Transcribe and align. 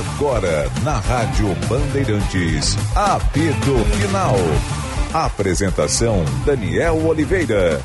Agora, 0.00 0.70
na 0.82 0.98
Rádio 0.98 1.54
Bandeirantes, 1.68 2.74
apito 2.96 3.76
final. 3.98 4.34
Apresentação: 5.12 6.24
Daniel 6.46 7.04
Oliveira. 7.06 7.82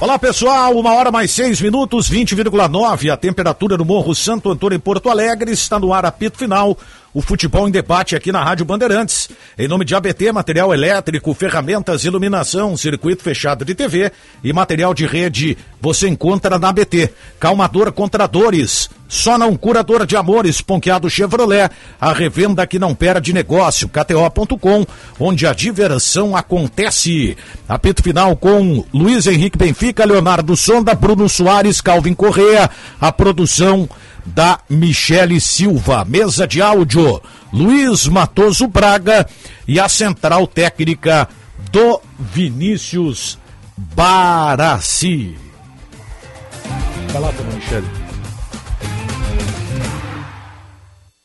Olá 0.00 0.18
pessoal, 0.18 0.74
uma 0.78 0.94
hora 0.94 1.10
mais 1.10 1.30
seis 1.30 1.60
minutos, 1.60 2.10
20,9. 2.10 3.10
A 3.10 3.16
temperatura 3.16 3.76
no 3.76 3.84
Morro 3.84 4.14
Santo 4.14 4.50
Antônio 4.50 4.76
em 4.76 4.80
Porto 4.80 5.10
Alegre 5.10 5.52
está 5.52 5.78
no 5.78 5.92
ar 5.92 6.06
apito 6.06 6.38
final 6.38 6.76
o 7.14 7.22
futebol 7.22 7.68
em 7.68 7.70
debate 7.70 8.16
aqui 8.16 8.32
na 8.32 8.42
Rádio 8.42 8.66
Bandeirantes. 8.66 9.30
Em 9.56 9.68
nome 9.68 9.84
de 9.84 9.94
ABT, 9.94 10.32
material 10.32 10.74
elétrico, 10.74 11.32
ferramentas, 11.32 12.04
iluminação, 12.04 12.76
circuito 12.76 13.22
fechado 13.22 13.64
de 13.64 13.72
TV 13.72 14.10
e 14.42 14.52
material 14.52 14.92
de 14.92 15.06
rede, 15.06 15.56
você 15.80 16.08
encontra 16.08 16.58
na 16.58 16.70
ABT. 16.70 17.14
Calmador 17.38 17.92
contra 17.92 18.26
dores, 18.26 18.90
só 19.06 19.38
não 19.38 19.56
curador 19.56 20.04
de 20.04 20.16
amores, 20.16 20.60
Ponqueado 20.60 21.08
Chevrolet, 21.08 21.70
a 22.00 22.12
revenda 22.12 22.66
que 22.66 22.80
não 22.80 22.96
perde 22.96 23.32
negócio, 23.32 23.88
KTO.com, 23.88 24.84
onde 25.20 25.46
a 25.46 25.52
diversão 25.52 26.36
acontece. 26.36 27.36
Apito 27.68 28.02
final 28.02 28.36
com 28.36 28.84
Luiz 28.92 29.28
Henrique 29.28 29.56
Benfica, 29.56 30.04
Leonardo 30.04 30.56
Sonda, 30.56 30.94
Bruno 30.94 31.28
Soares, 31.28 31.80
Calvin 31.80 32.14
Correa, 32.14 32.68
a 33.00 33.12
produção 33.12 33.88
da 34.24 34.60
Michele 34.68 35.40
Silva. 35.40 36.04
Mesa 36.04 36.46
de 36.46 36.62
áudio, 36.62 37.20
Luiz 37.52 38.06
Matoso 38.06 38.66
Braga 38.66 39.28
e 39.66 39.78
a 39.78 39.88
central 39.88 40.46
técnica 40.46 41.28
do 41.70 42.00
Vinícius 42.18 43.38
Barassi. 43.76 45.36
Calado, 47.12 47.44
Michele. 47.54 48.03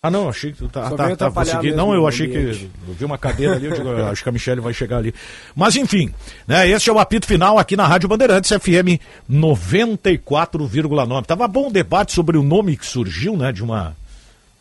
Ah, 0.01 0.09
não, 0.09 0.29
achei 0.29 0.53
que 0.53 0.65
tá, 0.69 0.89
tá, 0.91 1.13
tá 1.13 1.29
consegui. 1.29 1.73
Não, 1.73 1.93
eu 1.93 2.07
achei 2.07 2.29
que 2.29 2.37
eu 2.37 2.93
vi 2.93 3.03
uma 3.03 3.17
cadeira 3.17 3.55
ali, 3.55 3.65
eu 3.65 3.73
digo, 3.73 3.89
eu 3.89 4.07
acho 4.07 4.23
que 4.23 4.29
a 4.29 4.31
Michelle 4.31 4.61
vai 4.61 4.73
chegar 4.73 4.95
ali. 4.95 5.13
Mas 5.53 5.75
enfim, 5.75 6.13
né, 6.47 6.69
esse 6.69 6.89
é 6.89 6.93
o 6.93 6.99
apito 6.99 7.27
final 7.27 7.59
aqui 7.59 7.75
na 7.75 7.85
Rádio 7.85 8.07
Bandeirantes 8.07 8.49
FM 8.49 8.95
94,9. 9.29 11.25
Tava 11.25 11.49
bom 11.49 11.67
o 11.67 11.71
debate 11.71 12.13
sobre 12.13 12.37
o 12.37 12.43
nome 12.43 12.77
que 12.77 12.85
surgiu, 12.85 13.35
né, 13.35 13.51
de 13.51 13.61
uma 13.61 13.93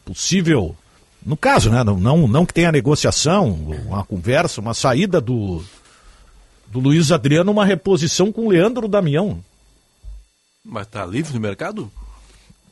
possível, 0.05 0.75
no 1.25 1.36
caso, 1.36 1.70
né, 1.70 1.84
não, 1.84 2.00
não, 2.00 2.27
não 2.27 2.44
que 2.44 2.53
tenha 2.53 2.72
negociação, 2.72 3.48
uma 3.86 4.05
conversa, 4.05 4.61
uma 4.61 4.75
saída 4.75 5.20
do 5.20 5.62
do 6.66 6.81
Luiz 6.81 7.12
Adriano, 7.12 7.53
uma 7.53 7.64
reposição 7.64 8.33
com 8.33 8.47
o 8.47 8.50
Leandro 8.50 8.89
Damião. 8.89 9.42
Mas 10.64 10.89
tá 10.89 11.06
livre 11.06 11.33
no 11.33 11.41
mercado? 11.41 11.91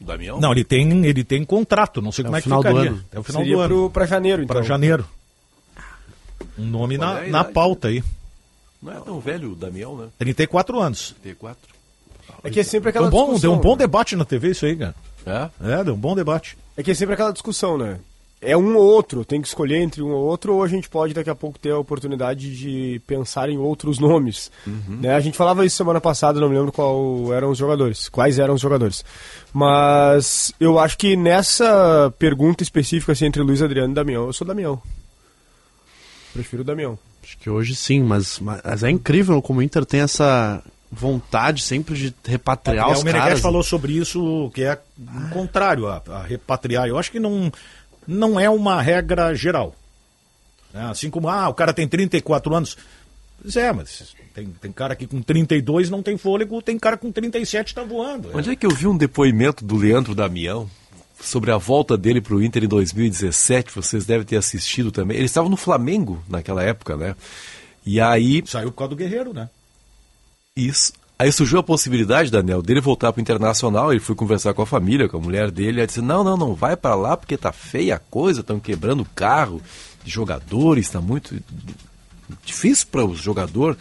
Damião? 0.01 0.41
Não, 0.41 0.53
ele 0.53 0.65
tem, 0.65 1.05
ele 1.07 1.25
tem 1.25 1.45
contrato, 1.45 2.03
não 2.03 2.13
sei 2.13 2.23
é 2.23 2.27
como 2.27 2.37
é 2.37 2.41
que 2.41 2.45
final 2.45 2.63
ficaria. 2.63 2.91
do 2.91 2.97
ano. 2.97 3.05
É 3.13 3.19
o 3.19 3.23
final 3.23 3.43
Seria 3.43 3.57
do 3.57 3.61
ano. 3.63 3.91
Para 3.91 4.07
janeiro, 4.07 4.43
então. 4.43 4.57
Para 4.57 4.65
janeiro. 4.65 5.07
Um 6.59 6.67
nome 6.67 6.97
Qual 6.99 7.15
na, 7.15 7.25
é 7.25 7.31
na 7.31 7.45
pauta 7.45 7.89
aí. 7.89 8.03
Não 8.83 8.93
é 8.93 9.01
tão 9.01 9.21
velho 9.21 9.53
o 9.53 9.55
Damião, 9.55 9.97
né? 9.97 10.09
34 10.19 10.81
anos. 10.81 11.15
34. 11.23 11.77
É 12.45 12.51
que 12.51 12.61
é 12.61 12.63
sempre 12.63 12.91
Deu 12.93 13.03
aquela 13.03 13.07
um, 13.09 13.11
bom, 13.11 13.25
discussão. 13.33 13.51
deu 13.51 13.59
um 13.59 13.61
bom 13.61 13.73
né? 13.73 13.79
debate 13.79 14.17
na 14.17 14.25
TV 14.25 14.51
isso 14.51 14.67
aí, 14.67 14.77
cara. 14.77 14.95
É? 15.27 15.51
É, 15.81 15.85
deu 15.85 15.95
um 15.95 15.99
bom 15.99 16.15
debate. 16.15 16.57
É 16.77 16.83
que 16.83 16.91
é 16.91 16.95
sempre 16.95 17.15
aquela 17.15 17.33
discussão, 17.33 17.79
né? 17.79 17.99
É 18.41 18.55
um 18.57 18.77
ou 18.77 18.85
outro, 18.85 19.25
tem 19.25 19.41
que 19.41 19.49
escolher 19.49 19.79
entre 19.81 20.03
um 20.03 20.11
ou 20.11 20.25
outro, 20.27 20.55
ou 20.55 20.63
a 20.63 20.69
gente 20.69 20.91
pode 20.91 21.15
daqui 21.15 21.31
a 21.31 21.35
pouco 21.35 21.59
ter 21.59 21.71
a 21.71 21.79
oportunidade 21.79 22.55
de 22.55 23.01
pensar 23.07 23.49
em 23.49 23.57
outros 23.57 23.99
nomes. 23.99 24.51
Né? 24.67 25.15
A 25.15 25.21
gente 25.21 25.37
falava 25.39 25.65
isso 25.65 25.77
semana 25.77 26.01
passada, 26.03 26.39
não 26.39 26.49
me 26.51 26.57
lembro 26.57 26.71
qual 26.71 27.33
eram 27.33 27.51
os 27.51 27.57
jogadores, 27.59 28.09
quais 28.11 28.39
eram 28.39 28.55
os 28.55 28.61
jogadores. 28.61 29.03
Mas 29.55 30.53
eu 30.61 30.79
acho 30.79 30.99
que 30.99 31.17
nessa 31.17 32.13
pergunta 32.19 32.63
específica 32.63 33.13
assim, 33.13 33.25
entre 33.25 33.43
Luiz 33.43 33.63
Adriano 33.63 33.93
e 33.93 33.95
Damião, 33.95 34.27
eu 34.27 34.33
sou 34.35 34.47
Damião. 34.47 34.81
Prefiro 36.33 36.61
o 36.63 36.65
Damião. 36.65 36.99
Acho 37.25 37.39
que 37.39 37.49
hoje 37.49 37.75
sim, 37.75 38.03
mas, 38.03 38.39
mas 38.39 38.83
é 38.85 38.91
incrível 38.91 39.41
como 39.41 39.61
o 39.61 39.63
Inter 39.63 39.85
tem 39.87 40.01
essa 40.01 40.63
vontade 40.93 41.63
sempre 41.63 41.95
de 41.97 42.15
repatriar 42.25 42.89
É, 42.91 42.93
os 42.93 43.01
o 43.01 43.05
Meneghetti 43.05 43.27
caras. 43.29 43.41
falou 43.41 43.63
sobre 43.63 43.95
isso, 43.95 44.51
que 44.55 44.63
é 44.63 44.79
o 44.99 45.29
contrário 45.31 45.89
a, 45.89 46.01
a 46.09 46.23
repatriar. 46.23 46.87
Eu 46.87 46.97
acho 46.99 47.11
que 47.11 47.19
não, 47.19 47.51
não 48.07 48.39
é 48.39 48.49
uma 48.49 48.81
regra 48.81 49.35
geral. 49.35 49.75
É, 50.75 50.81
assim 50.81 51.11
como, 51.11 51.29
ah, 51.29 51.49
o 51.49 51.55
cara 51.55 51.73
tem 51.73 51.89
34 51.89 52.55
anos. 52.55 52.77
Pois 53.41 53.57
é, 53.57 53.73
mas 53.73 54.15
tem, 54.35 54.47
tem 54.61 54.73
cara 54.73 54.95
que 54.95 55.07
com 55.07 55.23
32 55.23 55.89
não 55.91 56.03
tem 56.03 56.17
fôlego, 56.17 56.61
tem 56.61 56.79
cara 56.79 56.97
com 56.97 57.11
37 57.13 57.69
está 57.69 57.83
voando. 57.83 58.31
Onde 58.35 58.51
é 58.51 58.57
que 58.57 58.67
eu 58.67 58.71
vi 58.71 58.87
um 58.87 58.97
depoimento 58.97 59.65
do 59.65 59.77
Leandro 59.77 60.15
Damião 60.15 60.69
sobre 61.21 61.51
a 61.51 61.57
volta 61.57 61.97
dele 61.97 62.21
para 62.21 62.35
o 62.35 62.43
Inter 62.43 62.65
em 62.65 62.69
2017? 62.69 63.73
Vocês 63.75 64.05
devem 64.05 64.27
ter 64.27 64.37
assistido 64.37 64.91
também. 64.91 65.17
Ele 65.17 65.27
estava 65.27 65.49
no 65.49 65.57
Flamengo 65.57 66.23
naquela 66.29 66.63
época, 66.63 66.97
né? 66.97 67.15
E 67.85 68.01
aí, 68.01 68.43
Saiu 68.47 68.73
por 68.73 68.79
causa 68.79 68.91
do 68.91 68.97
Guerreiro, 68.97 69.33
né? 69.33 69.49
isso. 70.57 70.93
Aí 71.19 71.33
surgiu 71.33 71.59
a 71.59 71.63
possibilidade, 71.63 72.31
Daniel, 72.31 72.61
dele 72.61 72.81
voltar 72.81 73.11
para 73.11 73.21
o 73.21 73.23
Internacional. 73.23 73.91
Ele 73.91 74.01
foi 74.01 74.15
conversar 74.15 74.53
com 74.53 74.61
a 74.61 74.67
família, 74.67 75.09
com 75.09 75.17
a 75.17 75.21
mulher 75.21 75.51
dele. 75.51 75.79
Ela 75.79 75.87
disse: 75.87 76.03
Não, 76.03 76.23
não, 76.23 76.37
não 76.37 76.55
vai 76.55 76.77
para 76.77 76.95
lá 76.95 77.17
porque 77.17 77.39
tá 77.39 77.53
feia 77.53 77.97
a 77.97 77.99
coisa, 77.99 78.41
estão 78.41 78.61
quebrando 78.61 79.01
o 79.01 79.09
carro 79.15 79.63
de 80.05 80.11
jogadores, 80.11 80.87
está 80.87 81.01
muito 81.01 81.35
difícil 82.45 82.89
para 82.91 83.05
o 83.05 83.15
jogador 83.15 83.79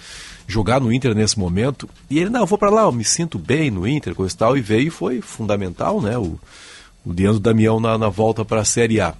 jogar 0.47 0.79
no 0.79 0.93
Inter 0.93 1.13
nesse 1.13 1.37
momento. 1.37 1.89
E 2.09 2.19
ele, 2.19 2.29
não, 2.29 2.41
eu 2.41 2.45
vou 2.45 2.57
para 2.57 2.69
lá, 2.69 2.83
eu 2.83 2.91
me 2.91 3.03
sinto 3.03 3.37
bem 3.37 3.69
no 3.69 3.85
Inter, 3.85 4.15
coisa 4.15 4.33
e 4.33 4.37
tal. 4.37 4.57
E 4.57 4.61
veio 4.61 4.87
e 4.87 4.91
foi 4.91 5.19
fundamental, 5.19 6.01
né? 6.01 6.17
O, 6.17 6.39
o 7.05 7.11
Leandro 7.11 7.39
Damião 7.39 7.81
na, 7.81 7.97
na 7.97 8.07
volta 8.07 8.45
para 8.45 8.61
a 8.61 8.65
Série 8.65 9.01
A. 9.01 9.13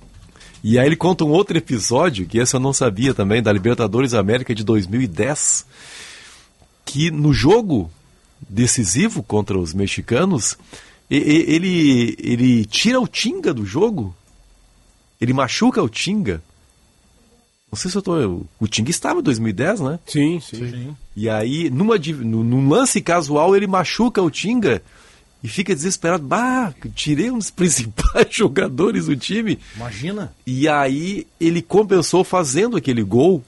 E 0.64 0.80
aí 0.80 0.88
ele 0.88 0.96
conta 0.96 1.26
um 1.26 1.30
outro 1.30 1.58
episódio, 1.58 2.26
que 2.26 2.40
esse 2.40 2.56
eu 2.56 2.60
não 2.62 2.72
sabia 2.72 3.14
também, 3.14 3.44
da 3.44 3.52
Libertadores 3.52 4.14
América 4.14 4.56
de 4.56 4.64
2010, 4.64 5.66
que 6.86 7.12
no 7.12 7.34
jogo 7.34 7.92
decisivo 8.48 9.24
contra 9.24 9.58
os 9.58 9.74
mexicanos, 9.74 10.58
ele, 11.10 12.16
ele 12.20 12.66
tira 12.66 13.00
o 13.00 13.08
Tinga 13.08 13.54
do 13.54 13.66
jogo, 13.66 14.16
ele 15.20 15.34
machuca 15.34 15.82
o 15.82 15.90
Tinga. 15.90 16.42
Não 17.72 17.78
sei 17.78 17.92
se 17.92 17.98
eu 17.98 18.02
tô. 18.02 18.46
O 18.60 18.68
Tinga 18.68 18.90
estava 18.90 19.20
em 19.20 19.24
2010, 19.24 19.82
né? 19.82 20.00
Sim, 20.06 20.40
sim. 20.40 20.96
E 21.16 21.30
aí, 21.30 21.70
numa, 21.70 21.98
num 21.98 22.70
lance 22.70 23.02
casual, 23.02 23.56
ele 23.56 23.68
machuca 23.68 24.22
o 24.22 24.32
Tinga 24.32 24.82
e 25.44 25.48
fica 25.48 25.76
desesperado. 25.76 26.24
Bah, 26.24 26.74
tirei 26.96 27.30
um 27.30 27.38
dos 27.38 27.52
principais 27.52 28.28
jogadores 28.32 29.06
do 29.06 29.16
time. 29.16 29.60
Imagina. 29.76 30.34
E 30.46 30.68
aí 30.68 31.28
ele 31.40 31.62
compensou 31.62 32.24
fazendo 32.24 32.78
aquele 32.78 33.04
gol. 33.04 33.44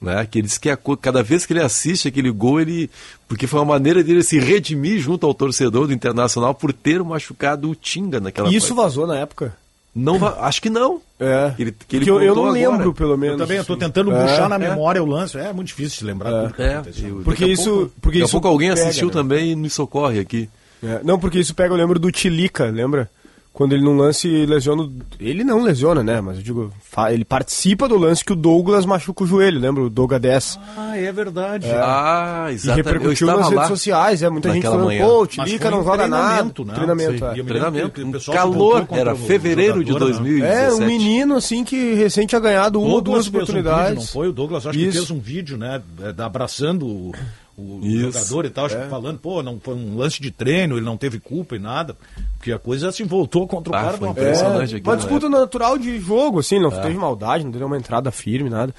Né? 0.00 0.26
Que 0.30 0.40
ele 0.40 0.46
diz 0.46 0.58
que 0.58 0.68
a 0.68 0.76
cada 1.00 1.22
vez 1.22 1.46
que 1.46 1.52
ele 1.54 1.62
assiste 1.62 2.06
aquele 2.08 2.30
gol, 2.30 2.60
ele. 2.60 2.90
Porque 3.26 3.46
foi 3.46 3.60
uma 3.60 3.64
maneira 3.72 4.04
dele 4.04 4.22
se 4.22 4.38
redimir 4.38 4.98
junto 5.00 5.26
ao 5.26 5.32
torcedor 5.32 5.86
do 5.86 5.92
Internacional 5.92 6.54
por 6.54 6.72
ter 6.72 7.02
machucado 7.02 7.70
o 7.70 7.74
Tinga 7.74 8.20
naquela 8.20 8.48
Isso 8.50 8.68
coisa. 8.74 8.82
vazou 8.82 9.06
na 9.06 9.16
época? 9.18 9.56
Não 9.94 10.18
Acho 10.40 10.60
que 10.60 10.68
não. 10.68 11.00
É. 11.18 11.54
Ele- 11.58 11.72
que 11.72 11.96
ele 11.96 12.04
Porque 12.04 12.10
eu, 12.10 12.20
eu 12.22 12.34
não 12.34 12.42
agora. 12.48 12.52
lembro, 12.52 12.92
pelo 12.92 13.16
menos. 13.16 13.40
Eu 13.40 13.46
também 13.46 13.58
estou 13.58 13.76
tentando 13.78 14.12
É. 14.12 14.22
puxar 14.26 14.46
na 14.50 14.56
é. 14.56 14.58
memória 14.58 15.02
o 15.02 15.06
lance. 15.06 15.38
É 15.38 15.50
muito 15.54 15.68
difícil 15.68 16.00
de 16.00 16.04
lembrar 16.04 16.30
tudo 16.42 16.52
que 16.54 16.60
É, 16.62 16.76
eu- 16.76 16.82
Porque 17.24 17.30
daqui 17.30 17.44
a 17.44 17.48
isso- 17.48 17.70
pouco- 17.70 17.92
porque 18.02 18.18
daqui 18.18 18.22
a 18.22 18.24
isso 18.26 18.32
pouco 18.32 18.48
alguém 18.48 18.68
pega, 18.68 18.82
assistiu 18.82 19.06
né? 19.06 19.12
também 19.14 19.52
e 19.52 19.56
me 19.56 19.70
socorre 19.70 20.18
aqui. 20.20 20.50
É, 20.82 21.00
não, 21.02 21.18
porque 21.18 21.38
isso 21.38 21.54
pega, 21.54 21.72
eu 21.72 21.78
lembro 21.78 21.98
do 21.98 22.12
Tilica, 22.12 22.66
lembra? 22.66 23.10
Quando 23.56 23.72
ele 23.72 23.82
num 23.82 23.96
lance 23.96 24.28
lesiona. 24.44 24.82
o- 24.82 24.92
Ele 25.18 25.42
não 25.42 25.62
lesiona, 25.62 26.02
né? 26.02 26.20
Mas 26.20 26.36
eu 26.36 26.42
digo, 26.42 26.70
ele 27.10 27.24
participa 27.24 27.88
do 27.88 27.96
lance 27.96 28.22
que 28.22 28.34
o 28.34 28.36
Douglas 28.36 28.84
machuca 28.84 29.24
o 29.24 29.26
joelho, 29.26 29.58
lembra? 29.58 29.82
O 29.82 29.88
Doga 29.88 30.18
10. 30.18 30.58
Ah, 30.76 30.94
é 30.98 31.10
verdade. 31.10 31.66
Ah, 31.72 32.48
E 32.50 32.54
exatamente. 32.54 32.86
Eu 32.86 32.92
repercutiu 32.92 33.26
nas 33.28 33.48
redes 33.48 33.68
sociais, 33.68 34.22
é 34.22 34.28
muita 34.28 34.52
gente 34.52 34.62
falando, 34.62 34.84
manhã. 34.84 35.06
pô, 35.06 35.26
Tilica 35.26 35.70
não 35.70 35.82
joga 35.82 36.06
nada. 36.06 36.26
treinamento, 36.26 36.64
né? 36.66 36.74
Treinamento, 36.74 37.18
Sim. 37.18 37.24
é. 37.24 37.38
E 37.38 37.42
Treinamento, 37.44 37.90
que 37.92 38.02
o 38.02 38.06
um 38.08 38.12
calor, 38.34 38.86
era 38.90 39.16
fevereiro 39.16 39.82
de 39.82 39.90
jogador, 39.90 40.12
né? 40.12 40.18
2017. 40.18 40.62
É, 40.62 40.72
um 40.74 40.86
menino 40.86 41.34
assim 41.36 41.64
que 41.64 41.94
recém 41.94 42.26
tinha 42.26 42.40
ganhado 42.40 42.78
uma 42.78 42.92
ou 42.92 43.00
duas 43.00 43.24
Douglas 43.24 43.28
fez 43.28 43.42
um 43.48 43.54
vídeo, 43.54 43.70
oportunidades. 43.70 43.96
não 43.96 44.12
foi? 44.12 44.28
O 44.28 44.32
Douglas 44.34 44.66
acho 44.66 44.78
Isso. 44.78 44.90
que 44.90 44.96
fez 44.98 45.10
um 45.10 45.18
vídeo, 45.18 45.56
né? 45.56 45.80
é, 46.02 46.22
Abraçando 46.22 46.86
o, 46.86 47.12
o 47.56 47.80
Isso. 47.82 48.12
jogador 48.12 48.44
e 48.46 48.50
tal, 48.50 48.66
acho 48.66 48.76
É. 48.76 48.82
que 48.84 48.88
falando, 48.90 49.18
pô, 49.18 49.42
não 49.42 49.58
foi 49.58 49.74
um 49.74 49.96
lance 49.96 50.20
de 50.20 50.30
treino, 50.30 50.76
ele 50.76 50.84
não 50.84 50.96
teve 50.96 51.18
culpa 51.18 51.56
e 51.56 51.58
nada. 51.58 51.96
Porque 52.38 52.52
a 52.52 52.58
coisa 52.58 52.92
se 52.92 53.02
voltou 53.04 53.46
contra 53.48 53.72
o 53.72 53.76
Ah, 53.76 53.82
cara 53.82 53.98
foi 53.98 54.06
uma 54.08 54.12
impressionante. 54.12 54.74
É, 54.74 54.76
aquilo 54.78 54.90
uma 54.90 54.96
disputa 54.96 55.28
natural 55.28 55.78
de 55.78 55.98
jogo, 55.98 56.40
assim, 56.40 56.58
não 56.60 56.70
teve 56.70 56.94
maldade, 56.96 57.44
não 57.44 57.52
teve 57.52 57.64
uma 57.64 57.76
entrada 57.78 58.10
firme, 58.10 58.50
nada. 58.50 58.74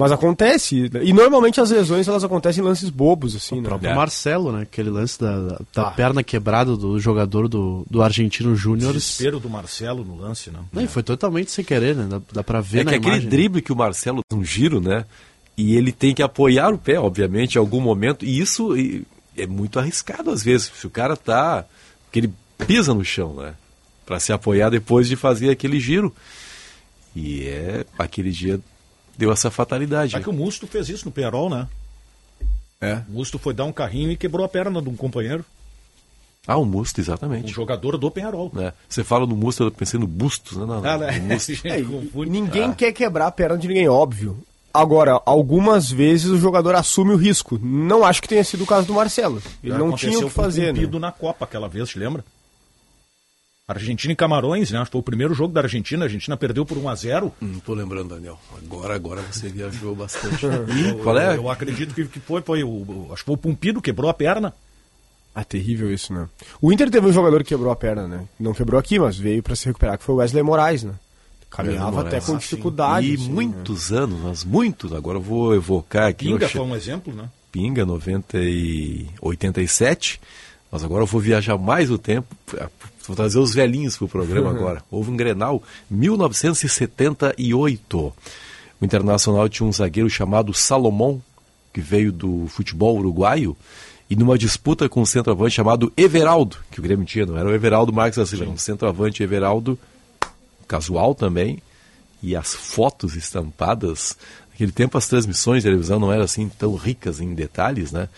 Mas 0.00 0.12
acontece. 0.12 0.88
E 1.02 1.12
normalmente 1.12 1.60
as 1.60 1.70
lesões 1.72 2.06
elas 2.06 2.22
acontecem 2.22 2.62
em 2.62 2.64
lances 2.64 2.88
bobos, 2.88 3.34
assim, 3.34 3.56
O 3.58 3.62
né? 3.62 3.68
próprio 3.68 3.90
É. 3.90 3.94
Marcelo, 3.96 4.52
né? 4.52 4.62
Aquele 4.62 4.90
lance 4.90 5.18
da, 5.18 5.40
da- 5.40 5.60
da 5.74 5.88
Ah. 5.88 5.90
perna 5.90 6.22
quebrada 6.22 6.76
do 6.76 7.00
jogador 7.00 7.48
do, 7.48 7.84
do 7.90 8.00
Argentino 8.00 8.54
Júnior. 8.54 8.92
Desespero 8.92 9.40
do 9.40 9.50
Marcelo 9.50 10.04
no 10.04 10.14
lance, 10.16 10.52
não. 10.52 10.60
Não, 10.72 10.82
e 10.82 10.86
foi 10.86 11.02
totalmente 11.02 11.50
sem 11.50 11.64
querer, 11.64 11.96
né? 11.96 12.06
Dá, 12.08 12.20
dá 12.32 12.44
pra 12.44 12.60
ver 12.60 12.82
É 12.82 12.84
na 12.84 12.90
que 12.92 12.96
aquele 12.98 13.12
imagem. 13.14 13.28
drible 13.28 13.60
que 13.60 13.72
o 13.72 13.76
Marcelo 13.76 14.20
um 14.32 14.44
giro, 14.44 14.80
né? 14.80 15.04
E 15.58 15.74
ele 15.74 15.90
tem 15.90 16.14
que 16.14 16.22
apoiar 16.22 16.72
o 16.72 16.78
pé, 16.78 17.00
obviamente, 17.00 17.56
em 17.56 17.58
algum 17.58 17.80
momento. 17.80 18.24
E 18.24 18.38
isso, 18.38 18.70
é 19.36 19.44
muito 19.44 19.80
arriscado 19.80 20.30
às 20.30 20.40
vezes. 20.40 20.70
Se 20.72 20.86
o 20.86 20.90
cara 20.90 21.16
tá. 21.16 21.64
que 22.12 22.20
ele 22.20 22.32
pisa 22.64 22.94
no 22.94 23.04
chão, 23.04 23.34
né? 23.34 23.54
Para 24.06 24.20
se 24.20 24.32
apoiar 24.32 24.70
depois 24.70 25.08
de 25.08 25.16
fazer 25.16 25.50
aquele 25.50 25.80
giro. 25.80 26.14
E 27.14 27.42
é. 27.48 27.84
aquele 27.98 28.30
dia 28.30 28.60
deu 29.16 29.32
essa 29.32 29.50
fatalidade. 29.50 30.14
É 30.14 30.20
que 30.20 30.30
o 30.30 30.32
Musto 30.32 30.68
fez 30.68 30.88
isso 30.88 31.06
no 31.06 31.10
Penarol, 31.10 31.50
né? 31.50 31.66
É. 32.80 33.02
O 33.08 33.14
Musto 33.14 33.36
foi 33.36 33.52
dar 33.52 33.64
um 33.64 33.72
carrinho 33.72 34.12
e 34.12 34.16
quebrou 34.16 34.46
a 34.46 34.48
perna 34.48 34.80
de 34.80 34.88
um 34.88 34.94
companheiro. 34.94 35.44
Ah, 36.46 36.56
o 36.56 36.64
Musto, 36.64 37.00
Um 37.00 37.02
exatamente. 37.02 37.52
jogador 37.52 37.98
do 37.98 38.10
Penharol. 38.12 38.50
Né? 38.54 38.72
Você 38.88 39.02
fala 39.02 39.26
no 39.26 39.34
Musto, 39.34 39.64
eu 39.64 39.72
pensei 39.72 39.98
no 39.98 40.06
Bustos, 40.06 40.56
né? 40.56 40.64
Não, 40.64 40.84
Ah, 40.84 40.96
né? 40.96 41.18
Musto. 41.18 41.52
É, 41.66 41.82
ninguém 42.26 42.72
quer 42.72 42.92
quebrar 42.92 43.26
a 43.26 43.32
perna 43.32 43.58
de 43.58 43.66
ninguém, 43.66 43.88
óbvio. 43.88 44.38
Agora, 44.72 45.20
algumas 45.24 45.90
vezes 45.90 46.26
o 46.30 46.38
jogador 46.38 46.74
assume 46.74 47.12
o 47.12 47.16
risco. 47.16 47.58
Não 47.62 48.04
acho 48.04 48.20
que 48.22 48.28
tenha 48.28 48.44
sido 48.44 48.64
o 48.64 48.66
caso 48.66 48.86
do 48.86 48.94
Marcelo. 48.94 49.42
Ele 49.62 49.72
Já 49.72 49.78
não 49.78 49.92
tinha 49.96 50.18
o 50.18 50.24
que 50.24 50.30
fazer, 50.30 50.66
né? 50.66 50.72
Cumpido 50.74 51.00
na 51.00 51.10
Copa 51.10 51.44
aquela 51.44 51.68
vez, 51.68 51.88
te 51.88 51.98
lembra? 51.98 52.24
Argentina 53.66 54.12
e 54.12 54.16
Camarões, 54.16 54.70
né? 54.70 54.78
Acho 54.78 54.86
que 54.86 54.92
foi 54.92 55.00
o 55.00 55.04
primeiro 55.04 55.34
jogo 55.34 55.52
da 55.52 55.60
Argentina. 55.60 56.04
A 56.04 56.06
Argentina 56.06 56.36
perdeu 56.38 56.64
por 56.64 56.78
1 56.78 56.88
a 56.88 56.94
0 56.94 57.32
Não 57.40 57.60
tô 57.60 57.74
lembrando, 57.74 58.14
Daniel. 58.14 58.38
Agora, 58.56 58.94
agora 58.94 59.20
você 59.22 59.48
viajou 59.50 59.94
bastante. 59.94 60.44
Eu- 60.46 60.98
Qual 61.02 61.18
é? 61.18 61.30
Eu, 61.36 61.42
eu 61.42 61.50
acredito 61.50 61.94
que, 61.94 62.06
que 62.06 62.18
foi, 62.20 62.40
foi 62.40 62.62
o, 62.64 63.08
acho 63.12 63.22
que 63.22 63.26
foi 63.26 63.34
o 63.34 63.38
Pumpido, 63.38 63.82
quebrou 63.82 64.08
a 64.10 64.14
perna. 64.14 64.54
Ah, 65.34 65.44
terrível 65.44 65.92
isso, 65.92 66.12
né? 66.14 66.26
O 66.62 66.72
Inter 66.72 66.90
teve 66.90 67.06
um 67.06 67.12
jogador 67.12 67.42
que 67.42 67.50
quebrou 67.50 67.70
a 67.70 67.76
perna, 67.76 68.08
né? 68.08 68.24
Não 68.40 68.54
quebrou 68.54 68.80
aqui, 68.80 68.98
mas 68.98 69.18
veio 69.18 69.42
pra 69.42 69.54
se 69.54 69.66
recuperar, 69.66 69.98
que 69.98 70.04
foi 70.04 70.14
o 70.14 70.18
Wesley 70.18 70.42
Moraes, 70.42 70.82
né? 70.84 70.94
Caminhava 71.50 72.00
até 72.00 72.20
Moraes. 72.20 72.26
com 72.26 72.34
Ah, 72.34 72.38
dificuldade. 72.38 73.10
E 73.10 73.14
assim, 73.14 73.28
né? 73.28 73.34
muitos 73.34 73.92
anos, 73.92 74.18
mas 74.22 74.44
muitos. 74.44 74.92
Agora 74.92 75.18
eu 75.18 75.22
vou 75.22 75.54
evocar 75.54 76.08
aqui. 76.08 76.26
Pinga 76.26 76.46
o 76.46 76.48
foi 76.48 76.60
um 76.60 76.76
exemplo, 76.76 77.12
né? 77.14 77.28
Pinga, 77.50 77.84
90 77.86 78.38
e 78.40 79.06
87. 79.20 80.20
Mas 80.70 80.84
agora 80.84 81.02
eu 81.02 81.06
vou 81.06 81.20
viajar 81.20 81.56
mais 81.56 81.90
o 81.90 81.96
tempo. 81.98 82.28
Vou 83.06 83.16
trazer 83.16 83.38
os 83.38 83.54
velhinhos 83.54 83.96
pro 83.96 84.06
programa 84.06 84.50
agora. 84.52 84.82
Houve 84.90 85.10
um 85.10 85.16
Grenal 85.16 85.62
1978. 85.90 88.12
O 88.80 88.84
Internacional 88.84 89.48
tinha 89.48 89.66
um 89.68 89.72
zagueiro 89.72 90.08
chamado 90.10 90.52
Salomão, 90.54 91.20
que 91.72 91.80
veio 91.80 92.12
do 92.12 92.46
futebol 92.48 92.96
uruguaio, 92.98 93.56
e 94.10 94.16
numa 94.16 94.38
disputa 94.38 94.88
com 94.88 95.00
um 95.02 95.06
centroavante 95.06 95.54
chamado 95.56 95.92
Everaldo, 95.96 96.56
que 96.70 96.78
o 96.78 96.82
Grêmio 96.82 97.04
tinha, 97.04 97.26
não 97.26 97.36
era 97.36 97.48
o 97.48 97.52
Everaldo 97.54 97.92
Marques 97.92 98.18
da 98.18 98.24
Silva, 98.26 98.44
um 98.46 98.56
centroavante 98.56 99.22
Everaldo, 99.22 99.76
casual 100.68 101.14
também, 101.14 101.62
e 102.22 102.36
as 102.36 102.54
fotos 102.54 103.16
estampadas. 103.16 104.16
Naquele 104.50 104.72
tempo 104.72 104.98
as 104.98 105.08
transmissões 105.08 105.62
de 105.62 105.68
televisão 105.68 105.98
não 105.98 106.12
eram 106.12 106.24
assim 106.24 106.48
tão 106.48 106.76
ricas 106.76 107.20
em 107.20 107.34
detalhes, 107.34 107.90
né? 107.90 108.08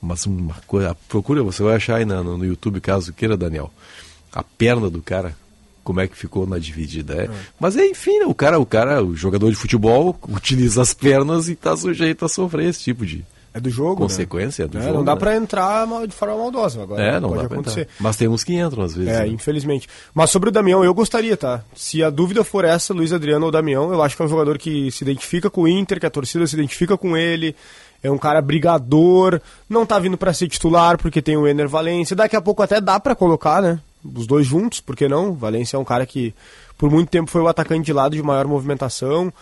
Mas 0.00 0.26
uma 0.26 0.54
coisa, 0.66 0.94
procura, 1.08 1.42
você 1.42 1.62
vai 1.62 1.76
achar 1.76 1.96
aí 1.96 2.04
no, 2.04 2.36
no 2.36 2.44
YouTube, 2.44 2.80
caso 2.80 3.12
queira, 3.12 3.36
Daniel. 3.36 3.72
A 4.30 4.42
perna 4.42 4.90
do 4.90 5.00
cara, 5.00 5.34
como 5.82 6.00
é 6.00 6.06
que 6.06 6.16
ficou 6.16 6.46
na 6.46 6.58
dividida. 6.58 7.24
É. 7.24 7.30
Mas 7.58 7.76
é, 7.76 7.86
enfim, 7.86 8.18
né, 8.18 8.26
o 8.26 8.34
cara, 8.34 8.58
o 8.58 8.66
cara, 8.66 9.02
o 9.02 9.16
jogador 9.16 9.48
de 9.48 9.56
futebol 9.56 10.18
utiliza 10.28 10.82
as 10.82 10.92
pernas 10.92 11.48
e 11.48 11.52
está 11.52 11.76
sujeito 11.76 12.24
a 12.24 12.28
sofrer 12.28 12.68
esse 12.68 12.80
tipo 12.80 13.06
de 13.06 13.24
É 13.56 13.60
do 13.60 13.70
jogo, 13.70 14.02
consequência 14.02 14.64
né? 14.64 14.68
do 14.68 14.78
É, 14.78 14.82
jogo. 14.82 14.94
Não 14.94 15.04
dá 15.04 15.14
né? 15.14 15.20
pra 15.20 15.36
entrar 15.36 15.86
de 16.08 16.12
forma 16.12 16.36
maldosa 16.36 16.82
agora. 16.82 17.00
É, 17.00 17.20
não 17.20 17.28
pode 17.30 17.46
acontecer. 17.46 17.82
entrar. 17.82 17.94
Mas 18.00 18.16
tem 18.16 18.26
uns 18.26 18.42
que 18.42 18.52
entram 18.52 18.82
às 18.82 18.94
vezes. 18.94 19.12
É, 19.12 19.20
né? 19.20 19.28
infelizmente. 19.28 19.88
Mas 20.12 20.30
sobre 20.30 20.48
o 20.48 20.52
Damião, 20.52 20.84
eu 20.84 20.92
gostaria, 20.92 21.36
tá? 21.36 21.62
Se 21.72 22.02
a 22.02 22.10
dúvida 22.10 22.42
for 22.42 22.64
essa, 22.64 22.92
Luiz 22.92 23.12
Adriano 23.12 23.46
ou 23.46 23.52
Damião, 23.52 23.92
eu 23.92 24.02
acho 24.02 24.16
que 24.16 24.22
é 24.22 24.24
um 24.24 24.28
jogador 24.28 24.58
que 24.58 24.90
se 24.90 25.04
identifica 25.04 25.48
com 25.48 25.62
o 25.62 25.68
Inter, 25.68 26.00
que 26.00 26.06
a 26.06 26.10
torcida 26.10 26.44
se 26.48 26.56
identifica 26.56 26.98
com 26.98 27.16
ele. 27.16 27.54
É 28.02 28.10
um 28.10 28.18
cara 28.18 28.42
brigador, 28.42 29.40
não 29.70 29.86
tá 29.86 30.00
vindo 30.00 30.18
pra 30.18 30.32
ser 30.34 30.48
titular 30.48 30.98
porque 30.98 31.22
tem 31.22 31.36
o 31.36 31.46
Ener 31.46 31.68
Valência. 31.68 32.16
Daqui 32.16 32.34
a 32.34 32.40
pouco 32.40 32.60
até 32.60 32.80
dá 32.80 32.98
pra 32.98 33.14
colocar, 33.14 33.62
né? 33.62 33.78
Os 34.04 34.26
dois 34.26 34.44
juntos, 34.46 34.80
por 34.80 34.96
que 34.96 35.08
não? 35.08 35.32
Valência 35.32 35.76
é 35.76 35.80
um 35.80 35.84
cara 35.84 36.04
que 36.04 36.34
por 36.76 36.90
muito 36.90 37.08
tempo 37.08 37.30
foi 37.30 37.40
o 37.40 37.48
atacante 37.48 37.86
de 37.86 37.92
lado 37.92 38.16
de 38.16 38.22
maior 38.22 38.46
movimentação. 38.46 39.32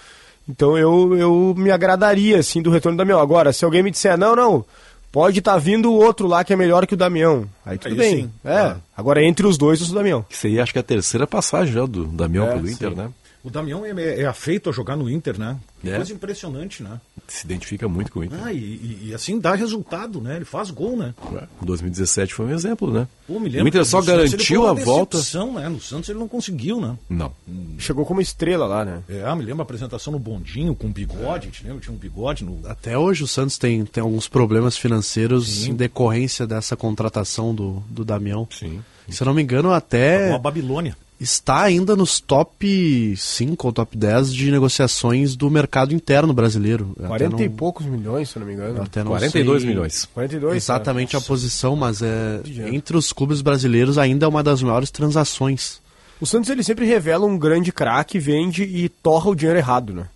Então 0.49 0.77
eu, 0.77 1.17
eu 1.17 1.55
me 1.57 1.71
agradaria, 1.71 2.39
assim, 2.39 2.61
do 2.61 2.71
retorno 2.71 2.97
do 2.97 3.01
Damião. 3.01 3.21
Agora, 3.21 3.53
se 3.53 3.65
alguém 3.65 3.83
me 3.83 3.91
disser, 3.91 4.19
não, 4.19 4.35
não, 4.35 4.65
pode 5.11 5.39
estar 5.39 5.57
vindo 5.59 5.91
o 5.93 5.95
outro 5.95 6.27
lá 6.27 6.43
que 6.43 6.53
é 6.53 6.57
melhor 6.57 6.87
que 6.87 6.95
o 6.95 6.97
Damião. 6.97 7.49
Aí 7.65 7.79
tudo 7.79 7.93
Aí 7.93 7.99
bem. 7.99 8.17
sim. 8.25 8.31
É. 8.45 8.55
Ah. 8.57 8.77
Agora 8.97 9.23
entre 9.23 9.47
os 9.47 9.57
dois, 9.57 9.81
o 9.89 9.95
Damião. 9.95 10.25
Que 10.29 10.37
seria, 10.37 10.63
acho 10.63 10.73
que 10.73 10.79
a 10.79 10.83
terceira 10.83 11.27
passagem 11.27 11.73
já 11.75 11.87
do 11.87 12.05
Damião 12.07 12.47
É, 12.49 12.53
pelo 12.55 12.67
sim. 12.67 12.73
Inter, 12.75 12.97
né? 12.97 13.11
O 13.45 13.51
Damião 13.51 13.85
é, 13.85 14.21
é, 14.21 14.25
afeito 14.25 14.71
a 14.71 14.73
jogar 14.73 14.97
no 14.97 15.11
Inter, 15.11 15.39
né? 15.39 15.57
É. 15.85 15.97
Coisa 15.97 16.13
impressionante, 16.13 16.83
né? 16.83 17.01
Se 17.29 17.47
identifica 17.47 17.89
muito 17.89 18.13
com 18.13 18.21
o 18.21 18.25
Inter. 18.25 18.39
Ah, 18.45 18.53
e, 18.53 18.57
e- 18.59 18.99
e 19.09 19.15
assim 19.15 19.39
dá 19.39 19.55
resultado, 19.55 20.21
né? 20.21 20.37
Ele 20.37 20.45
faz 20.45 20.71
gol, 20.71 20.97
né? 20.97 21.15
Em 21.63 21.65
2017 21.65 22.35
foi 22.35 22.47
um 22.47 22.51
exemplo, 22.51 22.93
né? 22.93 23.09
Pô, 23.27 23.41
me 23.41 23.49
o 23.49 23.53
lembro 23.53 23.69
Inter 23.69 23.85
só 23.87 24.03
garantiu 24.03 24.67
a 24.67 24.73
volta. 24.75 25.17
decepção, 25.17 25.55
Né? 25.55 25.69
No 25.69 25.81
Santos 25.81 26.11
ele 26.11 26.19
não 26.19 26.29
conseguiu, 26.29 26.81
né? 26.81 26.97
Não. 27.09 27.33
Chegou 27.79 28.05
como 28.05 28.21
estrela 28.21 28.67
lá, 28.67 28.85
né? 28.85 29.03
É, 29.09 29.35
me 29.35 29.43
lembro 29.43 29.63
a 29.63 29.65
apresentação 29.65 30.13
no 30.13 30.19
bondinho 30.19 30.75
com 30.75 30.93
bigode, 30.93 31.49
te 31.51 31.65
lembra? 31.65 31.81
Tinha 31.81 31.95
um 31.95 31.99
bigode 31.99 32.45
no. 32.45 32.61
Até 32.69 32.99
hoje 32.99 33.25
o 33.25 33.29
Santos 33.29 33.57
tem, 33.57 33.85
tem 33.87 34.03
alguns 34.03 34.29
problemas 34.29 34.77
financeiros 34.77 35.67
em 35.67 35.75
decorrência 35.75 36.47
dessa 36.47 36.77
contratação 36.77 37.55
do, 37.55 37.83
do 37.89 38.05
Damião. 38.05 38.47
Sim. 38.51 38.83
Se 39.09 39.23
eu 39.23 39.27
não 39.27 39.35
me 39.35 39.43
engano, 39.43 39.73
até 39.73 40.29
Uma 40.29 40.39
Babilônia. 40.39 40.97
Está 41.23 41.63
ainda 41.63 41.95
nos 41.95 42.21
top 42.21 43.15
5 43.17 43.67
ou 43.67 43.73
top 43.73 43.97
10 43.97 44.33
de 44.33 44.51
negociações 44.51 45.37
do 45.37 45.51
mercado 45.51 45.95
interno 45.95 46.33
brasileiro. 46.33 46.95
Eu 46.99 47.07
até 47.07 47.27
40 47.27 47.43
e 47.43 47.49
não- 47.49 47.57
poucos 47.57 47.87
milhões, 47.87 48.31
se 48.31 48.39
não 48.39 48.47
me 48.47 48.55
engano. 48.55 48.83
até 48.83 49.01
não 49.05 49.13
42 49.13 49.63
sei 49.63 49.71
milhões. 49.71 50.05
42? 50.13 50.57
Exatamente 50.57 51.15
né? 51.15 51.19
a 51.19 51.23
posição, 51.23 51.77
mas 51.77 52.03
é 52.03 52.41
entre 52.73 52.97
os 52.97 53.13
clubes 53.13 53.41
brasileiros 53.41 53.99
ainda 53.99 54.27
é 54.27 54.29
uma 54.29 54.43
das 54.43 54.63
maiores 54.63 54.91
transações. 54.91 55.81
O 56.21 56.27
Santos 56.27 56.49
ele 56.51 56.63
sempre 56.63 56.87
revela 56.87 57.27
um 57.27 57.37
grande 57.37 57.73
craque, 57.73 58.19
vende 58.19 58.63
e 58.63 58.89
torra 58.89 59.31
o 59.31 59.35
dinheiro 59.35 59.59
errado, 59.59 59.93
né? 59.93 60.07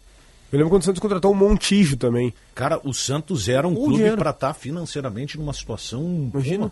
Eu 0.53 0.59
lembro 0.59 0.71
quando 0.71 0.83
o 0.83 0.85
Santos 0.85 1.01
contratou 1.01 1.33
o 1.33 1.35
Montijo 1.35 1.97
também. 1.97 2.33
Cara, 2.55 2.81
o 2.85 2.95
Santos 2.95 3.49
era 3.49 3.67
um 3.67 3.73
O 3.73 3.85
clube 3.87 4.17
para 4.17 4.31
estar 4.31 4.55
financeiramente 4.55 5.37
numa 5.37 5.53
situação. 5.53 6.31
Imagina. 6.33 6.71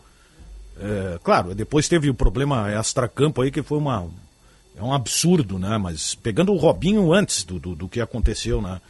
é, 0.80 1.18
claro, 1.22 1.54
depois 1.54 1.88
teve 1.88 2.08
o 2.08 2.14
problema 2.14 2.72
extracampo 2.72 3.42
aí 3.42 3.50
que 3.50 3.62
foi 3.62 3.78
uma. 3.78 4.06
É 4.78 4.82
um 4.82 4.92
absurdo, 4.92 5.58
né? 5.58 5.78
Mas 5.78 6.14
pegando 6.14 6.52
o 6.52 6.56
Robinho 6.56 7.12
antes 7.12 7.44
do, 7.44 7.58
do, 7.58 7.74
do 7.74 7.88
que 7.88 8.00
aconteceu, 8.00 8.60
né? 8.60 8.80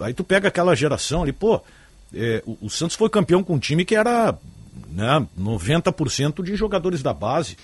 Aí 0.00 0.12
tu 0.12 0.24
pega 0.24 0.48
aquela 0.48 0.74
geração 0.74 1.22
ali, 1.22 1.32
pô, 1.32 1.60
é, 2.14 2.42
o, 2.44 2.58
o 2.62 2.70
Santos 2.70 2.96
foi 2.96 3.08
campeão 3.08 3.42
com 3.44 3.54
um 3.54 3.58
time 3.58 3.84
que 3.84 3.94
era 3.94 4.36
né, 4.90 5.26
90% 5.40 6.42
de 6.42 6.56
jogadores 6.56 7.02
da 7.02 7.12
base. 7.14 7.56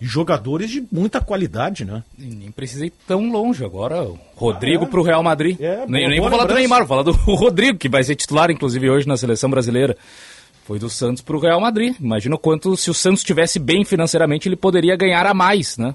E 0.00 0.06
jogadores 0.06 0.70
de 0.70 0.84
muita 0.90 1.20
qualidade, 1.20 1.84
né? 1.84 2.02
Nem 2.18 2.50
precisei 2.50 2.88
ir 2.88 2.92
tão 3.06 3.30
longe 3.30 3.64
agora. 3.64 4.04
Rodrigo 4.34 4.84
Ah, 4.84 4.86
é? 4.88 4.90
pro 4.90 5.02
Real 5.02 5.22
Madrid. 5.22 5.56
É, 5.60 5.86
nem 5.86 5.86
boa- 5.86 6.08
nem 6.08 6.18
boa 6.18 6.20
vou 6.20 6.30
falar 6.30 6.42
do 6.48 6.54
lembrança. 6.54 6.58
Neymar, 6.58 6.78
vou 6.80 6.88
falar 6.88 7.02
do 7.04 7.12
Rodrigo, 7.36 7.78
que 7.78 7.88
vai 7.88 8.02
ser 8.02 8.16
titular, 8.16 8.50
inclusive, 8.50 8.90
hoje 8.90 9.06
na 9.06 9.16
seleção 9.16 9.48
brasileira. 9.48 9.96
Foi 10.64 10.80
do 10.80 10.90
Santos 10.90 11.22
pro 11.22 11.38
Real 11.38 11.60
Madrid. 11.60 11.94
Imagina 12.00 12.34
o 12.34 12.38
quanto, 12.38 12.76
se 12.76 12.90
o 12.90 12.94
Santos 12.94 13.20
estivesse 13.20 13.58
bem 13.60 13.84
financeiramente, 13.84 14.48
ele 14.48 14.56
poderia 14.56 14.96
ganhar 14.96 15.26
a 15.26 15.32
mais, 15.34 15.78
né? 15.78 15.94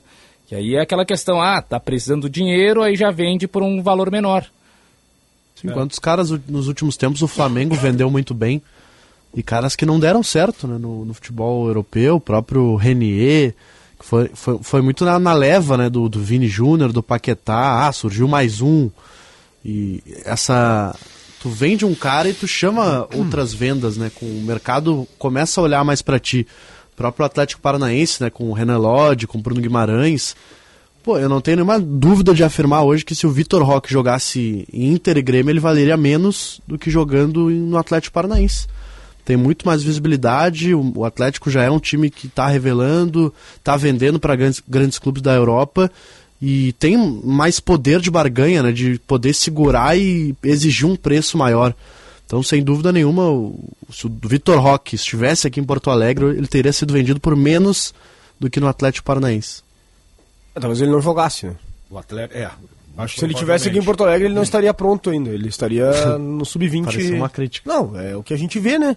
Que 0.50 0.56
aí 0.56 0.74
é 0.74 0.82
aquela 0.82 1.06
questão, 1.06 1.40
ah, 1.40 1.62
tá 1.62 1.80
precisando 1.80 2.24
do 2.24 2.30
dinheiro, 2.30 2.82
aí 2.82 2.96
já 2.96 3.12
vende 3.12 3.48
por 3.48 3.62
um 3.62 3.84
valor 3.84 4.10
menor. 4.10 4.44
Sim, 5.54 5.68
Quantos 5.70 6.00
caras 6.00 6.32
nos 6.48 6.68
últimos 6.68 6.98
tempos 6.98 7.22
o 7.22 7.28
Flamengo 7.28 7.76
vendeu 7.76 8.10
muito 8.10 8.34
bem 8.34 8.60
e 9.32 9.44
caras 9.44 9.76
que 9.76 9.86
não 9.86 10.00
deram 10.00 10.24
certo 10.24 10.68
né, 10.68 10.80
no, 10.80 11.06
no 11.06 11.14
futebol 11.14 11.68
europeu, 11.68 12.16
o 12.16 12.20
próprio 12.20 12.76
Renier, 12.78 13.54
que 14.00 14.04
foi, 14.04 14.32
foi, 14.34 14.58
foi 14.64 14.82
muito 14.82 15.06
na, 15.06 15.20
na 15.20 15.34
leva 15.34 15.78
né, 15.78 15.88
do, 15.88 16.10
do 16.10 16.20
Vini 16.20 16.48
Júnior, 16.48 16.92
do 16.92 17.04
Paquetá, 17.04 17.88
ah, 17.88 17.92
surgiu 17.92 18.28
mais 18.28 18.60
um. 18.60 18.90
E 19.64 20.02
essa. 20.26 20.96
Tu 21.40 21.48
vende 21.48 21.86
um 21.86 21.94
cara 21.94 22.28
e 22.28 22.34
tu 22.34 22.48
chama 22.48 23.08
outras 23.14 23.54
vendas, 23.54 23.98
né? 23.98 24.12
Com 24.16 24.26
o 24.26 24.42
mercado 24.42 25.08
começa 25.20 25.62
a 25.62 25.64
olhar 25.64 25.84
mais 25.86 26.02
pra 26.02 26.20
ti. 26.20 26.48
Próprio 27.00 27.26
Atlético 27.26 27.62
Paranaense, 27.62 28.22
né? 28.22 28.30
Com 28.30 28.50
o 28.50 28.54
Renan 28.54 28.78
Lodge, 28.78 29.26
com 29.26 29.38
o 29.38 29.42
Bruno 29.42 29.62
Guimarães. 29.62 30.36
Pô, 31.02 31.18
eu 31.18 31.30
não 31.30 31.40
tenho 31.40 31.56
nenhuma 31.56 31.80
dúvida 31.80 32.34
de 32.34 32.44
afirmar 32.44 32.84
hoje 32.84 33.06
que 33.06 33.16
se 33.16 33.26
o 33.26 33.32
Vitor 33.32 33.64
Roque 33.64 33.90
jogasse 33.90 34.68
em 34.74 34.92
Inter 34.94 35.18
e 35.18 35.22
Grêmio, 35.22 35.50
ele 35.50 35.62
valeria 35.62 35.96
menos 35.96 36.60
do 36.68 36.78
que 36.78 36.92
jogando 36.92 37.50
no 37.50 37.78
Atlético 37.78 38.14
Paranaense. 38.14 38.68
Tem 39.24 39.38
muito 39.38 39.66
mais 39.66 39.82
visibilidade, 39.82 40.76
o, 40.76 40.92
o 40.94 41.06
Atlético 41.06 41.50
já 41.50 41.64
é 41.64 41.72
um 41.72 41.80
time 41.80 42.10
que 42.10 42.28
está 42.28 42.50
revelando, 42.50 43.34
está 43.56 43.78
vendendo 43.78 44.20
para 44.20 44.36
grandes, 44.36 44.62
grandes 44.68 45.00
clubes 45.00 45.22
da 45.22 45.34
Europa 45.34 45.90
e 46.42 46.74
tem 46.74 46.98
mais 47.24 47.62
poder 47.62 48.02
de 48.02 48.12
barganha, 48.12 48.62
né, 48.62 48.74
de 48.74 49.00
poder 49.08 49.34
segurar 49.34 49.98
e 49.98 50.36
exigir 50.44 50.86
um 50.86 50.98
preço 50.98 51.38
maior. 51.38 51.74
Então, 52.30 52.44
sem 52.44 52.64
dúvida 52.64 52.92
nenhuma, 52.92 53.28
o, 53.28 53.58
se 53.92 54.06
o 54.06 54.20
Vitor 54.24 54.60
Roque 54.60 54.94
estivesse 54.94 55.48
aqui 55.48 55.60
em 55.60 55.64
Porto 55.64 55.90
Alegre, 55.90 56.26
ele 56.26 56.46
teria 56.46 56.72
sido 56.72 56.94
vendido 56.94 57.20
por 57.20 57.36
menos 57.36 57.92
do 58.40 58.52
que 58.52 58.60
no 58.60 58.68
Atlético 58.68 59.04
Paranaense. 59.04 59.64
Talvez 60.54 60.80
ele 60.80 60.92
não 60.92 61.02
jogasse, 61.02 61.48
né? 61.48 61.56
O 61.90 61.98
atleta. 61.98 62.38
É. 62.38 62.52
Acho 63.00 63.16
que 63.16 63.20
se 63.20 63.26
ele 63.26 63.34
tivesse 63.34 63.68
aqui 63.68 63.80
em 63.80 63.84
Porto 63.84 64.04
Alegre, 64.04 64.28
ele 64.28 64.36
não 64.36 64.44
estaria 64.44 64.72
pronto 64.76 65.10
ainda. 65.10 65.32
Ele 65.32 65.48
estaria 65.48 65.90
no 66.20 66.46
sub-20. 66.46 66.84
Pareceu 66.84 67.16
uma 67.16 67.30
crítica. 67.30 67.68
Não, 67.68 68.00
é 68.00 68.16
o 68.16 68.22
que 68.22 68.36
a 68.36 68.38
gente 68.38 68.60
vê, 68.60 68.78
né? 68.78 68.96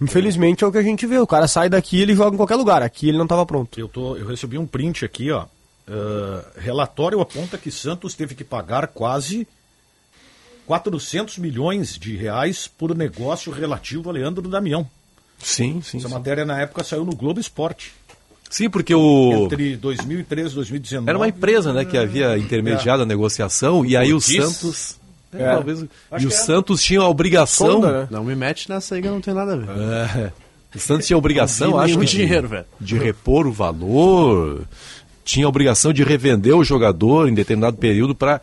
Infelizmente 0.00 0.62
é 0.62 0.66
o 0.68 0.70
que 0.70 0.78
a 0.78 0.82
gente 0.82 1.04
vê. 1.04 1.18
O 1.18 1.26
cara 1.26 1.48
sai 1.48 1.68
daqui 1.68 2.00
ele 2.00 2.14
joga 2.14 2.34
em 2.34 2.38
qualquer 2.38 2.54
lugar. 2.54 2.80
Aqui 2.80 3.08
ele 3.08 3.18
não 3.18 3.24
estava 3.24 3.44
pronto. 3.44 3.76
Eu, 3.80 3.88
tô, 3.88 4.16
eu 4.16 4.24
recebi 4.24 4.56
um 4.56 4.66
print 4.68 5.04
aqui, 5.04 5.32
ó. 5.32 5.46
Uh, 5.88 6.44
relatório 6.56 7.20
aponta 7.20 7.58
que 7.58 7.72
Santos 7.72 8.14
teve 8.14 8.36
que 8.36 8.44
pagar 8.44 8.86
quase 8.86 9.48
400 10.66 11.38
milhões 11.38 11.96
de 11.98 12.16
reais 12.16 12.66
por 12.68 12.94
negócio 12.96 13.52
relativo 13.52 14.10
a 14.10 14.12
Leandro 14.12 14.48
Damião. 14.48 14.88
Sim, 15.38 15.80
sim. 15.82 15.98
Essa 15.98 16.08
sim. 16.08 16.14
matéria 16.14 16.44
na 16.44 16.60
época 16.60 16.82
saiu 16.82 17.04
no 17.04 17.14
Globo 17.14 17.38
Esporte. 17.40 17.92
Sim, 18.48 18.70
porque 18.70 18.94
o. 18.94 19.44
Entre 19.44 19.76
2013 19.76 20.52
e 20.52 20.54
2019. 20.54 21.08
Era 21.08 21.18
uma 21.18 21.28
empresa, 21.28 21.72
né, 21.72 21.84
que 21.84 21.96
havia 21.98 22.38
intermediado 22.38 23.02
a 23.02 23.06
negociação 23.06 23.84
e 23.84 23.96
aí 23.96 24.12
o 24.14 24.18
Diz. 24.18 24.44
Santos. 24.44 24.98
É, 25.32 25.42
É. 25.42 25.50
talvez. 25.52 25.84
E 26.18 26.24
o 26.24 26.28
é. 26.28 26.30
Santos 26.30 26.82
tinha 26.82 27.00
a 27.00 27.08
obrigação. 27.08 27.72
Sonda, 27.72 28.00
né? 28.02 28.08
Não 28.10 28.24
me 28.24 28.34
mete 28.36 28.68
nessa 28.70 28.94
aí 28.94 29.02
que 29.02 29.08
não 29.08 29.20
tem 29.20 29.34
nada 29.34 29.54
a 29.54 29.56
ver. 29.56 29.68
É, 29.68 30.32
o 30.74 30.78
Santos 30.78 31.06
tinha 31.06 31.16
a 31.16 31.18
obrigação, 31.18 31.78
acho 31.78 31.98
que. 31.98 32.06
de- 32.06 32.16
dinheiro, 32.18 32.48
velho. 32.48 32.64
De 32.80 32.96
repor 32.96 33.46
o 33.46 33.52
valor. 33.52 34.62
Tinha 35.24 35.44
a 35.44 35.48
obrigação 35.48 35.92
de 35.92 36.04
revender 36.04 36.54
o 36.56 36.62
jogador 36.62 37.28
em 37.28 37.34
determinado 37.34 37.76
período 37.76 38.14
para 38.14 38.40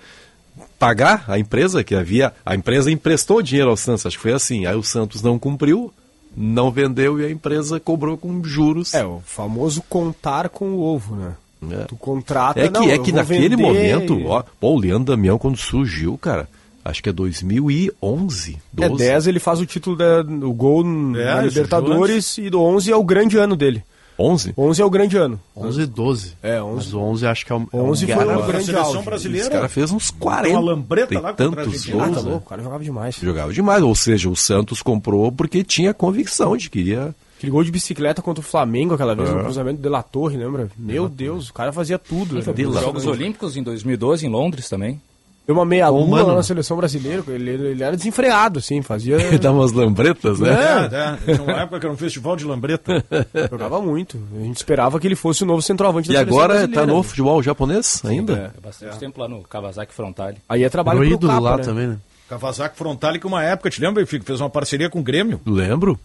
pagar 0.85 1.25
a 1.27 1.39
empresa 1.39 1.83
que 1.83 1.95
havia. 1.95 2.33
A 2.45 2.55
empresa 2.55 2.91
emprestou 2.91 3.41
dinheiro 3.41 3.69
ao 3.69 3.77
Santos, 3.77 4.05
acho 4.05 4.17
que 4.17 4.21
foi 4.21 4.33
assim. 4.33 4.65
Aí 4.65 4.75
o 4.75 4.83
Santos 4.83 5.21
não 5.21 5.39
cumpriu, 5.39 5.93
não 6.35 6.71
vendeu 6.71 7.19
e 7.19 7.25
a 7.25 7.29
empresa 7.31 7.79
cobrou 7.79 8.17
com 8.17 8.43
juros. 8.43 8.93
É, 8.93 9.05
o 9.05 9.21
famoso 9.25 9.83
contar 9.87 10.49
com 10.49 10.71
o 10.71 10.81
ovo, 10.81 11.15
né? 11.15 11.33
É. 11.71 11.85
Tu 11.85 11.95
contrata. 11.95 12.59
É 12.59 12.67
que, 12.67 12.73
não, 12.73 12.89
é 12.89 12.99
que 12.99 13.11
naquele 13.13 13.49
vender 13.49 13.57
momento, 13.57 14.19
e- 14.19 14.25
ó, 14.25 14.43
pô, 14.59 14.73
o 14.73 14.79
Leandro 14.79 15.15
Damião, 15.15 15.37
quando 15.37 15.55
surgiu, 15.57 16.17
cara, 16.17 16.49
acho 16.83 17.01
que 17.01 17.07
é 17.07 17.13
2011, 17.13 18.57
12. 18.73 18.93
É 19.03 19.07
10, 19.13 19.27
ele 19.27 19.39
faz 19.39 19.61
o 19.61 19.65
título 19.65 19.95
da, 19.95 20.21
o 20.21 20.53
gol 20.53 20.83
na 20.83 21.19
É, 21.19 21.37
ele 21.37 21.47
Libertadores 21.47 22.37
e 22.37 22.49
do 22.49 22.61
11 22.61 22.91
é 22.91 22.95
o 22.95 23.03
grande 23.03 23.37
ano 23.37 23.55
dele. 23.55 23.81
11? 24.17 24.53
11 24.57 24.81
é 24.81 24.85
o 24.85 24.89
grande 24.89 25.17
ano. 25.17 25.39
11 25.55 25.81
e 25.81 25.85
12. 25.85 26.33
É, 26.43 26.61
11. 26.61 26.75
Mas 26.75 26.93
o 26.93 26.99
11 26.99 27.27
acho 27.27 27.45
que 27.45 27.51
é 27.51 27.55
o. 27.55 27.67
11 27.73 28.11
é 28.11 28.15
foi 28.15 28.23
o 28.35 28.43
grande 28.43 28.65
seleção 28.65 28.85
auge. 28.95 29.05
brasileira. 29.05 29.47
Esse 29.47 29.55
cara 29.55 29.69
fez 29.69 29.91
uns 29.91 30.11
Tem 30.11 30.19
40 30.19 30.49
uma 30.59 30.61
lambreta 30.71 31.19
lá 31.19 31.33
tantos 31.33 31.57
Argentina. 31.59 31.95
Ah, 31.95 32.05
gols, 32.05 32.17
tá 32.17 32.23
né? 32.23 32.29
louco, 32.31 32.45
o 32.45 32.49
cara 32.49 32.63
jogava 32.63 32.83
demais. 32.83 33.15
Jogava 33.15 33.53
demais, 33.53 33.83
ou 33.83 33.95
seja, 33.95 34.29
o 34.29 34.35
Santos 34.35 34.81
comprou 34.81 35.31
porque 35.31 35.63
tinha 35.63 35.93
convicção 35.93 36.55
de 36.57 36.69
que 36.69 36.79
iria... 36.79 37.15
Aquele 37.37 37.51
gol 37.51 37.63
de 37.63 37.71
bicicleta 37.71 38.21
contra 38.21 38.39
o 38.39 38.43
Flamengo 38.45 38.93
aquela 38.93 39.13
vez, 39.15 39.27
É. 39.29 39.33
no 39.33 39.41
cruzamento 39.43 39.81
de 39.81 39.89
La 39.89 40.01
Torre, 40.01 40.37
lembra? 40.37 40.69
Meu 40.77 41.09
Deus, 41.09 41.49
o 41.49 41.53
cara 41.53 41.73
fazia 41.73 41.99
tudo. 41.99 42.35
né? 42.35 42.41
De 42.53 42.65
Os 42.65 42.75
lá. 42.75 42.81
Jogos 42.81 43.05
Olímpicos 43.05 43.57
em 43.57 43.63
2012 43.63 44.25
em 44.25 44.29
Londres 44.29 44.69
também. 44.69 45.01
Deu 45.45 45.55
uma 45.55 45.65
meia 45.65 45.89
lua 45.89 46.07
mano. 46.07 46.27
lá 46.27 46.35
na 46.35 46.43
seleção 46.43 46.77
brasileira, 46.77 47.21
ele, 47.27 47.49
ele 47.49 47.83
era 47.83 47.97
desenfreado, 47.97 48.59
assim, 48.59 48.81
fazia... 48.81 49.17
Ele 49.21 49.37
dava 49.39 49.57
umas 49.57 49.73
lambretas, 49.73 50.39
né? 50.39 50.49
É, 50.49 51.31
é. 51.31 51.35
Tinha 51.35 51.43
uma 51.43 51.61
época 51.61 51.79
que 51.81 51.85
era 51.85 51.93
um 51.93 51.97
festival 51.97 52.35
de 52.37 52.45
lambreta. 52.45 53.03
Jogava 53.51 53.81
muito. 53.81 54.17
A 54.35 54.39
gente 54.39 54.55
esperava 54.55 54.99
que 54.99 55.07
ele 55.07 55.15
fosse 55.17 55.43
o 55.43 55.45
novo 55.45 55.61
centroavante 55.61 56.09
E 56.09 56.13
da 56.13 56.19
seleção 56.19 56.37
agora 56.37 56.53
brasileira. 56.53 56.87
tá 56.87 56.93
no 56.93 57.03
futebol 57.03 57.43
japonês 57.43 58.01
ainda? 58.05 58.53
É 58.57 58.61
bastante 58.61 58.97
tempo 58.97 59.19
lá 59.19 59.27
no 59.27 59.41
Kawasaki 59.41 59.93
Frontale. 59.93 60.37
Aí 60.47 60.63
é 60.63 60.69
trabalho 60.69 60.99
Era 60.99 61.05
o 61.05 61.09
pro 61.09 61.17
ídolo 61.17 61.33
Capa, 61.33 61.43
lá 61.49 61.57
né? 61.57 61.63
também, 61.63 61.87
né? 61.87 61.97
Kawasaki 62.29 62.77
Frontale, 62.77 63.19
que 63.19 63.27
uma 63.27 63.43
época, 63.43 63.69
te 63.69 63.81
lembra, 63.81 64.01
Benfica? 64.01 64.25
Fez 64.25 64.39
uma 64.39 64.49
parceria 64.49 64.89
com 64.89 64.99
o 65.01 65.03
Grêmio. 65.03 65.41
Lembro. 65.45 65.99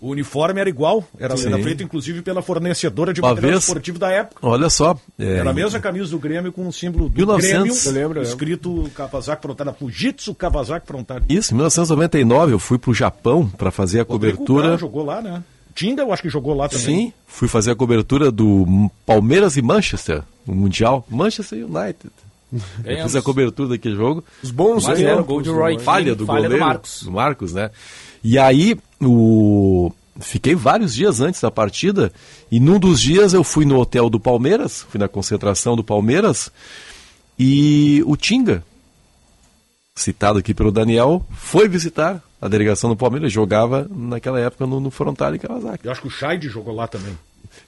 O 0.00 0.10
uniforme 0.10 0.60
era 0.60 0.68
igual. 0.68 1.02
Era, 1.18 1.34
era 1.40 1.58
feito, 1.62 1.82
inclusive, 1.82 2.20
pela 2.20 2.42
fornecedora 2.42 3.14
de 3.14 3.20
Uma 3.20 3.30
material 3.30 3.52
vez- 3.52 3.64
esportivo 3.64 3.98
da 3.98 4.10
época. 4.10 4.46
Olha 4.46 4.68
só. 4.68 4.94
é, 5.18 5.36
Era 5.38 5.50
a 5.50 5.54
mesma 5.54 5.80
camisa 5.80 6.10
do 6.10 6.18
Grêmio 6.18 6.52
com 6.52 6.68
o 6.68 6.72
símbolo 6.72 7.08
do 7.08 7.16
1900. 7.16 7.82
Grêmio, 7.84 7.86
Eu 7.86 7.92
lembro, 8.08 8.22
escrito 8.22 8.90
Kawasaki 8.94 9.40
Frontale, 9.42 9.70
Fujitsu 9.78 10.34
Kawasaki 10.34 10.86
Frontale. 10.86 11.24
Isso, 11.30 11.52
em 11.52 11.56
1999 11.56 12.52
eu 12.52 12.58
fui 12.58 12.76
pro 12.78 12.92
Japão 12.92 13.48
para 13.48 13.70
fazer 13.70 14.00
a 14.00 14.02
Rodrigo 14.02 14.36
cobertura. 14.36 14.66
Brown 14.68 14.78
jogou 14.78 15.04
lá, 15.04 15.22
né? 15.22 15.42
Tinga, 15.74 16.02
eu 16.02 16.12
acho 16.12 16.22
que 16.22 16.28
jogou 16.28 16.54
lá 16.54 16.68
também. 16.68 16.84
Sim, 16.86 17.12
fui 17.26 17.48
fazer 17.48 17.70
a 17.70 17.74
cobertura 17.76 18.30
do 18.30 18.90
Palmeiras 19.04 19.56
e 19.56 19.62
Manchester, 19.62 20.22
o 20.46 20.54
Mundial. 20.54 21.06
Manchester 21.10 21.64
United. 21.66 22.10
Eu 22.84 23.02
fiz 23.02 23.16
a 23.16 23.22
cobertura 23.22 23.70
daquele 23.70 23.96
jogo. 23.96 24.22
Os 24.42 24.50
bons 24.50 24.84
Mas 24.86 24.98
tempos, 24.98 25.02
era 25.12 25.20
o 25.20 25.24
gol 25.24 25.42
de 25.42 25.48
Roy 25.50 25.74
né? 25.76 25.82
Falha 25.82 26.14
do 26.14 26.24
falha 26.24 26.42
do 26.42 26.44
goleiro. 26.48 26.64
Marcos. 26.64 27.02
do 27.02 27.10
Marcos, 27.12 27.52
né? 27.52 27.70
E 28.22 28.38
aí, 28.38 28.76
o... 29.00 29.92
fiquei 30.20 30.54
vários 30.54 30.94
dias 30.94 31.20
antes 31.20 31.40
da 31.40 31.50
partida. 31.50 32.12
E 32.50 32.60
num 32.60 32.78
dos 32.78 33.00
dias 33.00 33.32
eu 33.32 33.44
fui 33.44 33.64
no 33.64 33.78
hotel 33.78 34.08
do 34.08 34.20
Palmeiras, 34.20 34.86
fui 34.88 34.98
na 34.98 35.08
concentração 35.08 35.76
do 35.76 35.84
Palmeiras. 35.84 36.50
E 37.38 38.02
o 38.06 38.16
Tinga, 38.16 38.64
citado 39.94 40.38
aqui 40.38 40.54
pelo 40.54 40.72
Daniel, 40.72 41.24
foi 41.30 41.68
visitar 41.68 42.22
a 42.40 42.48
delegação 42.48 42.90
do 42.90 42.96
Palmeiras. 42.96 43.32
Jogava 43.32 43.86
naquela 43.90 44.40
época 44.40 44.66
no, 44.66 44.80
no 44.80 44.90
Frontal 44.90 45.34
em 45.34 45.38
Kawasaki. 45.38 45.86
Eu 45.86 45.92
acho 45.92 46.02
que 46.02 46.08
o 46.08 46.10
Scheid 46.10 46.48
jogou 46.48 46.74
lá 46.74 46.86
também. 46.86 47.16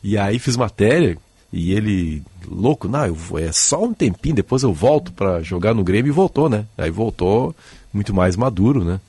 E 0.02 0.16
aí 0.16 0.38
fiz 0.38 0.56
matéria 0.56 1.18
e 1.52 1.72
ele, 1.72 2.22
louco, 2.46 2.88
não, 2.88 3.06
eu 3.06 3.16
é 3.38 3.50
só 3.52 3.82
um 3.82 3.94
tempinho, 3.94 4.34
depois 4.34 4.62
eu 4.62 4.72
volto 4.72 5.12
pra 5.12 5.42
jogar 5.42 5.74
no 5.74 5.82
Grêmio 5.82 6.10
e 6.10 6.12
voltou, 6.12 6.48
né? 6.48 6.66
Aí 6.76 6.90
voltou 6.90 7.54
muito 7.92 8.12
mais 8.12 8.36
maduro, 8.36 8.84
né? 8.84 9.00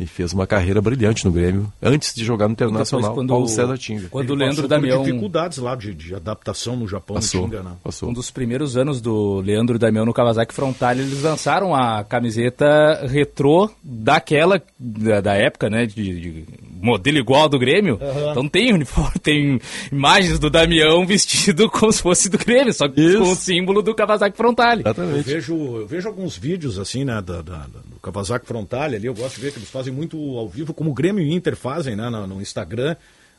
E 0.00 0.06
fez 0.06 0.32
uma 0.32 0.46
carreira 0.46 0.80
brilhante 0.80 1.26
no 1.26 1.30
Grêmio, 1.30 1.70
antes 1.82 2.14
de 2.14 2.24
jogar 2.24 2.48
no 2.48 2.52
Internacional, 2.54 3.12
quando 3.14 3.28
Paulo 3.28 3.44
o- 3.44 3.48
César 3.48 3.76
Tinga. 3.76 4.08
Quando 4.08 4.30
o 4.30 4.34
Leandro 4.34 4.66
Damião... 4.66 5.02
dificuldades 5.02 5.58
lá 5.58 5.74
de, 5.76 5.92
de 5.94 6.14
adaptação 6.14 6.74
no 6.74 6.88
Japão, 6.88 7.16
Passou, 7.16 7.42
no 7.42 7.48
Tinga, 7.48 7.62
né? 7.62 7.72
passou. 7.84 8.08
Um 8.08 8.12
dos 8.14 8.30
primeiros 8.30 8.78
anos 8.78 8.98
do 9.02 9.40
Leandro 9.40 9.78
Damião 9.78 10.06
no 10.06 10.14
Kawasaki 10.14 10.54
Frontale, 10.54 11.02
eles 11.02 11.22
lançaram 11.22 11.74
a 11.74 12.02
camiseta 12.02 13.06
retrô 13.06 13.70
daquela, 13.84 14.62
da, 14.78 15.20
da 15.20 15.34
época, 15.34 15.68
né, 15.68 15.84
de, 15.84 15.94
de 16.20 16.44
modelo 16.80 17.18
igual 17.18 17.42
ao 17.42 17.48
do 17.50 17.58
Grêmio. 17.58 17.98
Então 18.30 18.48
tem 18.48 18.72
uniforme, 18.72 19.18
tem 19.22 19.60
imagens 19.92 20.38
do 20.38 20.48
Damião 20.48 21.04
vestido 21.06 21.68
como 21.70 21.92
se 21.92 22.00
fosse 22.00 22.30
do 22.30 22.38
Grêmio, 22.38 22.72
só 22.72 22.88
que 22.88 23.00
Isso. 23.02 23.18
com 23.18 23.32
o 23.32 23.34
símbolo 23.36 23.82
do 23.82 23.94
Kawasaki 23.94 24.34
Frontale. 24.36 24.82
Eu 24.82 24.90
Exatamente. 24.92 25.24
vejo, 25.24 25.54
eu 25.54 25.86
vejo 25.86 26.08
alguns 26.08 26.38
vídeos 26.38 26.78
assim, 26.78 27.04
né, 27.04 27.20
da, 27.20 27.42
da- 27.42 27.66
do 27.66 28.00
Kawasaki 28.00 28.46
Frontale 28.46 28.96
ali, 28.96 29.06
eu 29.06 29.14
gosto 29.14 29.36
de 29.36 29.42
ver 29.42 29.52
que 29.52 29.58
eles 29.58 29.68
fazem 29.68 29.89
muito 29.92 30.16
ao 30.38 30.48
vivo, 30.48 30.72
como 30.74 30.90
o 30.90 30.94
Grêmio 30.94 31.24
e 31.24 31.28
o 31.28 31.32
Inter 31.32 31.56
fazem, 31.56 31.96
né, 31.96 32.08
no, 32.08 32.26
no 32.26 32.40
Instagram, 32.42 32.96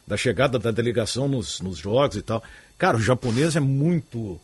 da 0.08 0.18
chegada 0.18 0.58
da 0.60 0.72
delegação 0.72 1.28
nos, 1.28 1.62
nos 1.62 1.78
jogos 1.78 2.18
e 2.18 2.22
tal. 2.22 2.44
Cara, 2.78 2.98
o 2.98 3.02
japonês 3.02 3.56
é 3.56 3.60
muito, 3.60 4.40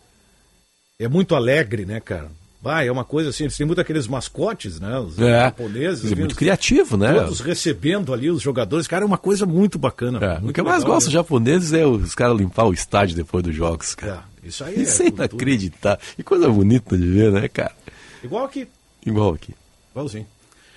é 0.99 1.07
muito 1.07 1.35
alegre, 1.35 1.85
né, 1.85 1.99
cara? 1.99 2.29
Vai, 2.59 2.87
é 2.87 2.91
uma 2.91 3.05
coisa 3.05 3.29
assim, 3.29 3.43
eles 3.43 3.55
têm 3.55 3.67
muito 3.67 3.79
aqueles 3.79 4.07
mascotes, 4.07 4.79
né, 4.79 4.97
os 4.99 5.17
É, 5.19 5.41
japoneses. 5.45 6.11
é 6.11 6.15
muito 6.15 6.35
criativo, 6.35 6.97
né? 6.97 7.13
Todos 7.13 7.39
recebendo 7.39 8.11
ali 8.13 8.31
os 8.31 8.41
jogadores, 8.41 8.87
cara, 8.87 9.03
é 9.03 9.07
uma 9.07 9.17
coisa 9.17 9.45
muito 9.45 9.77
bacana. 9.77 10.17
É, 10.23 10.39
muito 10.39 10.49
o 10.49 10.53
que 10.53 10.59
eu 10.61 10.65
mais 10.65 10.83
gosto 10.83 11.05
dos 11.05 11.13
né? 11.13 11.19
japoneses 11.19 11.71
é 11.73 11.85
os 11.85 12.15
caras 12.15 12.35
limpar 12.37 12.65
o 12.65 12.73
estádio 12.73 13.15
depois 13.15 13.43
dos 13.43 13.55
jogos, 13.55 13.93
cara. 13.93 14.23
É, 14.43 14.47
isso 14.47 14.63
aí 14.63 14.73
Isso 14.81 15.03
é 15.03 15.05
é 15.05 15.09
inacreditável. 15.09 15.99
Que 16.15 16.23
coisa 16.23 16.49
bonita 16.49 16.97
de 16.97 17.05
ver, 17.07 17.31
né, 17.31 17.47
cara? 17.47 17.75
Igual 18.23 18.45
aqui, 18.45 18.67
Igual 19.05 19.33
aqui. 19.35 19.53
igualzinho. 19.91 20.25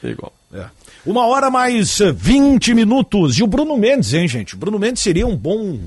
É 0.05 0.09
igual. 0.11 0.33
É. 0.53 0.67
Uma 1.07 1.27
hora 1.27 1.51
mais 1.51 2.01
eh, 2.01 2.13
20 2.13 2.75
minutos. 2.75 3.39
E 3.39 3.43
o 3.43 3.47
Bruno 3.47 3.77
Mendes, 3.77 4.13
hein, 4.15 4.27
gente? 4.27 4.55
O 4.55 4.59
Bruno 4.59 4.79
Mendes 4.79 5.03
seria 5.03 5.27
um 5.27 5.37
bom. 5.37 5.79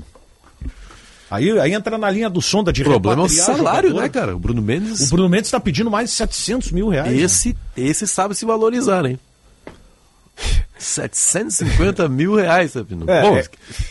Aí, 1.30 1.50
aí 1.58 1.72
entra 1.74 1.98
na 1.98 2.10
linha 2.10 2.30
do 2.30 2.40
sonda 2.40 2.72
de 2.72 2.82
O 2.82 2.84
problema 2.84 3.22
é 3.22 3.26
o 3.26 3.28
salário, 3.28 3.90
jogador. 3.90 4.02
né, 4.02 4.08
cara? 4.08 4.36
O 4.36 4.38
Bruno 4.38 4.62
Mendes. 4.62 5.00
O 5.08 5.10
Bruno 5.10 5.28
Mendes 5.28 5.48
está 5.48 5.58
pedindo 5.60 5.90
mais 5.90 6.10
de 6.10 6.16
700 6.16 6.72
mil 6.72 6.88
reais. 6.88 7.10
né? 7.12 7.16
Esse, 7.18 7.56
esse 7.76 8.06
sabe 8.06 8.34
se 8.34 8.44
valorizar, 8.44 9.04
hein? 9.04 9.18
750 10.78 12.08
mil 12.08 12.34
reais, 12.34 12.72
sabe? 12.72 12.94
É, 13.06 13.22
Bom, 13.22 13.36
é. 13.36 13.44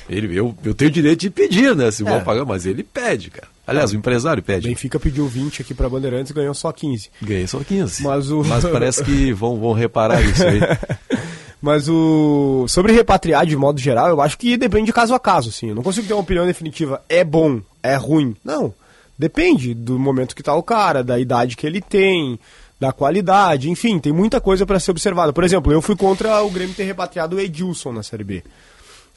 Ele, 0.10 0.38
eu, 0.38 0.56
eu 0.64 0.74
tenho 0.74 0.92
direito 0.92 1.22
de 1.22 1.30
pedir, 1.30 1.76
né? 1.76 1.90
Se 1.92 2.04
É. 2.06 2.10
vão 2.10 2.22
pagar, 2.24 2.46
mas 2.46 2.66
ele 2.66 2.84
pede, 2.84 3.30
cara. 3.30 3.48
Aliás, 3.66 3.92
o 3.94 3.96
empresário 3.96 4.44
pede. 4.44 4.68
Benfica 4.68 5.00
pediu 5.00 5.26
20 5.28 5.62
aqui 5.62 5.74
pra 5.74 5.88
Bandeirantes 5.88 6.32
e 6.32 6.34
ganhou 6.34 6.54
só 6.54 6.72
15. 6.72 7.10
Ganhei 7.22 7.48
só 7.48 7.60
15. 7.60 8.04
Mas 8.04 8.30
o- 8.30 8.44
parece 8.72 9.04
que 9.04 9.32
vão, 9.32 9.58
vão 9.60 9.72
reparar 9.74 10.22
isso 10.22 10.44
aí. 10.46 10.60
Mas 11.62 11.88
o. 11.88 12.66
Sobre 12.68 12.92
repatriar 12.92 13.46
de 13.46 13.56
modo 13.56 13.80
geral, 13.80 14.10
eu 14.10 14.20
acho 14.22 14.38
que 14.38 14.58
depende 14.58 14.88
de 14.88 14.94
caso 14.94 15.14
a 15.14 15.20
caso, 15.20 15.48
assim. 15.50 15.70
Eu 15.70 15.76
não 15.76 15.84
consigo 15.84 16.06
ter 16.06 16.14
uma 16.14 16.22
opinião 16.22 16.46
definitiva. 16.46 17.02
É 17.08 17.24
bom, 17.24 17.62
é 17.82 17.96
ruim. 17.96 18.36
Não. 18.44 18.74
Depende 19.18 19.74
do 19.74 19.98
momento 19.98 20.36
que 20.36 20.44
tá 20.44 20.54
o 20.54 20.62
cara, 20.64 21.02
da 21.04 21.18
idade 21.18 21.56
que 21.56 21.66
ele 21.66 21.80
tem, 21.80 22.38
da 22.78 22.92
qualidade, 22.92 23.70
enfim, 23.70 23.98
tem 23.98 24.12
muita 24.12 24.42
coisa 24.42 24.66
pra 24.66 24.78
ser 24.80 24.92
observada. 24.92 25.32
Por 25.32 25.44
exemplo, 25.46 25.72
eu 25.72 25.82
fui 25.82 25.96
contra 25.96 26.42
o 26.44 26.50
Grêmio 26.50 26.76
ter 26.76 26.84
repatriado 26.84 27.38
o 27.38 27.40
Edilson 27.40 27.94
na 27.94 28.04
Série 28.04 28.26
B. 28.26 28.44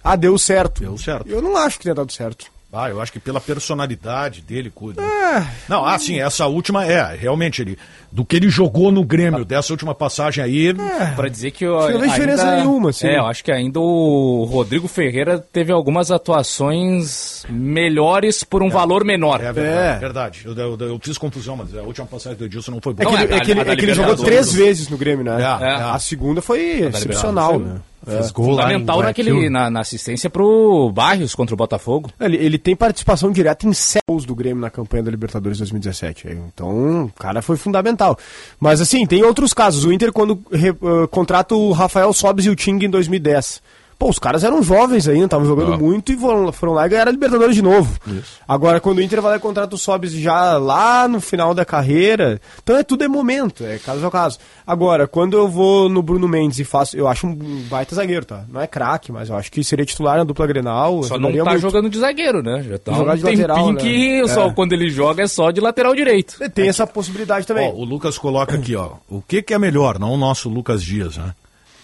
Ah, 0.05 0.15
deu 0.15 0.39
certo. 0.39 0.83
Deu 0.83 0.97
certo. 0.97 1.29
Eu 1.29 1.43
não 1.43 1.57
acho 1.57 1.79
que 1.79 1.83
tenha 1.85 1.95
dado 1.97 2.13
certo. 2.13 2.47
Ah, 2.77 2.91
eu 2.91 3.01
acho 3.01 3.13
que 3.13 3.19
pela 3.19 3.41
personalidade 3.41 4.41
dele, 4.43 4.71
cuida. 4.75 5.03
É. 5.03 5.47
Não, 5.69 5.85
ah, 5.85 5.99
sim, 5.99 6.21
essa 6.21 6.47
última 6.47 6.85
é, 6.85 7.17
realmente, 7.17 7.63
ele, 7.63 7.79
do 8.13 8.25
que 8.25 8.37
ele 8.37 8.49
jogou 8.49 8.93
no 8.93 9.05
Grêmio, 9.05 9.45
dessa 9.45 9.73
última 9.73 9.95
passagem 9.95 10.43
aí. 10.43 10.75
Pra 11.17 11.29
dizer 11.29 11.51
que 11.53 11.65
eu 11.65 11.75
não 11.91 12.01
fez 12.01 12.13
diferença 12.13 12.57
nenhuma, 12.57 12.91
assim. 12.91 13.07
É, 13.09 13.19
eu 13.19 13.27
acho 13.27 13.43
que 13.43 13.51
ainda 13.53 13.81
o 13.81 14.45
Rodrigo 14.45 14.87
Ferreira 14.89 15.39
teve 15.39 15.73
algumas 15.73 16.11
atuações 16.11 17.45
melhores 17.49 18.45
por 18.45 18.63
um 18.63 18.69
valor 18.71 19.05
menor. 19.05 19.41
É 19.43 19.53
verdade, 19.53 19.97
É. 19.97 19.99
verdade. 19.99 20.43
Eu, 20.45 20.55
eu- 20.55 20.79
eu 20.81 20.99
fiz 21.03 21.19
confusão, 21.19 21.57
mas 21.57 21.75
a 21.77 21.83
última 21.83 22.07
passagem 22.07 22.39
do 22.39 22.45
Edilson 22.45 22.73
não 22.73 22.81
foi 22.81 22.95
É 22.99 23.05
boa. 23.05 23.19
é 23.21 23.23
é 23.25 23.41
que 23.41 23.51
ele- 23.51 23.65
da 23.65 23.73
é 23.73 23.77
que 23.77 23.85
ele 23.85 23.95
jogou 23.95 24.17
três 24.17 24.53
vezes 24.53 24.89
no 24.89 24.97
Grêmio, 24.97 25.25
né? 25.25 25.37
É, 25.41 25.65
é. 25.65 25.73
A 25.75 25.99
segunda 25.99 26.41
foi 26.43 26.61
excepcional, 26.81 27.59
né? 27.59 27.77
Fez 28.07 28.31
gol 28.31 28.51
lá 28.51 28.53
em 28.53 28.79
Fundamental 28.79 28.97
naquele, 29.03 29.51
na, 29.51 29.71
na 29.71 29.81
assistência 29.81 30.31
pro 30.31 30.91
Barrios 30.95 31.35
contra 31.35 31.55
o 31.55 31.57
Botafogo. 31.57 32.11
Ele, 32.21 32.37
ele 32.37 32.57
tem 32.59 32.77
participação 32.77 33.33
direta 33.33 33.67
em 33.67 33.73
sete 33.73 34.03
gols 34.09 34.25
do 34.25 34.35
Grêmio 34.35 34.61
na 34.61 34.71
campanha 34.71 35.03
da 35.03 35.11
Libertadores 35.11 35.59
2017. 35.59 36.29
Então, 36.29 37.07
o 37.07 37.13
cara 37.19 37.43
foi 37.43 37.57
fundamental. 37.57 38.17
Mas 38.61 38.81
assim, 38.81 39.05
tem 39.07 39.23
outros 39.25 39.53
casos. 39.53 39.85
O 39.85 39.93
Inter, 39.93 40.13
quando 40.13 40.41
re- 40.53 40.71
eh, 40.71 41.07
contrata 41.11 41.55
o 41.55 41.73
Rafael 41.73 42.13
Sobes 42.13 42.47
e 42.47 42.51
o 42.51 42.55
Ting 42.57 42.79
em 42.85 42.89
2010. 42.91 43.61
Pô, 43.99 44.11
os 44.11 44.19
caras 44.19 44.45
eram 44.45 44.63
jovens 44.63 45.09
ainda, 45.09 45.25
estavam 45.25 45.47
jogando 45.47 45.73
Ah. 45.73 45.79
muito 45.79 46.13
e 46.13 46.17
foram, 46.19 46.53
foram 46.53 46.75
lá 46.75 46.85
e 46.85 46.89
ganharam 46.91 47.09
a 47.09 47.13
Libertadores 47.13 47.55
de 47.57 47.63
novo. 47.63 47.99
Agora, 48.47 48.79
quando 48.79 48.99
o 48.99 49.03
Inter 49.03 49.23
vai 49.23 49.31
lá 49.33 49.37
e 49.39 49.41
contrata 49.41 49.75
o 49.75 49.79
Sobes 49.79 50.13
já 50.13 50.59
lá 50.59 51.09
no 51.09 51.19
final 51.19 51.55
da 51.55 51.65
carreira, 51.65 52.39
então 52.63 52.77
é 52.77 52.83
tudo 52.83 53.05
é 53.05 53.09
momento, 53.09 53.65
é 53.65 53.79
caso 53.79 54.05
ao 54.05 54.11
caso. 54.11 54.39
Agora, 54.67 55.07
quando 55.09 55.35
eu 55.37 55.49
vou 55.49 55.89
no 55.89 56.03
Bruno 56.03 56.29
Mendes 56.29 56.59
e 56.59 56.65
faço, 56.65 56.95
eu 56.95 57.09
acho 57.09 57.27
um 57.27 57.35
baita 57.71 57.95
zagueiro, 57.95 58.27
tá? 58.27 58.45
Não 58.53 58.61
é 58.61 58.67
craque, 58.67 59.11
mas 59.11 59.31
eu 59.31 59.37
acho 59.37 59.51
que 59.51 59.65
seria 59.65 59.87
titular 59.87 60.19
na 60.19 60.25
dupla 60.25 60.47
Grenal. 60.47 61.03
Só 61.03 61.19
não 61.19 61.33
tá 61.33 61.45
muito. 61.53 61.59
jogando 61.61 61.89
de 61.89 61.99
zagueiro, 61.99 62.43
né? 62.43 62.63
Já 62.69 62.79
tá 62.79 62.93
Jogar 62.93 63.15
um 63.15 63.17
de 63.17 63.25
lateral, 63.25 63.73
né? 63.73 63.81
que 63.81 64.29
só, 64.29 64.49
É. 64.49 64.53
quando 64.53 64.73
ele 64.75 64.91
joga 64.91 65.23
é 65.23 65.27
só 65.27 65.51
de 65.51 65.61
lateral 65.63 65.95
direito. 65.95 66.37
Tem 66.51 66.69
essa 66.69 66.87
possibilidade 66.87 67.47
também. 67.47 67.71
Ó, 67.71 67.75
o 67.75 67.85
Lucas 67.85 68.19
coloca 68.19 68.57
aqui, 68.57 68.77
ó. 68.77 68.91
O 69.09 69.23
que, 69.23 69.41
que 69.41 69.55
é 69.55 69.59
melhor, 69.59 69.99
não 69.99 70.13
o 70.13 70.17
nosso 70.19 70.51
Lucas 70.51 70.83
Dias, 70.83 71.17
né? 71.17 71.33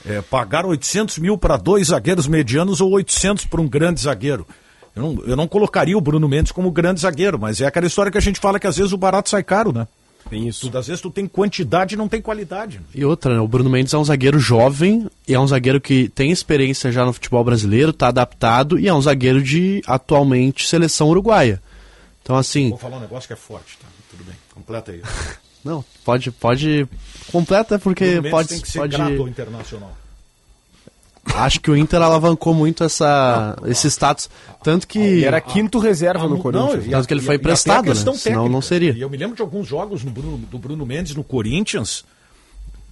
É 0.05 0.21
pagar 0.21 0.67
800 0.67 1.19
mil 1.19 1.39
para 1.39 1.57
dois 1.57 1.89
zagueiros 1.89 2.27
medianos 2.27 2.81
ou 2.81 2.91
800 2.93 3.47
para 3.47 3.61
um 3.61 3.69
grande 3.69 4.01
zagueiro. 4.01 4.47
Eu 4.95 5.03
não, 5.03 5.25
eu 5.25 5.37
não 5.37 5.49
colocaria 5.49 5.97
o 5.97 6.01
Bruno 6.01 6.29
Mendes 6.29 6.53
como 6.53 6.71
grande 6.71 7.01
zagueiro, 7.01 7.39
mas 7.39 7.61
é 7.61 7.67
aquela 7.67 7.87
história 7.87 8.11
que 8.13 8.19
a 8.19 8.23
gente 8.23 8.41
fala 8.41 8.59
que 8.61 8.67
às 8.67 8.77
vezes 8.77 8.93
o 8.93 8.99
barato 8.99 9.31
sai 9.31 9.43
caro, 9.43 9.73
né? 9.73 9.87
Tem 10.29 10.47
isso. 10.47 10.71
Tu, 10.71 10.79
às 10.79 10.87
vezes 10.87 11.01
tu 11.01 11.11
tem 11.11 11.27
quantidade 11.27 11.95
e 11.95 11.99
não 11.99 12.09
tem 12.09 12.21
qualidade. 12.21 12.79
né? 12.79 12.85
E 12.95 13.05
outra, 13.05 13.35
né? 13.35 13.41
O 13.41 13.49
Bruno 13.49 13.71
Mendes 13.71 13.93
é 13.93 13.99
um 13.99 14.05
zagueiro 14.05 14.39
jovem 14.39 15.09
e 15.27 15.35
é 15.35 15.41
um 15.41 15.47
zagueiro 15.47 15.81
que 15.81 16.09
tem 16.09 16.31
experiência 16.31 16.93
já 16.93 17.05
no 17.05 17.13
futebol 17.13 17.43
brasileiro, 17.43 17.93
tá 17.93 18.09
adaptado 18.09 18.79
e 18.79 18.89
é 18.89 18.95
um 18.95 19.01
zagueiro 19.01 19.43
de 19.43 19.83
atualmente 19.87 20.67
seleção 20.67 21.09
uruguaia. 21.09 21.61
Então, 22.23 22.37
assim, 22.37 22.71
Vou 22.71 22.79
falar 22.79 22.99
um 22.99 23.01
negócio 23.01 23.27
que 23.27 23.33
é 23.33 23.37
forte, 23.37 23.77
tá? 23.79 23.87
Tudo 24.11 24.25
bem, 24.25 24.35
completa 24.55 24.93
aí. 24.93 25.03
não, 25.65 25.85
pode, 26.05 26.31
pode. 26.31 26.87
Completa 27.31 27.79
porque 27.79 28.05
Mendes 28.05 28.31
pode. 28.31 28.49
tem 28.49 28.61
que 28.61 28.71
ser 28.71 28.79
pode 28.81 28.97
grato 28.97 29.21
ao 29.21 29.29
internacional. 29.29 29.97
acho 31.35 31.61
que 31.61 31.71
o 31.71 31.77
Inter 31.77 32.03
alavancou 32.03 32.53
muito 32.53 32.83
essa, 32.85 33.57
esse 33.67 33.89
status. 33.89 34.29
Tanto 34.63 34.87
que. 34.89 34.99
Ele 34.99 35.25
era 35.25 35.41
quinto 35.41 35.79
reserva 35.79 36.27
no 36.29 36.37
Ah, 36.37 36.41
Corinthians. 36.41 36.87
e 36.87 36.91
Tanto 36.91 37.07
que 37.09 37.15
ele 37.15 37.21
foi 37.23 37.37
a 37.37 37.39
emprestado, 37.39 37.85
né? 37.87 37.93
questão 37.93 38.15
Senão 38.15 38.37
técnica. 38.37 38.53
não 38.53 38.63
seria. 38.63 38.93
E 38.93 39.01
eu 39.01 39.09
me 39.11 39.17
lembro 39.17 39.37
de 39.37 39.43
alguns 39.43 39.67
jogos 39.69 40.03
no 40.05 40.11
Bruno- 40.11 40.39
do 40.39 40.59
Bruno 40.59 40.85
Mendes 40.85 41.15
no 41.15 41.23
Corinthians. 41.25 42.05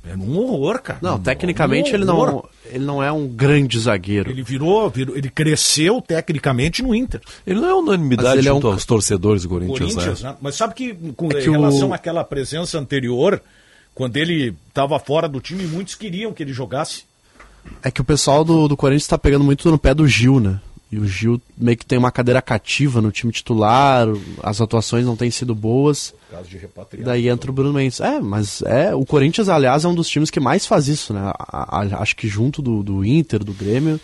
É 0.08 0.16
um 0.16 0.38
horror, 0.38 0.80
cara. 0.80 0.98
Não, 1.02 1.16
Um- 1.16 1.20
tecnicamente 1.20 1.90
um 1.92 1.94
ele 1.94 2.06
não, 2.06 2.42
ele 2.64 2.84
não 2.86 3.02
é 3.02 3.12
um 3.12 3.28
grande 3.28 3.78
zagueiro. 3.78 4.30
Ele 4.30 4.42
virou, 4.42 4.88
virou- 4.88 5.14
ele 5.14 5.28
cresceu 5.28 6.00
tecnicamente 6.00 6.82
no 6.82 6.94
Inter. 6.94 7.20
Ele 7.46 7.60
não 7.60 7.68
é 7.68 7.74
unanimidade 7.74 8.38
ele 8.38 8.48
é 8.48 8.50
junto 8.50 8.66
um- 8.66 8.72
aos 8.72 8.86
torcedores 8.86 9.42
do 9.42 9.50
Corinthians, 9.50 9.92
Corinthians, 9.92 10.22
né? 10.22 10.30
né? 10.30 10.36
Mas 10.40 10.54
sabe 10.54 10.72
que 10.72 10.94
com 11.14 11.26
É 11.30 11.38
em 11.38 11.42
que 11.42 11.50
o- 11.50 11.52
relação 11.52 11.92
àquela 11.92 12.24
presença 12.24 12.78
anterior, 12.78 13.42
quando 13.94 14.16
ele 14.16 14.54
estava 14.68 14.98
fora 14.98 15.28
do 15.28 15.40
time, 15.40 15.64
muitos 15.66 15.94
queriam 15.94 16.32
que 16.32 16.42
ele 16.42 16.52
jogasse. 16.52 17.04
É 17.82 17.90
que 17.90 18.00
o 18.00 18.04
pessoal 18.04 18.44
do, 18.44 18.66
do 18.68 18.76
Corinthians 18.76 19.06
tá 19.06 19.18
pegando 19.18 19.44
muito 19.44 19.70
no 19.70 19.78
pé 19.78 19.92
do 19.94 20.06
Gil, 20.08 20.40
né? 20.40 20.60
E 20.90 20.98
o 20.98 21.06
Gil 21.06 21.40
meio 21.56 21.76
que 21.76 21.86
tem 21.86 21.98
uma 21.98 22.10
cadeira 22.10 22.42
cativa 22.42 23.00
no 23.00 23.12
time 23.12 23.30
titular, 23.32 24.08
as 24.42 24.60
atuações 24.60 25.04
não 25.06 25.14
têm 25.14 25.30
sido 25.30 25.54
boas. 25.54 26.12
Caso 26.30 26.48
de 26.48 26.58
repatriar. 26.58 27.04
Daí 27.06 27.28
entra 27.28 27.48
o 27.50 27.54
Bruno 27.54 27.74
Mendes. 27.74 28.00
É, 28.00 28.18
mas 28.20 28.60
é 28.62 28.92
o 28.94 29.04
Corinthians, 29.04 29.48
aliás, 29.48 29.84
é 29.84 29.88
um 29.88 29.94
dos 29.94 30.08
times 30.08 30.30
que 30.30 30.40
mais 30.40 30.66
faz 30.66 30.88
isso, 30.88 31.12
né? 31.14 31.20
A- 31.22 31.80
a- 31.80 32.02
acho 32.02 32.16
que 32.16 32.26
junto 32.26 32.60
do, 32.60 32.82
do 32.82 33.04
Inter, 33.04 33.44
do 33.44 33.52
Grêmio, 33.52 34.00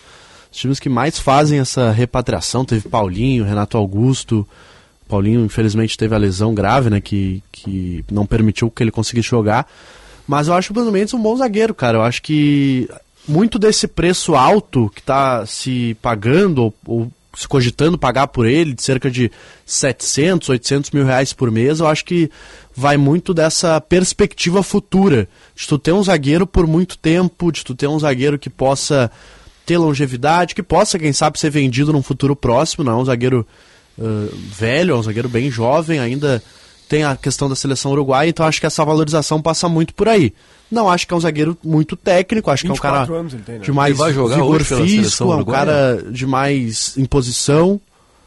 os 0.53 0.59
times 0.59 0.79
que 0.79 0.89
mais 0.89 1.19
fazem 1.19 1.59
essa 1.59 1.91
repatriação. 1.91 2.65
Teve 2.65 2.89
Paulinho, 2.89 3.45
Renato 3.45 3.77
Augusto. 3.77 4.47
Paulinho, 5.09 5.45
infelizmente, 5.45 5.97
teve 5.99 6.15
a 6.15 6.19
lesão 6.19 6.55
grave, 6.55 6.89
né? 6.89 7.01
Que, 7.01 7.43
que 7.67 8.05
não 8.11 8.25
permitiu 8.25 8.71
que 8.71 8.83
ele 8.83 8.91
conseguisse 8.91 9.29
jogar. 9.29 9.69
Mas 10.27 10.49
eu 10.49 10.55
acho 10.55 10.73
o 10.73 10.75
Bruno 10.75 10.93
Mendes 10.93 11.15
um 11.15 11.23
bom 11.23 11.37
zagueiro, 11.37 11.75
cara. 11.75 11.99
Eu 11.99 12.03
acho 12.03 12.23
que 12.23 12.89
muito 13.29 13.59
desse 13.59 13.89
preço 13.89 14.35
alto 14.35 14.91
que 14.95 15.01
está 15.01 15.45
se 15.47 15.97
pagando 16.01 16.65
ou, 16.65 16.75
ou 16.87 17.13
se 17.37 17.47
cogitando 17.47 17.99
pagar 17.99 18.29
por 18.29 18.47
ele, 18.47 18.73
de 18.73 18.83
cerca 18.83 19.11
de 19.11 19.31
700, 19.67 20.49
800 20.49 20.91
mil 20.93 21.05
reais 21.05 21.33
por 21.35 21.51
mês, 21.51 21.81
eu 21.81 21.87
acho 21.87 22.05
que 22.05 22.31
vai 22.75 22.97
muito 22.97 23.35
dessa 23.35 23.79
perspectiva 23.79 24.63
futura, 24.63 25.29
de 25.55 25.67
tu 25.67 25.79
ter 25.79 25.93
um 25.93 26.03
zagueiro 26.03 26.47
por 26.47 26.67
muito 26.67 26.97
tempo, 26.97 27.53
de 27.53 27.63
tu 27.63 27.75
ter 27.75 27.89
um 27.89 27.99
zagueiro 27.99 28.39
que 28.39 28.49
possa 28.49 29.11
ter 29.67 29.77
longevidade, 29.77 30.55
que 30.55 30.63
possa, 30.63 30.99
quem 30.99 31.13
sabe, 31.13 31.39
ser 31.39 31.51
vendido 31.51 31.93
num 31.93 32.03
futuro 32.03 32.35
próximo, 32.35 32.85
não 32.85 32.93
é 32.93 32.97
um 32.97 33.05
zagueiro 33.05 33.47
ãh, 34.01 34.29
velho, 34.33 34.95
é 34.95 34.99
um 34.99 35.03
zagueiro 35.03 35.29
bem 35.29 35.51
jovem, 35.51 35.99
ainda 35.99 36.43
tem 36.89 37.05
a 37.05 37.17
questão 37.17 37.49
da 37.49 37.57
seleção 37.57 37.93
uruguaia, 37.93 38.29
então 38.29 38.47
acho 38.47 38.61
que 38.61 38.67
essa 38.67 38.85
valorização 38.85 39.43
passa 39.43 39.69
muito 39.69 39.95
por 39.95 40.09
aí. 40.09 40.33
Não 40.71 40.89
acho 40.89 41.07
que 41.07 41.15
é 41.15 41.17
um 41.17 41.21
zagueiro 41.21 41.57
muito 41.63 41.97
técnico, 41.97 42.51
acho 42.51 42.63
que 42.63 42.69
é 42.69 42.73
um 42.73 42.75
24 42.75 43.07
cara 43.07 43.21
anos 43.21 43.35
ele 43.35 43.43
tem, 43.43 43.59
né? 43.59 43.65
de 43.65 43.73
mais 43.73 43.91
Ele 43.91 43.99
vai 43.99 44.13
jogar 44.13 44.37
vigor 44.37 44.65
físico, 44.65 45.33
é 45.33 45.37
um 45.37 45.45
cara 45.45 46.03
de 46.11 46.27
mais 46.27 46.97
imposição. 46.97 47.81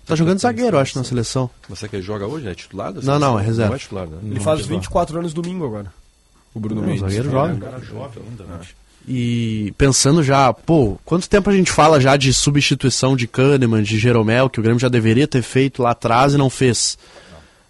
Tá 0.05 0.15
jogando 0.15 0.39
zagueiro, 0.39 0.77
eu 0.77 0.81
acho, 0.81 0.97
na 0.97 1.03
seleção. 1.03 1.49
Você 1.69 1.87
que 1.87 1.97
ele 1.97 2.03
joga 2.03 2.25
hoje, 2.25 2.45
né? 2.45 2.55
Titular? 2.55 2.91
da 2.91 3.01
Não, 3.01 3.19
não, 3.19 3.39
é 3.39 3.43
reserva. 3.43 3.69
Não 3.69 3.75
é 3.75 3.79
titular, 3.79 4.07
né? 4.07 4.17
Ele 4.23 4.39
faz 4.39 4.65
24 4.65 5.19
anos 5.19 5.33
domingo 5.33 5.65
agora. 5.65 5.93
O 6.53 6.59
Bruno 6.59 6.81
É 6.81 6.83
um 6.83 6.87
Mendes. 6.87 7.01
zagueiro 7.01 7.29
jovem. 7.29 7.59
Cara 7.59 7.79
jovem 7.79 8.23
ainda, 8.27 8.43
né? 8.45 8.59
E 9.07 9.73
pensando 9.77 10.23
já, 10.23 10.51
pô, 10.53 10.97
quanto 11.05 11.29
tempo 11.29 11.49
a 11.49 11.53
gente 11.53 11.71
fala 11.71 11.99
já 11.99 12.17
de 12.17 12.33
substituição 12.33 13.15
de 13.15 13.27
Kahneman, 13.27 13.83
de 13.83 13.97
Jeromel, 13.97 14.49
que 14.49 14.59
o 14.59 14.63
Grêmio 14.63 14.79
já 14.79 14.89
deveria 14.89 15.27
ter 15.27 15.41
feito 15.41 15.83
lá 15.83 15.91
atrás 15.91 16.33
e 16.33 16.37
não 16.37 16.49
fez. 16.49 16.97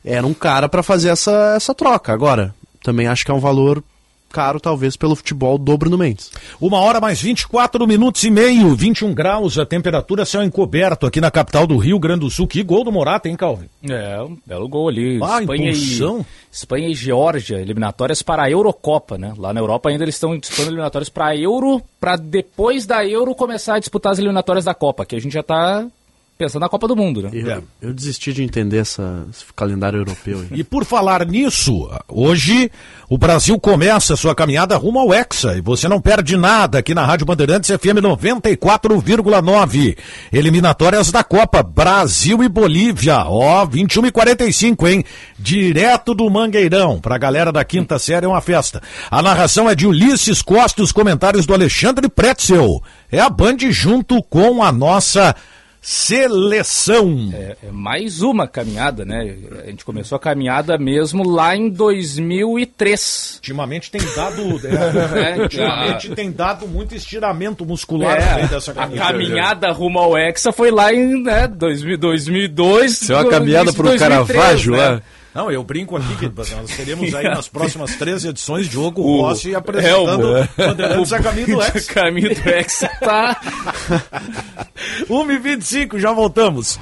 Era 0.04 0.26
um 0.26 0.34
cara 0.34 0.70
pra 0.70 0.84
fazer 0.84 1.10
essa, 1.10 1.54
essa 1.56 1.74
troca. 1.76 2.14
Agora, 2.14 2.54
também 2.84 3.08
acho 3.08 3.26
que 3.26 3.32
é 3.32 3.34
um 3.34 3.40
valor 3.40 3.84
caro, 4.30 4.60
talvez, 4.60 4.96
pelo 4.96 5.16
futebol 5.16 5.58
do 5.58 5.78
Bruno 5.78 5.98
Mendes. 5.98 6.32
Uma 6.62 6.80
hora 6.80 7.02
mais 7.02 7.22
24 7.22 7.86
minutos 7.88 8.24
e 8.24 8.30
meio, 8.30 8.76
21 8.76 9.14
graus, 9.14 9.58
a 9.58 9.66
temperatura 9.66 10.26
céu 10.26 10.44
encoberto 10.44 11.06
aqui 11.06 11.20
na 11.20 11.32
capital 11.32 11.66
do 11.66 11.78
Rio 11.78 12.00
Grande 12.00 12.22
do 12.22 12.30
Sul. 12.30 12.48
Que 12.48 12.64
gol 12.64 12.84
do 12.84 12.92
Morata, 12.92 13.28
hein, 13.28 13.36
Calvin? 13.36 13.68
É, 13.84 14.22
um 14.22 14.38
belo 14.46 14.68
gol 14.68 14.88
ali. 14.90 15.20
Ah, 15.22 15.42
Espanha, 15.42 15.72
impulsão. 15.72 16.20
e, 16.20 16.56
Espanha 16.56 16.88
e 16.90 16.96
Geórgia, 16.96 17.58
eliminatórias 17.58 18.22
para 18.22 18.44
a 18.44 18.52
Eurocopa, 18.52 19.18
né? 19.18 19.34
Lá 19.38 19.54
na 19.54 19.60
Europa 19.60 19.90
ainda 19.90 20.04
eles 20.04 20.16
estão 20.16 20.38
disputando 20.38 20.68
eliminatórias 20.68 21.10
para 21.10 21.28
a 21.28 21.36
Euro, 21.36 21.82
para 22.00 22.16
depois 22.16 22.86
da 22.86 23.06
Euro 23.06 23.34
começar 23.36 23.76
a 23.76 23.80
disputar 23.80 24.12
as 24.12 24.20
eliminatórias 24.20 24.66
da 24.66 24.74
Copa, 24.74 25.06
que 25.06 25.16
a 25.16 25.20
gente 25.20 25.34
já 25.34 25.44
tá 25.44 25.86
pensando 26.40 26.62
na 26.62 26.70
Copa 26.70 26.88
do 26.88 26.96
Mundo, 26.96 27.22
né? 27.22 27.30
Eu, 27.34 27.52
É. 27.52 27.62
eu 27.82 27.94
desisti 27.94 28.32
de 28.32 28.42
entender 28.42 28.78
essa, 28.78 29.26
esse 29.30 29.44
calendário 29.54 30.00
europeu. 30.00 30.46
E 30.52 30.64
por 30.64 30.86
falar 30.86 31.26
nisso, 31.26 31.90
hoje 32.08 32.72
o 33.10 33.18
Brasil 33.18 33.60
começa 33.60 34.16
sua 34.16 34.34
caminhada 34.34 34.78
rumo 34.78 35.00
ao 35.00 35.14
Hexa 35.14 35.58
e 35.58 35.62
você 35.62 35.90
não 35.90 36.00
perde 36.00 36.38
nada 36.38 36.80
aqui 36.80 36.96
na 36.96 37.06
Rádio 37.06 37.26
Bandeirantes 37.26 37.70
FM 37.70 38.00
94,9. 38.02 39.98
Eliminatórias 40.32 41.12
da 41.12 41.26
Copa 41.26 41.62
Brasil 41.62 42.42
e 42.42 42.48
Bolívia, 42.48 43.26
ó, 43.26 43.66
21 43.66 44.06
e 44.06 44.12
45, 44.12 44.88
hein? 44.88 45.04
Direto 45.38 46.14
do 46.14 46.30
Mangueirão, 46.30 47.02
pra 47.02 47.18
galera 47.18 47.52
da 47.52 47.66
quinta 47.66 48.00
série 48.00 48.26
é 48.26 48.30
uma 48.30 48.40
festa. 48.40 48.82
A 49.12 49.22
narração 49.22 49.70
é 49.70 49.76
de 49.76 49.86
Ulisses 49.86 50.42
Costa, 50.42 50.82
os 50.82 50.94
comentários 50.94 51.46
do 51.46 51.54
Alexandre 51.54 52.08
Pretzel. 52.08 52.82
É 53.12 53.20
a 53.20 53.30
Band 53.30 53.58
junto 53.72 54.24
com 54.24 54.64
a 54.64 54.72
nossa 54.72 55.36
seleção. 55.82 57.30
É, 57.34 57.58
é 57.68 57.72
mais 57.72 58.22
uma 58.22 58.48
caminhada, 58.48 59.06
né? 59.06 59.36
A 59.64 59.68
gente 59.68 59.86
começou 59.86 60.16
a 60.16 60.20
caminhada 60.20 60.78
mesmo 60.78 61.28
lá 61.28 61.56
em 61.56 61.70
2003. 61.70 63.36
Ultimamente 63.36 63.90
tem 63.92 64.02
dado. 64.16 64.42
é, 64.68 65.38
É, 65.38 65.42
ultimamente 65.42 66.10
tem 66.10 66.32
dado 66.32 66.68
muito 66.68 66.96
estiramento 66.96 67.66
muscular 67.66 68.36
meio 68.36 68.48
dessa 68.50 68.72
a 68.72 68.76
caminhada. 68.76 69.12
caminhada 69.12 69.72
rumo 69.72 70.00
ao 70.00 70.18
Hexa 70.18 70.52
foi 70.52 70.72
lá 70.72 70.94
em 70.94 71.24
né, 71.24 71.48
2000, 71.48 71.98
2002. 71.98 73.02
Isso 73.02 73.14
é 73.14 73.16
uma 73.16 73.30
caminhada 73.30 73.72
pro 73.74 73.84
2003, 73.84 74.00
Caravaggio, 74.00 74.72
né? 74.74 74.92
né? 74.96 75.02
Não, 75.34 75.52
eu 75.52 75.64
brinco 75.64 75.96
aqui 75.96 76.16
que 76.16 76.28
nós 76.56 76.76
teremos 76.76 77.14
aí 77.14 77.24
nas 77.26 77.48
próximas 77.48 77.96
três 77.96 78.26
edições 78.26 78.68
Diogo 78.68 79.02
O- 79.02 79.22
Rossi 79.22 79.54
apresentando 79.54 80.38
é, 80.38 80.42
o- 80.44 80.48
Bandeirantes 80.68 81.14
a 81.14 81.20
caminho 81.22 81.48
do 81.48 81.62
Ex. 81.64 81.86
caminho 81.88 82.36
do 82.36 82.50
Hexa 82.50 82.88
tá. 83.00 83.40
1h25, 85.10 86.00
já 86.00 86.12
voltamos. 86.12 86.80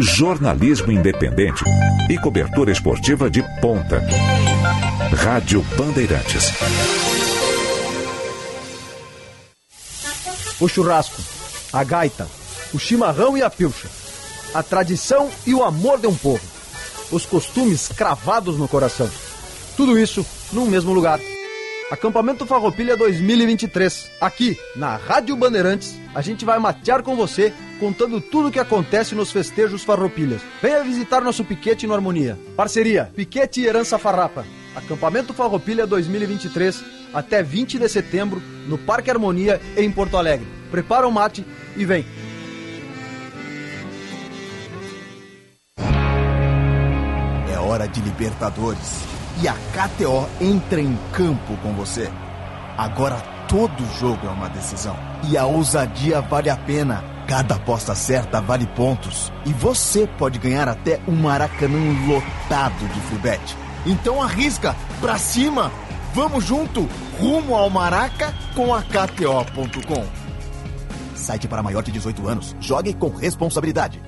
Jornalismo 0.00 0.92
independente 0.92 1.64
e 2.08 2.16
cobertura 2.18 2.70
esportiva 2.70 3.28
de 3.30 3.42
ponta. 3.60 4.00
Rádio 5.16 5.62
Bandeirantes. 5.76 6.52
o 10.60 10.66
churrasco, 10.68 11.22
a 11.72 11.84
gaita, 11.84 12.26
o 12.74 12.78
chimarrão 12.80 13.36
e 13.38 13.42
a 13.42 13.48
pilcha, 13.50 13.86
a 14.54 14.62
tradição 14.62 15.30
e 15.46 15.54
o 15.54 15.62
amor 15.62 15.98
de 15.98 16.06
um 16.06 16.14
povo, 16.14 16.44
os 17.10 17.26
costumes 17.26 17.88
cravados 17.88 18.56
no 18.58 18.68
coração. 18.68 19.08
Tudo 19.76 19.98
isso 19.98 20.24
num 20.52 20.66
mesmo 20.66 20.92
lugar. 20.92 21.20
Acampamento 21.90 22.44
Farroupilha 22.44 22.96
2023. 22.96 24.10
Aqui, 24.20 24.58
na 24.76 24.96
Rádio 24.96 25.34
Bandeirantes, 25.34 25.98
a 26.14 26.20
gente 26.20 26.44
vai 26.44 26.58
matear 26.58 27.02
com 27.02 27.16
você, 27.16 27.52
contando 27.80 28.20
tudo 28.20 28.48
o 28.48 28.50
que 28.50 28.58
acontece 28.58 29.14
nos 29.14 29.32
festejos 29.32 29.84
Farroupilhas. 29.84 30.42
Venha 30.60 30.84
visitar 30.84 31.22
nosso 31.22 31.44
piquete 31.44 31.86
no 31.86 31.94
Harmonia. 31.94 32.38
Parceria 32.54 33.10
Piquete 33.16 33.62
e 33.62 33.66
Herança 33.66 33.98
Farrapa. 33.98 34.44
Acampamento 34.74 35.32
Farroupilha 35.32 35.86
2023, 35.86 36.84
até 37.14 37.42
20 37.42 37.78
de 37.78 37.88
setembro, 37.88 38.42
no 38.66 38.76
Parque 38.76 39.10
Harmonia, 39.10 39.58
em 39.76 39.90
Porto 39.90 40.18
Alegre. 40.18 40.46
Prepara 40.70 41.08
o 41.08 41.12
mate 41.12 41.44
e 41.74 41.86
vem. 41.86 42.04
De 47.88 48.00
Libertadores 48.00 49.02
e 49.42 49.48
a 49.48 49.54
KTO 49.54 50.28
entra 50.40 50.80
em 50.80 50.98
campo 51.12 51.56
com 51.62 51.72
você. 51.74 52.10
Agora 52.76 53.16
todo 53.48 53.98
jogo 53.98 54.26
é 54.26 54.30
uma 54.30 54.48
decisão 54.48 54.96
e 55.28 55.36
a 55.36 55.46
ousadia 55.46 56.20
vale 56.20 56.50
a 56.50 56.56
pena. 56.56 57.04
Cada 57.26 57.56
aposta 57.56 57.94
certa 57.94 58.40
vale 58.40 58.66
pontos 58.68 59.32
e 59.44 59.52
você 59.52 60.06
pode 60.06 60.38
ganhar 60.38 60.66
até 60.66 60.98
um 61.06 61.14
Maracanã 61.14 61.78
lotado 62.06 62.88
de 62.88 63.00
free 63.00 63.40
Então 63.84 64.22
arrisca, 64.22 64.74
pra 65.00 65.18
cima, 65.18 65.70
vamos 66.14 66.44
junto, 66.44 66.88
rumo 67.20 67.54
ao 67.54 67.68
Maraca 67.68 68.34
com 68.54 68.74
a 68.74 68.82
KTO.com. 68.82 70.06
Site 71.14 71.46
para 71.46 71.62
maior 71.62 71.82
de 71.82 71.92
18 71.92 72.26
anos. 72.26 72.56
Jogue 72.60 72.94
com 72.94 73.08
responsabilidade. 73.08 74.07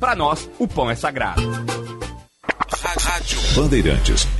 para 0.00 0.16
nós, 0.16 0.48
o 0.58 0.66
pão 0.66 0.90
é 0.90 0.96
sagrado. 0.96 1.42
Rádio 2.98 3.38
Bandeirantes. 3.54 4.39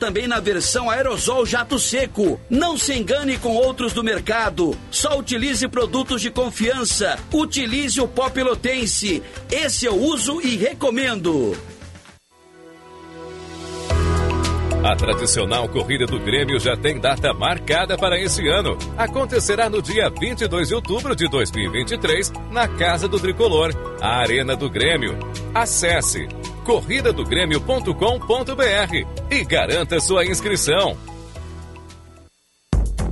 também 0.00 0.26
na 0.26 0.40
versão 0.40 0.88
aerosol 0.88 1.44
jato 1.44 1.78
seco. 1.78 2.40
Não 2.48 2.76
se 2.78 2.94
engane 2.94 3.36
com 3.36 3.54
outros 3.54 3.92
do 3.92 4.02
mercado. 4.02 4.76
Só 4.90 5.18
utilize 5.18 5.68
produtos 5.68 6.22
de 6.22 6.30
confiança. 6.30 7.18
Utilize 7.30 8.00
o 8.00 8.08
pó 8.08 8.30
pelotense. 8.30 9.22
Esse 9.50 9.84
eu 9.84 9.94
uso 9.94 10.40
e 10.40 10.56
recomendo. 10.56 11.54
A 14.82 14.96
tradicional 14.96 15.68
Corrida 15.68 16.06
do 16.06 16.18
Grêmio 16.18 16.58
já 16.58 16.74
tem 16.74 16.98
data 16.98 17.34
marcada 17.34 17.98
para 17.98 18.18
esse 18.18 18.48
ano. 18.48 18.78
Acontecerá 18.96 19.68
no 19.68 19.82
dia 19.82 20.08
22 20.08 20.68
de 20.68 20.74
outubro 20.74 21.14
de 21.14 21.28
2023, 21.28 22.32
na 22.50 22.66
Casa 22.66 23.06
do 23.06 23.20
Tricolor, 23.20 23.74
a 24.00 24.20
Arena 24.20 24.56
do 24.56 24.70
Grêmio. 24.70 25.18
Acesse 25.54 26.26
corridadogrêmio.com.br 26.64 29.30
e 29.30 29.44
garanta 29.44 30.00
sua 30.00 30.24
inscrição. 30.24 30.96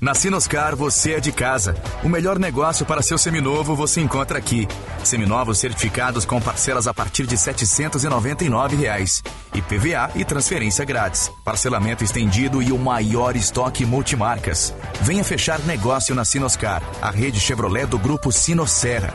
Na 0.00 0.14
Sinoscar 0.14 0.74
você 0.74 1.12
é 1.12 1.20
de 1.20 1.30
casa. 1.30 1.76
O 2.02 2.08
melhor 2.08 2.38
negócio 2.38 2.86
para 2.86 3.02
seu 3.02 3.18
seminovo 3.18 3.76
você 3.76 4.00
encontra 4.00 4.38
aqui. 4.38 4.66
Seminovos 5.04 5.58
certificados 5.58 6.24
com 6.24 6.40
parcelas 6.40 6.86
a 6.86 6.94
partir 6.94 7.26
de 7.26 7.36
799 7.36 8.76
reais. 8.76 9.22
IPVA 9.52 10.10
e 10.14 10.24
transferência 10.24 10.86
grátis. 10.86 11.30
Parcelamento 11.44 12.02
estendido 12.02 12.62
e 12.62 12.72
o 12.72 12.78
maior 12.78 13.36
estoque 13.36 13.84
multimarcas. 13.84 14.74
Venha 15.02 15.22
fechar 15.22 15.60
negócio 15.60 16.14
na 16.14 16.24
Sinoscar, 16.24 16.82
a 17.02 17.10
rede 17.10 17.38
Chevrolet 17.38 17.84
do 17.84 17.98
grupo 17.98 18.32
Sinosserra. 18.32 19.14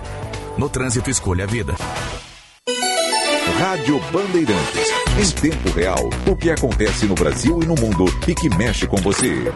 No 0.56 0.70
trânsito 0.70 1.10
escolha 1.10 1.46
a 1.46 1.48
vida. 1.48 1.74
Rádio 3.60 4.00
Bandeirantes. 4.12 4.94
Em 5.18 5.32
tempo 5.32 5.70
real, 5.72 6.10
o 6.28 6.36
que 6.36 6.52
acontece 6.52 7.08
no 7.08 7.16
Brasil 7.16 7.60
e 7.64 7.66
no 7.66 7.74
mundo 7.74 8.06
e 8.28 8.36
que 8.36 8.50
mexe 8.56 8.86
com 8.86 8.98
você. 8.98 9.52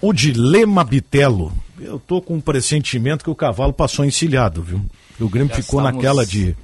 o 0.00 0.12
dilema 0.12 0.82
Bitelo. 0.82 1.52
Eu 1.80 1.98
tô 1.98 2.20
com 2.20 2.34
um 2.34 2.40
pressentimento 2.40 3.24
que 3.24 3.30
o 3.30 3.34
cavalo 3.34 3.72
passou 3.72 4.04
encilhado, 4.04 4.62
viu? 4.62 4.80
E 5.18 5.22
o 5.22 5.28
Grêmio 5.28 5.54
Já 5.54 5.62
ficou 5.62 5.80
estamos- 5.80 5.96
naquela 6.02 6.26
de. 6.26 6.56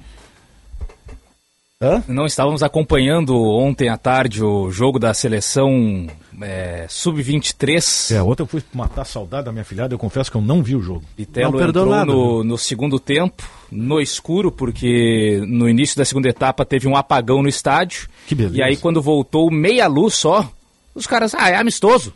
Não 2.07 2.25
estávamos 2.25 2.63
acompanhando 2.63 3.35
ontem 3.35 3.89
à 3.89 3.97
tarde 3.97 4.43
o 4.43 4.71
jogo 4.71 4.97
da 4.97 5.13
seleção 5.13 6.07
é, 6.41 6.85
sub-23. 6.89 8.15
É, 8.15 8.23
outra 8.23 8.43
eu 8.43 8.47
fui 8.47 8.63
matar 8.73 9.03
a 9.03 9.05
saudade 9.05 9.45
da 9.45 9.51
minha 9.51 9.63
filhada, 9.63 9.93
eu 9.93 9.99
confesso 9.99 10.31
que 10.31 10.37
eu 10.37 10.41
não 10.41 10.63
vi 10.63 10.75
o 10.75 10.81
jogo. 10.81 11.03
Bitelo 11.15 11.51
Não 11.59 11.67
entrou 11.67 11.85
nada, 11.85 12.11
no, 12.11 12.43
no 12.43 12.57
segundo 12.57 12.97
tempo, 12.99 13.43
no 13.71 13.99
escuro, 14.01 14.51
porque 14.51 15.43
no 15.47 15.69
início 15.69 15.95
da 15.97 16.05
segunda 16.05 16.27
etapa 16.27 16.65
teve 16.65 16.87
um 16.87 16.95
apagão 16.95 17.43
no 17.43 17.49
estádio. 17.49 18.07
Que 18.25 18.33
beleza. 18.33 18.57
E 18.57 18.63
aí, 18.63 18.77
quando 18.77 19.01
voltou 19.01 19.51
meia 19.51 19.85
luz 19.85 20.15
só, 20.15 20.49
os 20.95 21.05
caras, 21.05 21.35
ah, 21.35 21.49
é 21.49 21.55
amistoso. 21.55 22.13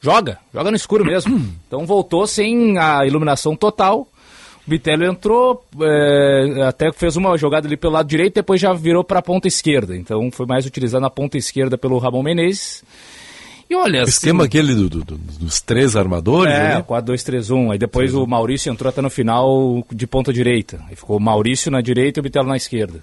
Joga, 0.00 0.38
joga 0.52 0.70
no 0.70 0.76
escuro 0.76 1.04
mesmo. 1.04 1.36
então 1.66 1.84
voltou 1.86 2.26
sem 2.26 2.78
a 2.78 3.04
iluminação 3.06 3.54
total. 3.54 4.06
O 4.66 4.70
Bitelo 4.70 5.04
entrou, 5.04 5.64
é, 5.80 6.62
até 6.68 6.92
fez 6.92 7.16
uma 7.16 7.36
jogada 7.36 7.66
ali 7.66 7.76
pelo 7.76 7.94
lado 7.94 8.06
direito, 8.08 8.34
depois 8.34 8.60
já 8.60 8.72
virou 8.72 9.02
para 9.02 9.18
a 9.18 9.22
ponta 9.22 9.48
esquerda. 9.48 9.96
Então 9.96 10.30
foi 10.30 10.46
mais 10.46 10.64
utilizando 10.66 11.06
a 11.06 11.10
ponta 11.10 11.36
esquerda 11.36 11.76
pelo 11.76 11.98
Ramon 11.98 12.22
Menezes. 12.22 12.84
E 13.68 13.74
olha, 13.76 14.00
O 14.00 14.08
esquema 14.08 14.44
aquele 14.44 14.74
do- 14.74 14.88
do- 14.88 15.04
do- 15.04 15.16
dos 15.16 15.60
três 15.60 15.94
armadores, 15.96 16.52
é, 16.52 16.74
né? 16.76 16.82
4-2-3-1. 16.82 17.70
Aí 17.72 17.78
depois 17.78 18.14
o 18.14 18.26
Maurício 18.26 18.70
entrou 18.72 18.88
até 18.88 19.00
no 19.00 19.08
final 19.10 19.84
de 19.92 20.06
ponta 20.06 20.32
direita. 20.32 20.80
Aí 20.88 20.96
ficou 20.96 21.16
o 21.16 21.20
Maurício 21.20 21.70
na 21.70 21.80
direita 21.80 22.18
e 22.18 22.20
o 22.20 22.22
Bitelo 22.22 22.48
na 22.48 22.56
esquerda. 22.56 23.02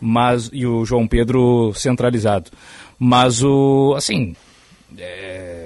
Mas, 0.00 0.50
e 0.52 0.66
o 0.66 0.84
João 0.84 1.06
Pedro 1.06 1.72
centralizado. 1.74 2.50
Mas 2.98 3.42
o. 3.42 3.94
Assim. 3.96 4.34
É, 4.98 5.63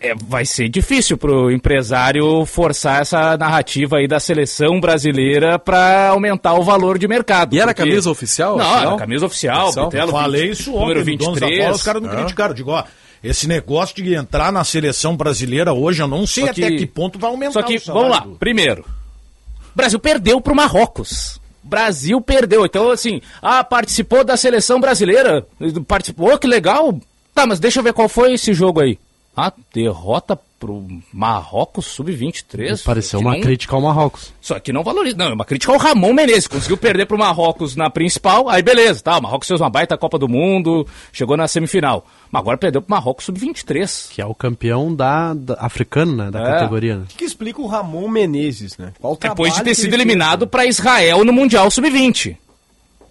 é, 0.00 0.14
vai 0.14 0.44
ser 0.46 0.68
difícil 0.68 1.16
pro 1.18 1.50
empresário 1.50 2.44
forçar 2.46 3.02
essa 3.02 3.36
narrativa 3.36 3.98
aí 3.98 4.08
da 4.08 4.18
seleção 4.18 4.80
brasileira 4.80 5.58
para 5.58 6.08
aumentar 6.08 6.54
o 6.54 6.62
valor 6.62 6.98
de 6.98 7.06
mercado. 7.06 7.54
E 7.54 7.58
era 7.60 7.74
porque- 7.74 7.88
camisa 7.88 8.10
oficial? 8.10 8.56
Não, 8.56 8.78
era 8.78 8.96
camisa 8.96 9.26
oficial. 9.26 9.64
Oficial? 9.66 9.86
Bitelo, 9.90 10.12
Falei 10.12 10.50
isso 10.50 10.70
ontem, 10.74 10.80
número 10.80 11.00
no 11.04 11.16
Donos 11.18 11.40
da 11.40 11.46
23. 11.46 11.58
Bola, 11.64 11.76
os 11.76 11.82
caras 11.82 12.02
não 12.02 12.10
Ah. 12.10 12.16
criticaram. 12.16 12.54
Digo, 12.54 12.70
ó, 12.70 12.84
esse 13.22 13.46
negócio 13.46 13.94
de 14.02 14.14
entrar 14.14 14.50
na 14.50 14.64
seleção 14.64 15.16
brasileira 15.16 15.72
hoje, 15.72 16.02
eu 16.02 16.08
não 16.08 16.26
sei 16.26 16.44
Só 16.44 16.50
até 16.50 16.68
que- 16.70 16.76
que 16.78 16.86
ponto 16.86 17.18
vai 17.18 17.30
aumentar 17.30 17.52
Só 17.52 17.62
que, 17.62 17.76
o 17.76 17.80
salário 17.80 18.10
vamos 18.10 18.26
lá, 18.30 18.36
primeiro, 18.38 18.82
o 18.82 19.76
Brasil 19.76 19.98
perdeu 19.98 20.40
pro 20.40 20.54
Marrocos. 20.54 21.38
Brasil 21.62 22.20
perdeu. 22.22 22.64
Então, 22.64 22.90
assim, 22.90 23.20
ah, 23.42 23.62
participou 23.62 24.24
da 24.24 24.36
seleção 24.36 24.80
brasileira. 24.80 25.46
Participou, 25.86 26.36
que 26.38 26.46
legal. 26.46 26.98
Tá, 27.34 27.46
mas 27.46 27.60
deixa 27.60 27.78
eu 27.78 27.84
ver 27.84 27.92
qual 27.92 28.08
foi 28.08 28.32
esse 28.32 28.52
jogo 28.54 28.80
aí. 28.80 28.98
Ah, 29.36 29.52
derrota 29.72 30.38
pro 30.58 30.84
Marrocos 31.12 31.86
sub-23. 31.86 32.82
Pareceu 32.84 33.20
uma 33.20 33.32
não- 33.32 33.40
crítica 33.40 33.74
ao 33.74 33.80
Marrocos. 33.80 34.34
Só 34.40 34.58
que 34.58 34.72
não 34.72 34.82
valoriza. 34.82 35.16
Não, 35.16 35.26
é 35.28 35.32
uma 35.32 35.44
crítica 35.44 35.72
ao 35.72 35.78
Ramon 35.78 36.12
Menezes. 36.12 36.46
Conseguiu 36.46 36.76
perder 36.76 37.06
pro 37.06 37.16
Marrocos 37.16 37.74
na 37.76 37.88
principal, 37.88 38.48
aí 38.48 38.60
beleza, 38.60 39.02
tá. 39.02 39.16
O 39.16 39.22
Marrocos 39.22 39.48
fez 39.48 39.58
uma 39.60 39.70
baita 39.70 39.96
Copa 39.96 40.18
do 40.18 40.28
Mundo, 40.28 40.86
chegou 41.12 41.36
na 41.36 41.48
semifinal. 41.48 42.04
Mas 42.30 42.40
agora 42.40 42.58
perdeu 42.58 42.82
pro 42.82 42.90
Marrocos 42.94 43.24
sub-23. 43.24 44.10
Que 44.10 44.20
é 44.20 44.26
o 44.26 44.34
campeão 44.34 44.94
da, 44.94 45.32
da- 45.32 45.54
africano, 45.60 46.14
né? 46.14 46.30
Da 46.30 46.40
É. 46.40 46.44
categoria. 46.44 46.96
né? 46.96 47.04
O 47.04 47.06
que, 47.06 47.16
que 47.18 47.24
explica 47.24 47.62
o 47.62 47.66
Ramon 47.66 48.08
Menezes, 48.08 48.76
né? 48.76 48.92
Qual 49.00 49.14
o 49.14 49.16
Depois 49.16 49.54
de 49.54 49.62
ter 49.64 49.74
sido 49.74 49.94
eliminado 49.94 50.42
né? 50.42 50.48
para 50.50 50.66
Israel 50.66 51.24
no 51.24 51.32
Mundial 51.32 51.70
Sub-20. 51.70 52.36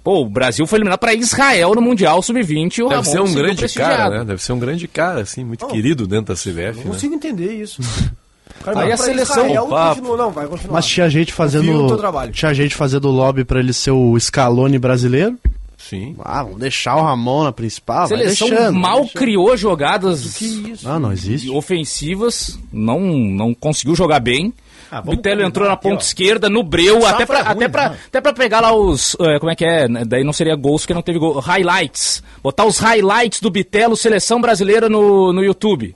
Pô, 0.10 0.22
o 0.22 0.26
Brasil 0.26 0.66
foi 0.66 0.78
eliminado 0.80 0.98
para 0.98 1.14
Israel 1.14 1.76
no 1.76 1.84
Mundial 1.84 2.20
Sub-20 2.24 2.80
e 2.80 2.82
o 2.82 2.90
Deve 2.90 3.02
Ramon 3.02 3.12
ser 3.12 3.20
um 3.22 3.32
grande 3.32 3.70
cara, 3.70 4.10
né? 4.10 4.24
Deve 4.26 4.42
ser 4.42 4.54
um 4.54 4.58
grande 4.58 4.88
cara, 4.88 5.22
assim, 5.22 5.44
muito 5.44 5.68
querido 5.68 6.08
dentro 6.08 6.34
da 6.34 6.42
CBF, 6.42 6.80
Não 6.80 6.86
né? 6.86 6.92
consigo 6.94 7.14
entender 7.14 7.54
isso. 7.54 7.80
Cara, 8.64 8.80
Aí 8.82 8.92
a 8.92 8.98
seleção- 8.98 9.46
Israel, 9.46 9.68
continua, 9.68 10.18
não, 10.18 10.32
vai 10.32 10.48
continuar. 10.48 10.74
Mas 10.74 10.88
tinha 10.88 11.08
gente 11.10 11.32
fazendo. 11.32 11.96
trabalho. 11.96 12.32
Tinha 12.32 12.52
gente 12.56 12.74
fazendo 12.74 13.08
lobby 13.10 13.46
pra 13.46 13.60
ele 13.60 13.72
ser 13.72 13.92
o 13.92 14.20
Scaloni 14.20 14.80
brasileiro. 14.80 15.38
Sim. 15.78 16.16
Ah, 16.26 16.42
vamos 16.42 16.58
deixar 16.60 16.96
o 16.96 17.04
Ramon 17.04 17.44
na 17.44 17.52
principal. 17.52 17.98
A 17.98 18.08
vai 18.08 18.18
seleção 18.18 18.50
deixando, 18.50 18.80
mal 18.80 19.02
deixando. 19.02 19.14
criou 19.20 19.56
jogadas 19.56 20.42
Não, 20.84 21.00
não 21.00 21.12
existe. 21.12 21.52
ofensivas, 21.52 22.58
não, 22.74 23.00
não 23.00 23.54
conseguiu 23.54 23.96
jogar 23.96 24.20
bem. 24.20 24.52
Ah, 24.92 25.02
Bitello 25.02 25.44
entrou 25.44 25.68
na 25.68 25.76
ponta 25.78 25.98
ó. 25.98 26.00
esquerda, 26.00 26.50
no 26.50 26.64
breu, 26.64 27.02
Safra 27.02 27.16
até 27.16 27.26
pra, 27.26 27.40
é 27.40 27.42
ruim, 27.44 27.52
até, 27.52 27.68
pra, 27.70 27.86
até 28.08 28.22
pra 28.22 28.34
pegar 28.34 28.60
lá 28.60 28.74
os. 28.74 29.16
eh, 29.20 29.40
como 29.40 29.52
é 29.52 29.56
que 29.56 29.64
é? 29.66 29.88
Daí 30.06 30.24
não 30.24 30.34
seria 30.34 30.56
gols, 30.56 30.86
que 30.86 30.94
não 30.94 31.02
teve 31.02 31.20
gol. 31.20 31.40
Highlights. 31.40 32.24
Botar 32.42 32.66
os 32.66 32.80
highlights 32.80 33.40
do 33.40 33.52
Bitelo, 33.52 33.96
seleção 33.96 34.42
brasileira 34.42 34.90
no, 34.90 35.32
no 35.32 35.44
YouTube. 35.44 35.96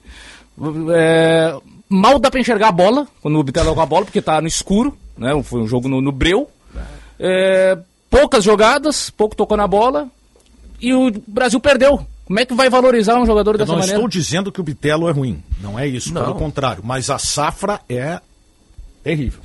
É, 0.93 1.56
mal 1.89 2.19
dá 2.19 2.29
pra 2.29 2.39
enxergar 2.39 2.67
a 2.67 2.71
bola, 2.71 3.08
quando 3.21 3.39
o 3.39 3.43
Bitelo 3.43 3.73
com 3.73 3.82
a 3.82 3.86
bola, 3.86 4.06
porque 4.06 4.21
tá 4.21 4.39
no 4.41 4.47
escuro, 4.47 4.95
né? 5.17 5.32
Foi 5.43 5.60
um 5.62 5.67
jogo 5.67 5.88
no, 5.88 5.99
no 6.01 6.12
breu. 6.12 6.49
É, 7.19 7.77
poucas 8.10 8.43
jogadas, 8.43 9.10
pouco 9.10 9.36
tocou 9.36 9.58
na 9.58 9.67
bola. 9.67 10.08
E 10.79 10.93
o 10.93 11.12
Brasil 11.27 11.60
perdeu. 11.60 12.06
Como 12.25 12.39
é 12.39 12.45
que 12.45 12.53
vai 12.53 12.69
valorizar 12.69 13.15
um 13.19 13.25
jogador 13.25 13.56
Eu 13.56 13.58
dessa 13.60 13.71
não 13.71 13.79
maneira? 13.79 13.97
estou 13.97 14.10
dizendo 14.10 14.51
que 14.51 14.60
o 14.60 14.63
Bitelo 14.63 15.08
é 15.10 15.12
ruim. 15.12 15.41
Não 15.62 15.77
é 15.77 15.88
isso, 15.88 16.13
pelo 16.13 16.36
contrário. 16.36 16.82
Mas 16.86 17.10
a 17.10 17.17
safra 17.17 17.79
é 17.89 18.19
terrível. 19.04 19.42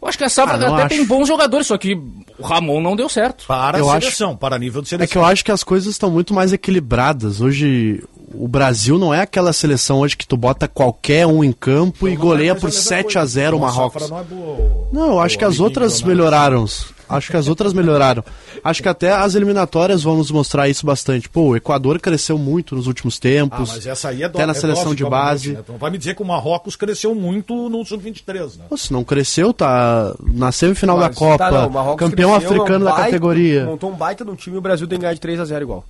Eu 0.00 0.06
acho 0.06 0.16
que 0.16 0.22
a 0.24 0.28
Safra 0.28 0.54
Ah, 0.54 0.58
não 0.58 0.74
até 0.74 0.84
acho. 0.84 0.94
tem 0.94 1.04
bons 1.04 1.26
jogadores, 1.26 1.66
só 1.66 1.76
que 1.76 1.94
o 1.94 2.42
Ramon 2.42 2.80
não 2.80 2.94
deu 2.94 3.08
certo. 3.08 3.44
Para 3.48 3.78
Eu 3.78 3.90
a 3.90 3.94
acho- 3.96 4.02
seleção, 4.06 4.36
para 4.36 4.56
nível 4.58 4.80
de 4.80 4.86
É 4.86 4.90
seleção. 4.90 5.10
que 5.12 5.18
eu 5.18 5.24
acho 5.24 5.44
que 5.44 5.50
as 5.50 5.64
coisas 5.64 5.88
estão 5.92 6.08
muito 6.10 6.32
mais 6.32 6.52
equilibradas. 6.52 7.40
Hoje, 7.40 8.04
o 8.34 8.46
Brasil 8.48 8.98
não 8.98 9.12
é 9.12 9.20
aquela 9.22 9.52
seleção 9.52 10.00
hoje 10.00 10.16
que 10.16 10.26
tu 10.26 10.36
bota 10.36 10.66
qualquer 10.68 11.26
um 11.26 11.42
em 11.44 11.52
campo 11.52 12.08
e 12.08 12.14
goleia 12.16 12.54
por 12.54 12.70
7 12.70 13.18
a 13.18 13.24
0 13.24 13.56
o 13.56 13.58
Então, 13.58 13.68
a 13.68 13.72
Marrocos. 13.72 14.10
não 14.10 14.18
é 14.18 14.24
boa. 14.24 14.88
Não, 14.92 15.06
eu 15.12 15.20
acho 15.20 15.38
que 15.38 15.44
as 15.44 15.60
outras 15.60 16.02
milionário. 16.02 16.58
melhoraram. 16.60 16.98
Acho 17.10 17.30
que 17.30 17.36
as 17.38 17.48
outras 17.48 17.72
melhoraram. 17.72 18.22
Acho 18.62 18.82
que 18.82 18.88
até 18.88 19.10
as 19.12 19.34
eliminatórias 19.34 20.02
vão 20.02 20.14
nos 20.18 20.30
mostrar 20.30 20.68
isso 20.68 20.84
bastante. 20.84 21.26
Pô, 21.26 21.40
o 21.48 21.56
Equador 21.56 21.98
cresceu 21.98 22.36
muito 22.36 22.76
nos 22.76 22.86
últimos 22.86 23.16
Ah, 23.16 23.20
tempos. 23.22 23.70
mas 23.72 23.86
essa 23.86 24.10
aí 24.10 24.22
é 24.22 24.28
do, 24.28 24.36
até 24.36 24.44
na 24.44 24.52
é 24.52 24.54
seleção 24.54 24.94
de 24.94 25.04
novamente, 25.04 25.24
base. 25.30 25.52
né? 25.54 25.60
Então 25.64 25.78
vai 25.78 25.90
me 25.90 25.96
dizer 25.96 26.14
que 26.14 26.20
o 26.20 26.26
Marrocos 26.26 26.76
cresceu 26.76 27.14
muito 27.14 27.70
no 27.70 27.82
Sub-23, 27.82 28.58
né? 28.58 28.64
Pô, 28.68 28.76
se 28.76 28.92
não 28.92 29.04
cresceu, 29.04 29.54
tá 29.54 30.14
na 30.20 30.52
semifinal 30.52 30.98
da 30.98 31.06
Mas, 31.08 31.16
Copa, 31.16 31.38
tá, 31.38 31.50
não, 31.50 31.68
o 31.68 31.72
Marrocos 31.72 31.98
campeão 32.10 32.32
cresceu, 32.32 32.50
africano 32.56 32.74
é 32.74 32.78
um 32.78 32.84
da 32.84 32.90
baita- 32.90 33.04
categoria. 33.06 33.64
Montou 33.64 33.90
um 33.90 33.94
baita 33.94 34.22
no 34.22 34.36
time 34.36 34.56
e 34.56 34.58
o 34.58 34.62
Brasil 34.62 34.86
tem 34.86 34.98
que 34.98 35.02
ganhar 35.02 35.14
de 35.14 35.20
3x0 35.20 35.62
igual. 35.62 35.84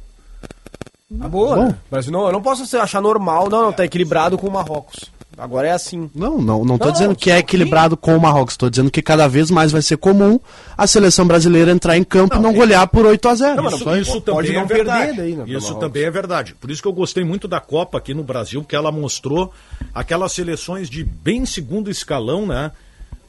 Tá 1.17 1.27
boa, 1.27 1.57
Bom. 1.57 1.63
né? 1.69 1.79
Brasil 1.91 2.13
não, 2.13 2.27
eu 2.27 2.33
não 2.33 2.43
posso 2.43 2.77
achar 2.77 3.01
normal, 3.01 3.49
não, 3.49 3.63
não, 3.63 3.73
tá 3.73 3.83
equilibrado 3.85 4.37
com 4.37 4.47
o 4.47 4.51
Marrocos. 4.53 5.11
Agora 5.39 5.69
é 5.69 5.71
assim. 5.71 6.11
Não, 6.15 6.37
não, 6.39 6.65
não 6.65 6.77
tô 6.77 6.87
Não, 6.87 6.93
dizendo 6.93 7.09
não, 7.11 7.15
que 7.15 7.31
é 7.31 7.35
sim. 7.35 7.41
equilibrado 7.41 7.97
com 7.97 8.15
o 8.15 8.21
Marrocos, 8.21 8.57
tô 8.57 8.69
dizendo 8.69 8.91
que 8.91 9.01
cada 9.01 9.27
vez 9.29 9.51
mais 9.53 9.71
vai 9.71 9.81
ser 9.81 9.97
comum 9.97 10.39
a 10.77 10.85
seleção 10.87 11.25
brasileira 11.27 11.71
entrar 11.71 11.97
em 11.97 12.03
campo 12.03 12.37
e 12.37 12.39
não 12.41 12.53
golear 12.53 12.87
por 12.89 13.07
8 13.07 13.29
a 13.29 13.35
0 13.37 13.57
Não, 13.57 13.63
mas 13.65 13.75
Isso, 13.75 13.97
isso 13.97 14.21
pode 14.21 14.49
também 14.49 14.53
não 14.55 14.63
é 14.65 14.67
perder 14.67 14.85
verdade. 14.85 15.17
daí, 15.17 15.37
né, 15.37 15.45
isso 15.47 15.75
também 15.77 16.03
é 16.05 16.11
verdade. 16.11 16.55
Por 16.61 16.71
isso 16.73 16.83
que 16.83 16.89
eu 16.89 16.93
gostei 16.93 17.23
muito 17.25 17.47
da 17.47 17.61
Copa 17.61 17.97
aqui 17.97 18.13
no 18.13 18.25
Brasil, 18.25 18.65
que 18.65 18.75
ela 18.75 18.91
mostrou 18.91 19.53
aquelas 19.95 20.33
seleções 20.33 20.91
de 20.91 21.05
bem 21.05 21.47
segundo 21.47 21.89
escalão, 21.89 22.45
né? 22.45 22.73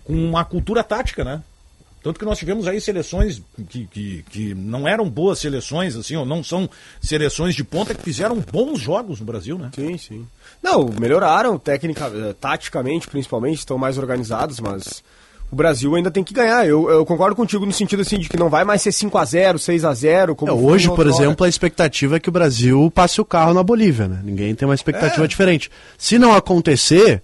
Com 0.04 0.14
uma 0.16 0.44
cultura 0.44 0.84
tática, 0.84 1.24
né? 1.24 1.44
Tanto 2.02 2.18
que 2.18 2.26
nós 2.26 2.38
tivemos 2.38 2.68
aí 2.68 2.80
seleções 2.80 3.42
que, 3.70 3.86
que, 3.88 4.24
que 4.30 4.54
não 4.56 4.88
eram 4.88 5.10
boas 5.10 5.40
seleções, 5.40 5.96
assim, 5.96 6.16
ou 6.16 6.26
não 6.26 6.44
são 6.44 6.70
seleções 7.02 7.56
de 7.56 7.64
ponta 7.64 7.94
que 7.94 8.02
fizeram 8.02 8.38
bons 8.52 8.80
jogos 8.80 9.20
no 9.20 9.26
Brasil, 9.26 9.58
né? 9.58 9.70
Sim, 9.76 9.98
sim. 9.98 10.26
Não, 10.64 10.90
melhoraram 11.00 11.58
técnica, 11.60 12.06
eh, 12.14 12.34
taticamente, 12.40 13.08
principalmente, 13.08 13.60
estão 13.60 13.78
mais 13.78 13.98
organizados, 13.98 14.60
mas 14.62 15.04
o 15.52 15.56
Brasil 15.56 15.94
ainda 15.96 16.10
tem 16.12 16.24
que 16.24 16.34
ganhar. 16.34 16.66
Eu, 16.68 16.90
eu 16.90 17.06
concordo 17.06 17.36
contigo 17.36 17.66
no 17.66 17.74
sentido 17.74 18.02
assim 18.02 18.18
de 18.20 18.30
que 18.30 18.38
não 18.38 18.50
vai 18.50 18.64
mais 18.64 18.82
ser 18.82 18.92
5 18.92 19.18
a 19.18 19.26
0 19.26 19.60
6 19.60 19.84
a 19.84 19.94
0 19.94 20.36
como 20.36 20.52
É, 20.52 20.56
hoje, 20.56 20.88
por 20.88 21.06
exemplo, 21.08 21.46
a 21.46 21.50
expectativa 21.50 22.16
é 22.16 22.20
que 22.20 22.30
o 22.30 22.32
Brasil 22.32 22.90
passe 22.96 23.20
o 23.20 23.26
carro 23.26 23.54
na 23.54 23.64
Bolívia, 23.64 24.08
né? 24.08 24.22
Ninguém 24.24 24.54
tem 24.56 24.66
uma 24.68 24.74
É. 24.74 24.76
expectativa 24.76 25.28
diferente. 25.28 25.70
Se 25.98 26.18
não 26.20 26.34
acontecer, 26.34 27.22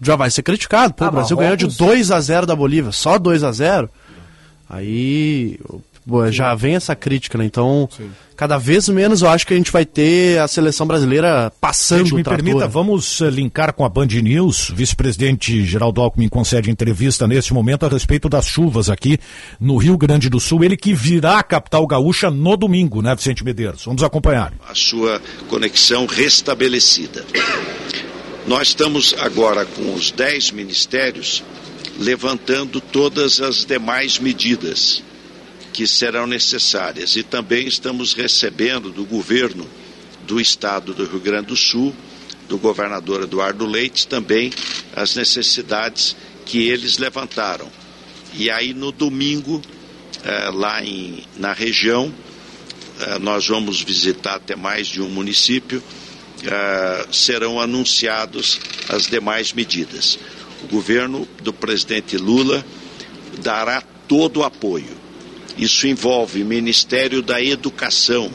já 0.00 0.16
vai 0.16 0.30
ser 0.30 0.42
criticado. 0.42 0.94
Pô, 0.94 1.04
Ah, 1.04 1.08
o 1.08 1.12
Brasil 1.12 1.36
Marrocos- 1.36 1.58
ganhou 1.62 1.70
de 1.70 1.76
2 1.76 2.10
a 2.10 2.20
0 2.20 2.46
da 2.46 2.54
Bolívia, 2.56 2.92
só 2.92 3.18
2 3.18 3.42
a 3.44 3.52
0 3.52 3.88
Aí 4.70 5.58
Pô, 6.06 6.30
Já 6.32 6.54
vem 6.54 6.74
essa 6.74 6.96
crítica, 6.96 7.36
né? 7.36 7.44
Então, 7.44 7.86
cada 8.34 8.56
vez 8.56 8.88
menos 8.88 9.20
eu 9.20 9.28
acho 9.28 9.46
que 9.46 9.52
a 9.52 9.56
gente 9.58 9.70
vai 9.70 9.84
ter 9.84 10.40
a 10.40 10.48
seleção 10.48 10.86
brasileira 10.86 11.52
passando 11.60 11.98
Gente, 12.04 12.14
me 12.14 12.20
o 12.22 12.24
trator. 12.24 12.42
permita, 12.42 12.66
vamos 12.66 13.20
eh, 13.20 13.28
linkar 13.28 13.74
com 13.74 13.84
a 13.84 13.90
Band 13.90 14.06
News. 14.06 14.70
O 14.70 14.74
vice-presidente 14.74 15.62
Geraldo 15.66 16.00
Alckmin 16.00 16.30
concede 16.30 16.70
entrevista 16.70 17.26
neste 17.28 17.52
momento 17.52 17.84
a 17.84 17.90
respeito 17.90 18.26
das 18.26 18.46
chuvas 18.46 18.88
aqui 18.88 19.18
no 19.60 19.76
Rio 19.76 19.98
Grande 19.98 20.30
do 20.30 20.40
Sul. 20.40 20.64
Ele 20.64 20.78
que 20.78 20.94
virá 20.94 21.40
à 21.40 21.42
capital 21.42 21.86
gaúcha 21.86 22.30
no 22.30 22.56
domingo, 22.56 23.02
né, 23.02 23.14
Vicente 23.14 23.44
Medeiros? 23.44 23.84
Vamos 23.84 24.02
acompanhar. 24.02 24.54
a 24.66 24.74
sua 24.74 25.20
conexão 25.46 26.06
restabelecida. 26.06 27.22
Nós 28.48 28.68
estamos 28.68 29.14
agora 29.18 29.66
com 29.66 29.92
os 29.92 30.10
10 30.10 30.52
ministérios 30.52 31.44
levantando 31.98 32.80
todas 32.80 33.42
as 33.42 33.66
demais 33.66 34.18
medidas 34.18 35.02
que 35.70 35.86
serão 35.86 36.26
necessárias 36.26 37.14
e 37.14 37.22
também 37.22 37.68
estamos 37.68 38.14
recebendo 38.14 38.88
do 38.88 39.04
governo 39.04 39.68
do 40.26 40.40
estado 40.40 40.94
do 40.94 41.04
Rio 41.04 41.20
Grande 41.20 41.48
do 41.48 41.56
Sul, 41.56 41.94
do 42.48 42.56
governador 42.56 43.24
Eduardo 43.24 43.66
Leite, 43.66 44.08
também 44.08 44.50
as 44.96 45.14
necessidades 45.14 46.16
que 46.46 46.70
eles 46.70 46.96
levantaram. 46.96 47.70
E 48.32 48.48
aí 48.48 48.72
no 48.72 48.90
domingo, 48.90 49.60
eh, 50.24 50.50
lá 50.54 50.82
em, 50.82 51.22
na 51.36 51.52
região, 51.52 52.10
eh, 52.98 53.18
nós 53.18 53.46
vamos 53.46 53.82
visitar 53.82 54.36
até 54.36 54.56
mais 54.56 54.86
de 54.86 55.02
um 55.02 55.10
município, 55.10 55.82
eh, 56.44 57.06
serão 57.10 57.60
anunciados 57.60 58.60
as 58.88 59.06
demais 59.06 59.52
medidas. 59.52 60.18
O 60.62 60.68
governo 60.68 61.26
do 61.42 61.52
presidente 61.52 62.16
Lula 62.16 62.64
dará 63.42 63.80
todo 64.06 64.40
o 64.40 64.44
apoio. 64.44 64.96
Isso 65.56 65.86
envolve 65.86 66.44
Ministério 66.44 67.22
da 67.22 67.42
Educação, 67.42 68.30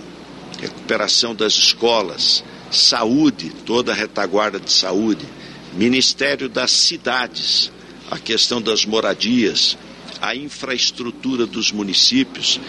recuperação 0.60 1.34
das 1.34 1.54
escolas, 1.54 2.44
saúde, 2.70 3.52
toda 3.66 3.92
a 3.92 3.96
retaguarda 3.96 4.60
de 4.60 4.72
saúde, 4.72 5.26
Ministério 5.74 6.50
das 6.50 6.72
Cidades, 6.72 7.72
a 8.12 8.20
questão 8.20 8.62
das 8.62 8.86
moradias, 8.86 9.78
a 10.22 10.36
infraestrutura 10.36 11.46
dos 11.46 11.72
municípios, 11.72 12.60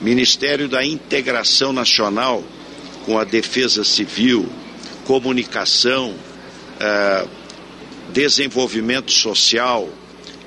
Ministério 0.00 0.68
da 0.68 0.84
Integração 0.84 1.72
Nacional 1.72 2.44
com 3.04 3.18
a 3.18 3.24
Defesa 3.24 3.84
Civil, 3.84 4.48
Comunicação, 5.04 6.14
eh, 6.80 7.26
Desenvolvimento 8.12 9.10
Social, 9.10 9.88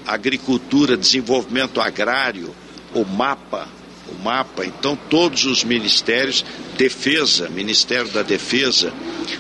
Agricultura, 0.06 0.96
Desenvolvimento 0.96 1.82
Agrário, 1.82 2.56
o 2.94 3.04
MAPA, 3.04 3.68
o 4.08 4.24
MAPA, 4.24 4.66
então 4.66 4.98
todos 5.10 5.46
os 5.46 5.64
ministérios, 5.64 6.46
Defesa, 6.78 7.50
Ministério 7.50 8.10
da 8.12 8.22
Defesa, 8.22 8.94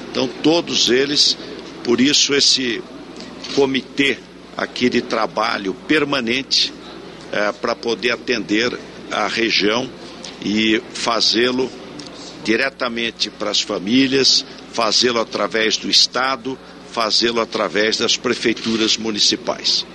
então 0.10 0.28
todos 0.42 0.90
eles, 0.90 1.38
por 1.84 2.02
isso 2.02 2.34
esse 2.34 2.82
comitê 3.54 4.18
aqui 4.58 4.90
de 4.90 5.02
trabalho 5.02 5.74
permanente 5.88 6.74
eh, 7.32 7.52
para 7.62 7.76
poder 7.76 8.12
atender 8.12 8.78
a 9.12 9.28
região 9.28 9.90
e 10.44 10.82
fazê-lo 10.94 11.70
diretamente 12.44 13.30
para 13.30 13.52
as 13.52 13.62
famílias, 13.62 14.46
fazê-lo 14.76 15.22
através 15.22 15.78
do 15.78 15.90
Estado, 15.90 16.60
fazê-lo 16.92 17.40
através 17.40 17.98
das 17.98 18.18
prefeituras 18.18 18.98
municipais. 18.98 19.86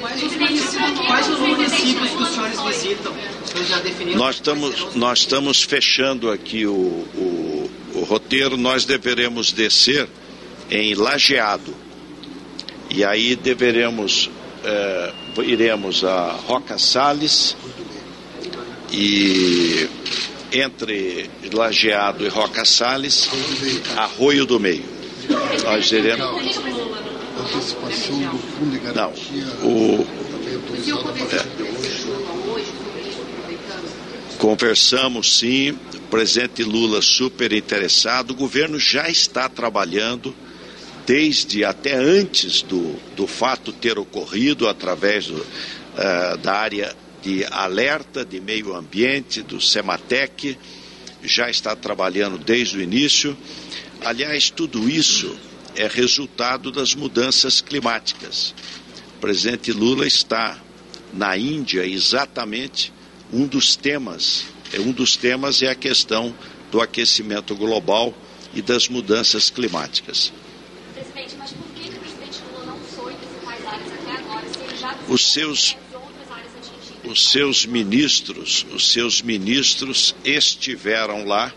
Quais 0.00 0.22
os 0.22 0.36
municípios, 0.36 1.06
quais 1.06 1.28
os 1.28 1.38
municípios 1.40 2.10
que 2.10 2.22
os 2.22 2.28
senhores 2.28 2.60
visitam? 2.60 3.12
Vocês 3.44 3.68
já 3.68 3.78
definiram? 3.80 4.18
Nós 4.18 4.36
estamos, 4.36 4.94
nós 4.94 5.18
estamos 5.20 5.62
fechando 5.62 6.30
aqui 6.30 6.66
o, 6.66 6.72
o, 6.72 7.70
o 7.94 8.04
roteiro, 8.04 8.56
nós 8.56 8.84
deveremos 8.84 9.50
descer 9.50 10.08
em 10.70 10.94
Lajeado. 10.94 11.74
E 12.90 13.04
aí 13.04 13.34
deveremos, 13.34 14.30
eh, 14.62 15.12
iremos 15.38 16.04
a 16.04 16.32
Roca 16.46 16.78
Salles 16.78 17.56
e 18.92 19.88
entre 20.54 21.28
Lajeado 21.52 22.24
e 22.24 22.28
Roca 22.28 22.64
Salles, 22.64 23.28
Arroio 23.96 24.46
do 24.46 24.60
Meio. 24.60 24.84
Nós 25.64 25.90
iremos. 25.90 26.18
Não, 28.94 29.12
o, 29.62 30.06
É. 31.32 31.44
Conversamos 34.38 35.38
sim, 35.38 35.70
o 35.72 36.00
presidente 36.10 36.62
Lula 36.62 37.00
super 37.02 37.52
interessado, 37.52 38.32
o 38.32 38.34
governo 38.34 38.78
já 38.78 39.08
está 39.08 39.48
trabalhando 39.48 40.34
desde 41.06 41.64
até 41.64 41.94
antes 41.94 42.62
do, 42.62 42.96
do 43.16 43.26
fato 43.26 43.72
ter 43.72 43.98
ocorrido, 43.98 44.68
através 44.68 45.26
do, 45.26 45.46
eh, 45.96 46.36
da 46.42 46.52
área 46.54 46.94
de 47.24 47.42
alerta 47.50 48.22
de 48.22 48.38
meio 48.38 48.76
ambiente, 48.76 49.40
do 49.40 49.58
SEMATEC, 49.58 50.58
já 51.22 51.48
está 51.48 51.74
trabalhando 51.74 52.36
desde 52.36 52.76
o 52.76 52.82
início. 52.82 53.34
Aliás, 54.02 54.50
tudo 54.50 54.90
isso 54.90 55.34
é 55.74 55.88
resultado 55.88 56.70
das 56.70 56.94
mudanças 56.94 57.62
climáticas. 57.62 58.54
O 59.16 59.20
presidente 59.20 59.72
Lula 59.72 60.06
está 60.06 60.60
na 61.14 61.34
Índia 61.34 61.86
exatamente 61.86 62.92
um 63.32 63.46
dos 63.46 63.74
temas, 63.74 64.44
é 64.70 64.78
um 64.78 64.92
dos 64.92 65.16
temas 65.16 65.62
é 65.62 65.70
a 65.70 65.74
questão 65.74 66.34
do 66.70 66.80
aquecimento 66.80 67.56
global 67.56 68.12
e 68.52 68.60
das 68.60 68.86
mudanças 68.86 69.48
climáticas. 69.48 70.30
Presidente, 70.92 71.36
mas 71.38 71.52
por 71.52 71.66
que, 71.68 71.88
o 71.88 72.00
presidente 72.00 72.38
Lula 72.52 72.66
não 72.66 72.78
foi 72.80 73.14
visitar 73.14 73.54
as 73.54 73.66
áreas 73.66 73.92
até 73.92 74.12
agora, 74.12 74.46
se 74.52 74.58
ele 74.60 74.76
já 74.76 74.98
Os 75.08 75.32
seus? 75.32 75.76
Os 77.04 77.30
seus 77.30 77.66
ministros, 77.66 78.64
os 78.72 78.90
seus 78.90 79.20
ministros 79.22 80.14
estiveram 80.24 81.24
lá, 81.24 81.52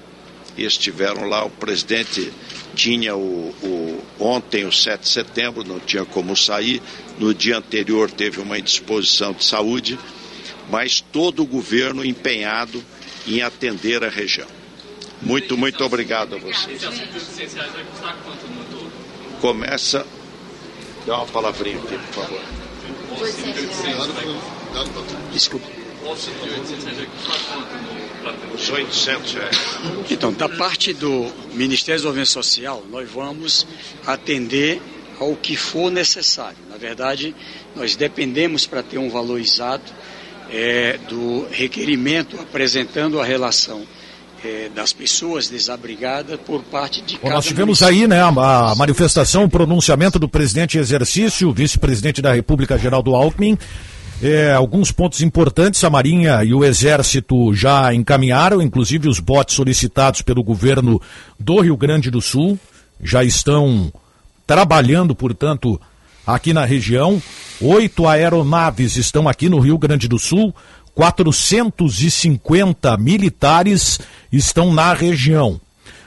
estiveram 0.57 1.27
lá, 1.27 1.45
o 1.45 1.49
presidente 1.49 2.31
tinha 2.75 3.15
o, 3.15 3.49
o- 3.63 4.03
ontem 4.19 4.65
o 4.65 4.71
7 4.71 5.01
de 5.01 5.09
setembro, 5.09 5.63
não 5.63 5.79
tinha 5.79 6.03
como 6.05 6.35
sair, 6.35 6.81
no 7.19 7.33
dia 7.33 7.57
anterior 7.57 8.09
teve 8.11 8.39
uma 8.39 8.57
indisposição 8.59 9.33
de 9.33 9.43
saúde, 9.45 9.97
mas 10.69 10.99
todo 10.99 11.41
o 11.43 11.45
governo 11.45 12.03
empenhado 12.03 12.83
em 13.25 13.41
atender 13.41 14.03
a 14.03 14.09
região. 14.09 14.47
Muito, 15.21 15.57
muito 15.57 15.83
obrigado 15.83 16.35
a 16.35 16.37
vocês. 16.37 16.81
Começa. 19.41 20.05
Dá 21.05 21.17
uma 21.17 21.25
palavrinha 21.27 21.77
aqui, 21.77 21.97
por 21.97 22.13
favor. 22.25 22.41
Desculpa. 25.31 25.67
Os 28.53 28.69
800 28.69 29.33
reais. 29.33 29.57
Então, 30.09 30.33
da 30.33 30.47
parte 30.49 30.93
do 30.93 31.31
Ministério 31.53 31.99
do 31.99 32.03
Desenvolvimento 32.03 32.29
Social, 32.29 32.83
nós 32.89 33.09
vamos 33.09 33.67
atender 34.05 34.81
ao 35.19 35.35
que 35.35 35.55
for 35.55 35.91
necessário. 35.91 36.57
Na 36.69 36.77
verdade, 36.77 37.35
nós 37.75 37.95
dependemos 37.95 38.65
para 38.65 38.83
ter 38.83 38.97
um 38.97 39.09
valor 39.09 39.39
exato 39.39 39.91
eh, 40.49 40.99
do 41.09 41.47
requerimento 41.49 42.39
apresentando 42.39 43.19
a 43.19 43.25
relação 43.25 43.85
eh, 44.43 44.69
das 44.73 44.93
pessoas 44.93 45.47
desabrigadas 45.49 46.39
por 46.45 46.63
parte 46.63 47.01
de 47.01 47.15
Bom, 47.15 47.23
cada 47.23 47.35
nós 47.35 47.45
tivemos 47.45 47.81
aí 47.81 48.07
né, 48.07 48.21
a, 48.21 48.27
a 48.71 48.75
manifestação, 48.75 49.45
o 49.45 49.49
pronunciamento 49.49 50.19
do 50.19 50.29
presidente 50.29 50.77
em 50.77 50.81
exercício, 50.81 51.51
vice-presidente 51.51 52.21
da 52.21 52.33
República, 52.33 52.77
Geraldo 52.77 53.15
Alckmin. 53.15 53.57
É, 54.21 54.51
alguns 54.51 54.91
pontos 54.91 55.21
importantes, 55.21 55.83
a 55.83 55.89
Marinha 55.89 56.43
e 56.43 56.51
o 56.51 56.65
Exército 56.65 57.53
já 57.53 57.93
encaminharam, 57.93 58.61
inclusive 58.61 59.07
os 59.07 59.19
botes 59.19 59.55
solicitados 59.55 60.23
pelo 60.23 60.43
governo 60.43 60.99
do 61.39 61.59
Rio 61.61 61.77
Grande 61.77 62.09
do 62.09 62.19
Sul, 62.19 62.59
já 63.01 63.23
estão 63.23 63.91
trabalhando, 64.47 65.13
portanto, 65.13 65.79
aqui 66.25 66.51
na 66.51 66.65
região. 66.65 67.21
Oito 67.61 68.07
aeronaves 68.07 68.97
estão 68.97 69.27
aqui 69.27 69.49
no 69.49 69.59
Rio 69.59 69.77
Grande 69.77 70.07
do 70.07 70.17
Sul, 70.17 70.53
450 70.97 72.97
militares 72.97 73.99
estão 74.31 74.73
na 74.73 74.93
região. 74.93 75.61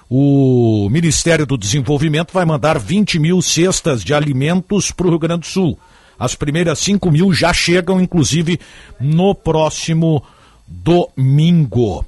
O 0.08 0.88
Ministério 0.90 1.46
do 1.46 1.56
Desenvolvimento 1.56 2.32
vai 2.32 2.44
mandar 2.44 2.76
20 2.76 3.20
mil 3.20 3.40
cestas 3.40 4.02
de 4.02 4.12
alimentos 4.12 4.90
para 4.90 5.06
o 5.06 5.10
Rio 5.10 5.18
Grande 5.20 5.42
do 5.42 5.46
Sul. 5.46 5.78
As 6.18 6.34
primeiras 6.34 6.80
5 6.80 7.08
mil 7.08 7.32
já 7.32 7.52
chegam, 7.52 8.00
inclusive, 8.00 8.58
no 8.98 9.32
próximo 9.32 10.24
domingo. 10.66 12.04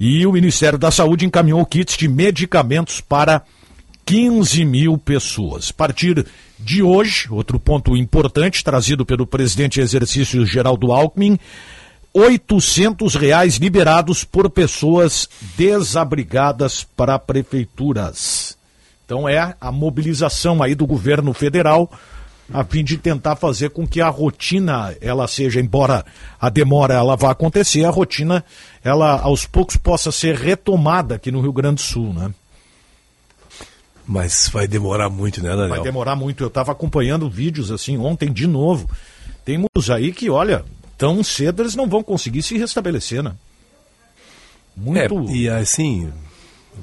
E 0.00 0.26
o 0.26 0.32
Ministério 0.32 0.76
da 0.76 0.90
Saúde 0.90 1.24
encaminhou 1.24 1.64
kits 1.64 1.96
de 1.96 2.08
medicamentos 2.08 3.00
para 3.00 3.42
15 4.04 4.64
mil 4.64 4.98
pessoas. 4.98 5.70
A 5.70 5.74
partir 5.74 6.26
de 6.64 6.82
hoje, 6.82 7.28
outro 7.30 7.60
ponto 7.60 7.94
importante 7.96 8.64
trazido 8.64 9.04
pelo 9.04 9.26
presidente 9.26 9.80
exercício 9.80 10.46
Geraldo 10.46 10.92
Alckmin, 10.92 11.38
800 12.12 13.14
reais 13.16 13.56
liberados 13.56 14.24
por 14.24 14.48
pessoas 14.48 15.28
desabrigadas 15.56 16.82
para 16.96 17.18
prefeituras. 17.18 18.56
Então 19.04 19.28
é 19.28 19.54
a 19.60 19.70
mobilização 19.70 20.62
aí 20.62 20.74
do 20.74 20.86
governo 20.86 21.34
federal 21.34 21.90
a 22.52 22.62
fim 22.64 22.84
de 22.84 22.98
tentar 22.98 23.36
fazer 23.36 23.70
com 23.70 23.86
que 23.86 24.00
a 24.00 24.08
rotina 24.08 24.94
ela 25.00 25.26
seja, 25.26 25.60
embora 25.60 26.04
a 26.38 26.48
demora 26.50 26.94
ela 26.94 27.16
vá 27.16 27.30
acontecer, 27.30 27.84
a 27.84 27.90
rotina 27.90 28.44
ela 28.82 29.18
aos 29.20 29.46
poucos 29.46 29.76
possa 29.76 30.12
ser 30.12 30.36
retomada 30.36 31.14
aqui 31.14 31.30
no 31.30 31.40
Rio 31.40 31.52
Grande 31.52 31.76
do 31.76 31.80
Sul, 31.80 32.12
né? 32.12 32.30
Mas 34.06 34.48
vai 34.52 34.68
demorar 34.68 35.08
muito, 35.08 35.42
né, 35.42 35.50
Daniel? 35.50 35.68
Vai 35.68 35.82
demorar 35.82 36.16
muito. 36.16 36.44
Eu 36.44 36.48
estava 36.48 36.72
acompanhando 36.72 37.28
vídeos 37.28 37.70
assim 37.70 37.96
ontem 37.96 38.32
de 38.32 38.46
novo. 38.46 38.88
Tem 39.44 39.58
muitos 39.58 39.90
aí 39.90 40.12
que, 40.12 40.28
olha, 40.28 40.64
tão 40.96 41.22
cedo 41.22 41.62
eles 41.62 41.74
não 41.74 41.88
vão 41.88 42.02
conseguir 42.02 42.42
se 42.42 42.56
restabelecer, 42.56 43.22
né? 43.22 43.32
Muito. 44.76 45.28
É, 45.28 45.32
e 45.32 45.48
assim, 45.48 46.12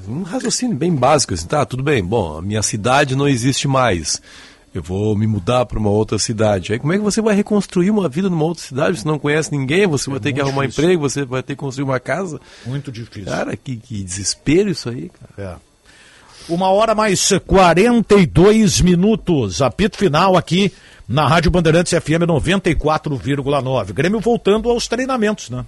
um 0.07 0.23
raciocínio 0.23 0.75
bem 0.75 0.95
básico, 0.95 1.33
assim, 1.33 1.47
tá, 1.47 1.65
tudo 1.65 1.83
bem, 1.83 2.03
bom, 2.03 2.37
a 2.37 2.41
minha 2.41 2.61
cidade 2.61 3.15
não 3.15 3.27
existe 3.27 3.67
mais. 3.67 4.21
Eu 4.73 4.81
vou 4.81 5.17
me 5.17 5.27
mudar 5.27 5.65
para 5.65 5.77
uma 5.77 5.89
outra 5.89 6.17
cidade. 6.17 6.71
Aí 6.71 6.79
como 6.79 6.93
é 6.93 6.97
que 6.97 7.03
você 7.03 7.21
vai 7.21 7.35
reconstruir 7.35 7.91
uma 7.91 8.07
vida 8.07 8.29
numa 8.29 8.45
outra 8.45 8.63
cidade? 8.63 8.99
Você 8.99 9.07
não 9.07 9.19
conhece 9.19 9.51
ninguém, 9.51 9.85
você 9.85 10.09
é 10.09 10.11
vai 10.11 10.19
ter 10.21 10.31
que 10.31 10.39
arrumar 10.39 10.65
difícil. 10.65 10.83
emprego, 10.85 11.01
você 11.01 11.25
vai 11.25 11.43
ter 11.43 11.55
que 11.55 11.59
construir 11.59 11.83
uma 11.83 11.99
casa. 11.99 12.39
Muito 12.65 12.89
difícil. 12.89 13.29
Cara, 13.29 13.57
que, 13.57 13.75
que 13.75 14.01
desespero 14.01 14.69
isso 14.69 14.89
aí, 14.89 15.09
cara. 15.09 15.57
É. 15.57 15.70
Uma 16.49 16.69
hora 16.69 16.93
mais 16.93 17.31
42 17.45 18.81
minutos. 18.81 19.61
Apito 19.61 19.97
final 19.97 20.35
aqui 20.35 20.71
na 21.07 21.27
Rádio 21.27 21.51
Bandeirantes 21.51 21.93
FM 21.93 22.23
94,9. 22.27 23.93
Grêmio 23.93 24.19
voltando 24.19 24.69
aos 24.69 24.87
treinamentos, 24.87 25.49
né? 25.49 25.65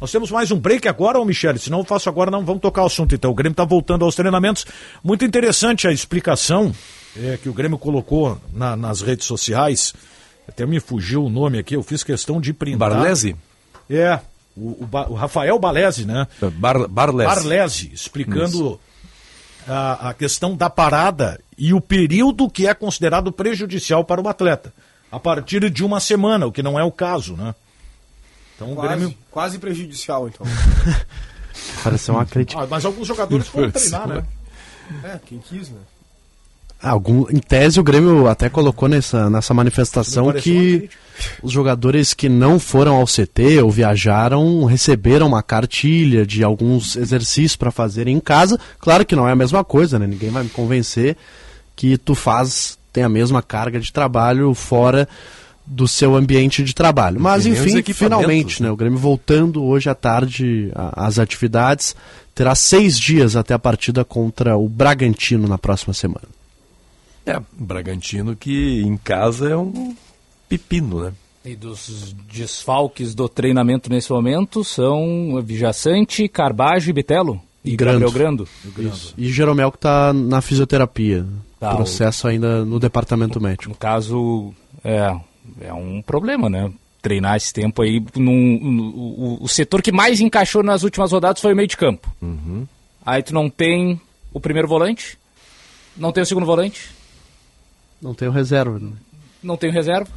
Nós 0.00 0.10
temos 0.12 0.30
mais 0.30 0.50
um 0.50 0.58
break 0.58 0.86
agora, 0.86 1.18
ô 1.18 1.24
Michele? 1.24 1.58
Se 1.58 1.70
não 1.70 1.78
eu 1.78 1.84
faço 1.84 2.08
agora, 2.08 2.30
não 2.30 2.44
vamos 2.44 2.60
tocar 2.60 2.82
o 2.82 2.86
assunto 2.86 3.14
então. 3.14 3.30
O 3.30 3.34
Grêmio 3.34 3.52
está 3.54 3.64
voltando 3.64 4.04
aos 4.04 4.14
treinamentos. 4.14 4.66
Muito 5.02 5.24
interessante 5.24 5.88
a 5.88 5.92
explicação 5.92 6.74
é, 7.16 7.38
que 7.42 7.48
o 7.48 7.54
Grêmio 7.54 7.78
colocou 7.78 8.38
na, 8.52 8.76
nas 8.76 9.00
redes 9.00 9.26
sociais. 9.26 9.94
Até 10.46 10.66
me 10.66 10.78
fugiu 10.80 11.24
o 11.24 11.30
nome 11.30 11.58
aqui, 11.58 11.74
eu 11.74 11.82
fiz 11.82 12.04
questão 12.04 12.40
de 12.40 12.52
printar. 12.52 12.90
Barlese? 12.90 13.34
É, 13.88 14.18
o, 14.56 14.84
o, 14.84 14.88
o 15.10 15.14
Rafael 15.14 15.58
Balese, 15.58 16.04
né? 16.04 16.26
Bar, 16.52 16.86
Barlese. 16.86 17.34
Barlese, 17.34 17.90
explicando 17.94 18.78
a, 19.68 20.10
a 20.10 20.14
questão 20.14 20.56
da 20.56 20.68
parada 20.68 21.40
e 21.56 21.72
o 21.72 21.80
período 21.80 22.50
que 22.50 22.66
é 22.66 22.74
considerado 22.74 23.32
prejudicial 23.32 24.04
para 24.04 24.20
o 24.20 24.28
atleta. 24.28 24.72
A 25.10 25.20
partir 25.20 25.70
de 25.70 25.84
uma 25.84 26.00
semana, 26.00 26.46
o 26.46 26.52
que 26.52 26.62
não 26.62 26.78
é 26.78 26.82
o 26.82 26.90
caso, 26.90 27.36
né? 27.36 27.54
Então 28.56 28.74
quase, 28.74 28.88
Grêmio... 28.88 29.18
quase 29.30 29.58
prejudicial, 29.58 30.28
então. 30.28 30.46
Parece 31.82 32.10
uma 32.10 32.26
crítica. 32.26 32.62
Ah, 32.64 32.66
mas 32.68 32.84
alguns 32.84 33.06
jogadores 33.06 33.46
foram 33.46 33.70
treinar, 33.70 34.08
né? 34.08 34.24
É, 35.02 35.18
quem 35.24 35.38
quis, 35.38 35.70
né? 35.70 35.80
Algum, 36.84 37.26
em 37.30 37.38
tese, 37.38 37.80
o 37.80 37.82
Grêmio 37.82 38.28
até 38.28 38.50
colocou 38.50 38.88
nessa, 38.88 39.30
nessa 39.30 39.54
manifestação 39.54 40.30
que 40.32 40.90
os 41.42 41.50
jogadores 41.50 42.12
que 42.12 42.28
não 42.28 42.58
foram 42.58 42.96
ao 42.96 43.06
CT 43.06 43.62
ou 43.62 43.70
viajaram 43.70 44.64
receberam 44.64 45.28
uma 45.28 45.42
cartilha 45.42 46.26
de 46.26 46.44
alguns 46.44 46.94
exercícios 46.94 47.56
para 47.56 47.70
fazer 47.70 48.06
em 48.06 48.20
casa. 48.20 48.60
Claro 48.78 49.06
que 49.06 49.16
não 49.16 49.26
é 49.26 49.32
a 49.32 49.36
mesma 49.36 49.64
coisa, 49.64 49.98
né? 49.98 50.06
Ninguém 50.06 50.28
vai 50.28 50.42
me 50.42 50.50
convencer 50.50 51.16
que 51.74 51.96
tu 51.96 52.14
faz, 52.14 52.78
tem 52.92 53.02
a 53.02 53.08
mesma 53.08 53.40
carga 53.40 53.80
de 53.80 53.90
trabalho 53.90 54.52
fora 54.52 55.08
do 55.66 55.88
seu 55.88 56.14
ambiente 56.14 56.62
de 56.62 56.74
trabalho. 56.74 57.18
Mas 57.18 57.46
enfim, 57.46 57.82
finalmente, 57.94 58.62
né? 58.62 58.70
O 58.70 58.76
Grêmio 58.76 58.98
voltando 58.98 59.64
hoje 59.64 59.88
à 59.88 59.94
tarde 59.94 60.70
às 60.74 61.18
atividades, 61.18 61.96
terá 62.34 62.54
seis 62.54 62.98
dias 62.98 63.36
até 63.36 63.54
a 63.54 63.58
partida 63.58 64.04
contra 64.04 64.56
o 64.56 64.68
Bragantino 64.68 65.48
na 65.48 65.56
próxima 65.56 65.94
semana. 65.94 66.28
É, 67.26 67.40
Bragantino 67.52 68.36
que 68.36 68.82
em 68.82 68.96
casa 68.96 69.50
é 69.50 69.56
um 69.56 69.96
pepino, 70.48 71.04
né? 71.04 71.12
E 71.44 71.54
dos 71.54 72.14
desfalques 72.32 73.14
do 73.14 73.28
treinamento 73.28 73.90
nesse 73.90 74.10
momento 74.10 74.64
são 74.64 75.42
Vijaçante, 75.44 76.26
Carbajo 76.26 76.88
e 76.88 76.92
Bitelo? 76.92 77.40
E, 77.64 77.76
Grando. 77.76 78.00
Gabriel 78.00 78.12
Grando. 78.12 78.48
Isso. 78.78 79.14
E 79.16 79.28
Jeromel 79.28 79.70
que 79.70 79.78
está 79.78 80.12
na 80.12 80.40
fisioterapia. 80.40 81.26
Tá, 81.58 81.74
processo 81.74 82.26
o... 82.26 82.30
ainda 82.30 82.64
no 82.64 82.78
departamento 82.78 83.40
médico. 83.40 83.70
No 83.70 83.74
caso, 83.74 84.52
é, 84.82 85.14
é 85.60 85.72
um 85.72 86.02
problema, 86.02 86.48
né? 86.48 86.70
Treinar 87.00 87.36
esse 87.36 87.52
tempo 87.52 87.82
aí. 87.82 88.02
Num, 88.16 88.58
no, 88.60 88.84
o, 88.84 89.38
o, 89.42 89.48
setor 89.48 89.82
que 89.82 89.92
mais 89.92 90.20
encaixou 90.20 90.62
nas 90.62 90.82
últimas 90.82 91.12
rodadas 91.12 91.40
foi 91.40 91.52
o 91.52 91.56
meio 91.56 91.68
de 91.68 91.76
campo. 91.76 92.10
Uhum. 92.20 92.66
Aí 93.04 93.22
tu 93.22 93.34
não 93.34 93.50
tem 93.50 94.00
o 94.32 94.40
primeiro 94.40 94.68
volante, 94.68 95.18
não 95.96 96.12
tem 96.12 96.22
o 96.22 96.26
segundo 96.26 96.46
volante, 96.46 96.90
não 98.04 98.12
tem 98.12 98.28
o 98.28 98.30
reserva. 98.30 98.78
Né? 98.78 98.92
Não 99.42 99.56
tem 99.56 99.70
o 99.70 99.72
reserva. 99.72 100.10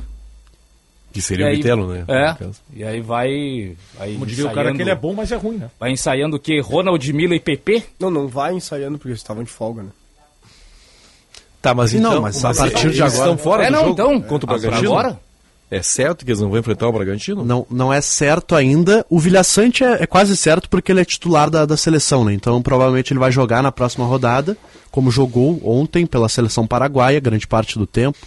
Que 1.13 1.21
seria 1.21 1.47
o 1.47 1.51
Bitelo, 1.51 1.87
né? 1.87 2.03
É. 2.05 2.35
E 2.73 2.83
aí 2.83 2.99
vai. 2.99 3.77
vai 3.97 4.11
Como 4.11 4.25
diria 4.25 4.45
o 4.45 4.53
cara 4.53 4.73
que 4.73 4.81
ele 4.81 4.91
é 4.91 4.95
bom, 4.95 5.13
mas 5.13 5.31
é 5.31 5.37
ruim, 5.37 5.57
né? 5.57 5.71
Vai 5.79 5.91
ensaiando 5.91 6.35
o 6.35 6.39
quê? 6.39 6.59
Ronald 6.59 7.13
Mila 7.13 7.33
e 7.33 7.39
PP? 7.39 7.83
Não, 7.97 8.11
não 8.11 8.27
vai 8.27 8.53
ensaiando 8.53 8.97
porque 8.97 9.11
eles 9.11 9.21
estavam 9.21 9.41
de 9.41 9.49
folga, 9.49 9.83
né? 9.83 9.89
Tá, 11.61 11.73
mas 11.73 11.93
então. 11.93 12.15
Não, 12.15 12.21
mas 12.21 12.43
a 12.43 12.53
partir 12.53 12.91
de 12.91 13.01
agora. 13.01 13.17
estão 13.17 13.37
fora 13.37 13.63
é, 13.63 13.67
do 13.67 13.71
não, 13.71 13.79
jogo 13.79 13.93
então. 13.93 14.21
contra 14.21 14.45
o 14.45 14.59
Bragantino? 14.59 14.91
Agora? 14.91 15.19
É 15.69 15.81
certo 15.81 16.23
que 16.23 16.31
eles 16.31 16.39
não 16.39 16.49
vão 16.49 16.59
enfrentar 16.59 16.87
o 16.87 16.91
Bragantino? 16.93 17.43
Não, 17.43 17.67
não 17.69 17.91
é 17.91 17.99
certo 17.99 18.55
ainda. 18.55 19.05
O 19.09 19.19
Vilhaçante 19.19 19.83
é, 19.83 20.03
é 20.03 20.07
quase 20.07 20.37
certo 20.37 20.69
porque 20.69 20.91
ele 20.91 21.01
é 21.01 21.05
titular 21.05 21.49
da, 21.49 21.65
da 21.65 21.75
seleção, 21.75 22.23
né? 22.23 22.33
Então 22.33 22.61
provavelmente 22.61 23.11
ele 23.11 23.19
vai 23.19 23.31
jogar 23.31 23.61
na 23.61 23.71
próxima 23.71 24.05
rodada 24.05 24.57
como 24.89 25.11
jogou 25.11 25.61
ontem 25.63 26.05
pela 26.05 26.29
seleção 26.29 26.65
paraguaia, 26.65 27.19
grande 27.19 27.45
parte 27.45 27.77
do 27.77 27.85
tempo. 27.85 28.17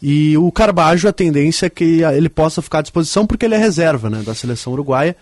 E 0.00 0.36
o 0.38 0.50
Carbajo, 0.52 1.08
a 1.08 1.12
tendência 1.12 1.66
é 1.66 1.70
que 1.70 2.02
ele 2.02 2.28
possa 2.28 2.62
ficar 2.62 2.78
à 2.78 2.82
disposição 2.82 3.26
porque 3.26 3.44
ele 3.44 3.54
é 3.54 3.58
reserva 3.58 4.08
né, 4.08 4.22
da 4.24 4.34
seleção 4.34 4.72
uruguaia. 4.72 5.16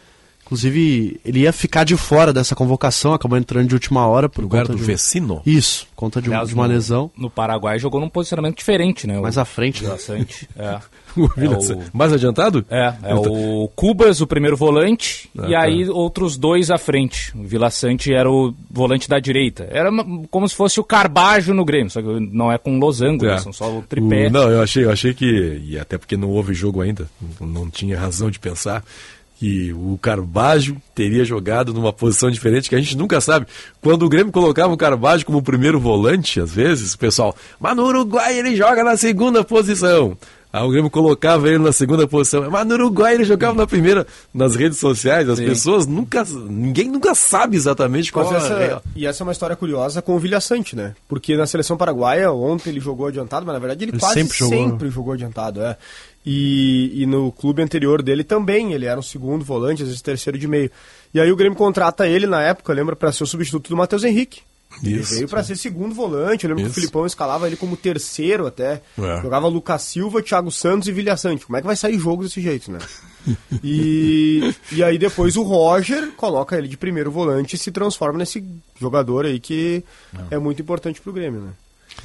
Inclusive, 0.44 1.18
ele 1.24 1.40
ia 1.40 1.52
ficar 1.52 1.84
de 1.84 1.96
fora 1.96 2.32
dessa 2.32 2.54
convocação, 2.54 3.14
acabou 3.14 3.38
entrando 3.38 3.66
de 3.66 3.74
última 3.74 4.06
hora 4.06 4.28
por 4.28 4.42
lugar 4.42 4.62
conta 4.62 4.72
do 4.72 4.76
de 4.76 4.82
um... 4.82 4.86
Vecino. 4.86 5.42
Isso, 5.46 5.86
conta 5.96 6.20
de, 6.20 6.28
Aliás, 6.28 6.44
um, 6.44 6.48
de 6.48 6.54
uma 6.54 6.66
lesão. 6.66 7.10
No 7.16 7.30
Paraguai 7.30 7.78
jogou 7.78 7.98
num 7.98 8.10
posicionamento 8.10 8.58
diferente, 8.58 9.06
né? 9.06 9.18
Mais 9.18 9.38
o, 9.38 9.40
à 9.40 9.44
frente. 9.46 9.82
Né? 9.82 9.96
é. 10.56 10.78
o 11.16 11.24
é 11.24 11.48
o... 11.48 11.82
Mais 11.94 12.12
adiantado? 12.12 12.64
É, 12.68 12.94
é 13.04 13.14
o 13.14 13.68
Cubas, 13.74 14.20
o 14.20 14.26
primeiro 14.26 14.54
volante, 14.54 15.30
ah, 15.38 15.48
e 15.48 15.52
tá. 15.52 15.62
aí 15.62 15.88
outros 15.88 16.36
dois 16.36 16.70
à 16.70 16.76
frente. 16.76 17.34
O 17.34 17.42
Vila 17.42 17.70
Sante 17.70 18.12
era 18.12 18.30
o 18.30 18.54
volante 18.70 19.08
da 19.08 19.18
direita. 19.18 19.66
Era 19.70 19.90
como 20.30 20.46
se 20.46 20.54
fosse 20.54 20.78
o 20.78 20.84
Carbajo 20.84 21.54
no 21.54 21.64
Grêmio, 21.64 21.90
só 21.90 22.02
que 22.02 22.08
não 22.20 22.52
é 22.52 22.58
com 22.58 22.78
losango, 22.78 23.24
é. 23.24 23.38
são 23.38 23.52
só 23.52 23.78
o 23.78 23.82
tripé. 23.82 24.26
O... 24.26 24.30
Não, 24.30 24.50
eu 24.50 24.60
achei, 24.60 24.84
eu 24.84 24.92
achei 24.92 25.14
que, 25.14 25.62
e 25.64 25.78
até 25.78 25.96
porque 25.96 26.18
não 26.18 26.28
houve 26.28 26.52
jogo 26.52 26.82
ainda, 26.82 27.08
não 27.40 27.70
tinha 27.70 27.98
razão 27.98 28.30
de 28.30 28.38
pensar, 28.38 28.84
que 29.44 29.74
o 29.74 29.98
Carbajo 30.00 30.74
teria 30.94 31.22
jogado 31.22 31.74
numa 31.74 31.92
posição 31.92 32.30
diferente, 32.30 32.66
que 32.66 32.74
a 32.74 32.80
gente 32.80 32.96
nunca 32.96 33.20
sabe. 33.20 33.46
Quando 33.82 34.06
o 34.06 34.08
Grêmio 34.08 34.32
colocava 34.32 34.72
o 34.72 34.76
Carbajo 34.76 35.26
como 35.26 35.42
primeiro 35.42 35.78
volante, 35.78 36.40
às 36.40 36.54
vezes, 36.54 36.94
o 36.94 36.98
pessoal, 36.98 37.36
mas 37.60 37.76
no 37.76 37.84
Uruguai 37.84 38.38
ele 38.38 38.56
joga 38.56 38.82
na 38.82 38.96
segunda 38.96 39.44
posição. 39.44 40.16
Aí 40.50 40.62
o 40.62 40.70
Grêmio 40.70 40.88
colocava 40.88 41.46
ele 41.46 41.58
na 41.58 41.72
segunda 41.72 42.08
posição. 42.08 42.48
Mas 42.48 42.64
no 42.64 42.74
Uruguai 42.74 43.14
ele 43.14 43.24
jogava 43.24 43.54
na 43.54 43.66
primeira. 43.66 44.06
Nas 44.32 44.54
redes 44.54 44.78
sociais, 44.78 45.28
as 45.28 45.38
Sim. 45.38 45.46
pessoas 45.46 45.84
nunca. 45.84 46.24
Ninguém 46.24 46.88
nunca 46.88 47.12
sabe 47.14 47.56
exatamente 47.56 48.12
qual 48.12 48.32
essa, 48.34 48.54
é. 48.54 48.80
E 48.94 49.04
essa 49.04 49.22
é 49.22 49.26
uma 49.26 49.32
história 49.32 49.56
curiosa 49.56 50.00
com 50.00 50.14
o 50.14 50.18
Vilhaçante, 50.18 50.76
né? 50.76 50.94
Porque 51.08 51.36
na 51.36 51.44
seleção 51.44 51.76
paraguaia, 51.76 52.30
ontem 52.32 52.70
ele 52.70 52.78
jogou 52.78 53.08
adiantado, 53.08 53.44
mas 53.44 53.52
na 53.52 53.58
verdade 53.58 53.84
ele, 53.84 53.92
ele 53.92 53.98
quase 53.98 54.14
sempre 54.14 54.38
jogou, 54.38 54.58
sempre 54.58 54.90
jogou 54.90 55.12
adiantado. 55.12 55.60
É. 55.60 55.76
E, 56.26 57.02
e 57.02 57.06
no 57.06 57.30
clube 57.30 57.62
anterior 57.62 58.02
dele 58.02 58.24
também, 58.24 58.72
ele 58.72 58.86
era 58.86 58.98
um 58.98 59.02
segundo 59.02 59.44
volante, 59.44 59.82
às 59.82 59.88
vezes 59.88 60.02
terceiro 60.02 60.38
de 60.38 60.48
meio. 60.48 60.70
E 61.12 61.20
aí 61.20 61.30
o 61.30 61.36
Grêmio 61.36 61.56
contrata 61.56 62.08
ele 62.08 62.26
na 62.26 62.42
época, 62.42 62.72
lembra, 62.72 62.96
para 62.96 63.12
ser 63.12 63.24
o 63.24 63.26
substituto 63.26 63.68
do 63.68 63.76
Matheus 63.76 64.04
Henrique. 64.04 64.40
Isso, 64.82 64.86
ele 64.88 65.02
veio 65.02 65.28
para 65.28 65.44
ser 65.44 65.56
segundo 65.56 65.94
volante. 65.94 66.44
Eu 66.44 66.48
lembro 66.48 66.64
Isso. 66.64 66.72
que 66.72 66.78
o 66.78 66.82
Filipão 66.82 67.06
escalava 67.06 67.46
ele 67.46 67.56
como 67.56 67.76
terceiro 67.76 68.46
até. 68.46 68.80
É. 68.98 69.22
Jogava 69.22 69.46
Lucas 69.46 69.82
Silva, 69.82 70.22
Thiago 70.22 70.50
Santos 70.50 70.88
e 70.88 70.92
Vilha 70.92 71.16
Sante. 71.16 71.46
Como 71.46 71.56
é 71.56 71.60
que 71.60 71.66
vai 71.66 71.76
sair 71.76 71.98
jogo 71.98 72.24
desse 72.24 72.40
jeito, 72.40 72.72
né? 72.72 72.78
e, 73.62 74.54
e 74.72 74.82
aí 74.82 74.98
depois 74.98 75.36
o 75.36 75.42
Roger 75.42 76.10
coloca 76.16 76.56
ele 76.56 76.68
de 76.68 76.76
primeiro 76.76 77.10
volante 77.10 77.54
e 77.54 77.58
se 77.58 77.70
transforma 77.70 78.18
nesse 78.18 78.44
jogador 78.78 79.26
aí 79.26 79.38
que 79.38 79.84
Não. 80.12 80.26
é 80.30 80.38
muito 80.38 80.60
importante 80.60 81.00
pro 81.00 81.12
Grêmio, 81.12 81.40
né? 81.40 81.52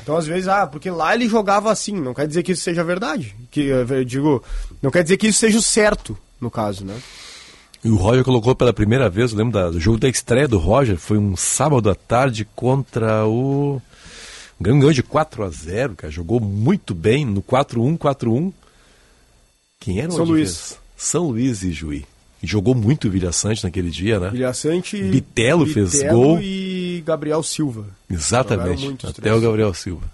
Então, 0.02 0.16
às 0.16 0.26
vezes, 0.26 0.48
ah, 0.48 0.66
porque 0.66 0.90
lá 0.90 1.14
ele 1.14 1.28
jogava 1.28 1.72
assim, 1.72 1.94
não 1.94 2.14
quer 2.14 2.28
dizer 2.28 2.44
que 2.44 2.54
isso 2.54 2.64
seja 2.64 2.84
verdade. 2.84 3.36
Que, 3.52 3.62
eu 3.62 4.06
digo, 4.06 4.44
não 4.82 4.92
quer 4.92 5.04
dizer 5.04 5.18
que 5.18 5.28
isso 5.28 5.40
seja 5.40 5.58
o 5.58 5.62
certo, 5.62 6.18
no 6.40 6.50
caso, 6.50 6.86
né? 6.86 6.96
E 7.84 7.90
o 7.90 7.96
Roger 7.96 8.24
colocou 8.24 8.54
pela 8.56 8.74
primeira 8.74 9.10
vez, 9.10 9.32
eu 9.32 9.38
lembro 9.38 9.72
do 9.72 9.80
jogo 9.80 9.98
da 9.98 10.10
estreia 10.10 10.48
do 10.48 10.58
Roger, 10.58 10.98
foi 10.98 11.18
um 11.18 11.36
sábado 11.36 11.90
à 11.90 11.96
tarde 11.96 12.46
contra 12.56 13.26
o. 13.26 13.82
Ganhou 14.60 14.92
de 14.92 15.02
4 15.02 15.44
a 15.44 15.50
0 15.50 15.96
cara. 15.96 16.12
Jogou 16.12 16.42
muito 16.42 16.94
bem 16.94 17.24
no 17.24 17.42
4-1, 17.42 17.98
4-1. 17.98 18.52
Quem 19.80 20.00
era 20.00 20.10
o 20.10 20.12
São 20.12 20.26
Luís. 20.26 20.78
São 20.98 21.28
Luís 21.28 21.64
e 21.64 21.72
Juí. 21.72 22.06
E 22.44 22.48
jogou 22.48 22.76
muito 22.76 23.08
o 23.08 23.12
Vilha 23.12 23.32
Sante 23.32 23.64
naquele 23.64 23.90
dia, 23.90 24.20
né? 24.20 24.30
Vilha 24.30 24.54
Sante, 24.54 25.02
Bitelo 25.02 25.66
fez 25.66 25.92
Bitelo 25.94 26.20
gol. 26.20 26.42
e 26.42 26.79
Gabriel 27.02 27.44
Silva. 27.44 27.86
Exatamente. 28.10 28.84
muito 28.84 29.08
Até 29.08 29.22
três. 29.22 29.36
o 29.38 29.42
Gabriel 29.42 29.74
Silva. 29.74 30.06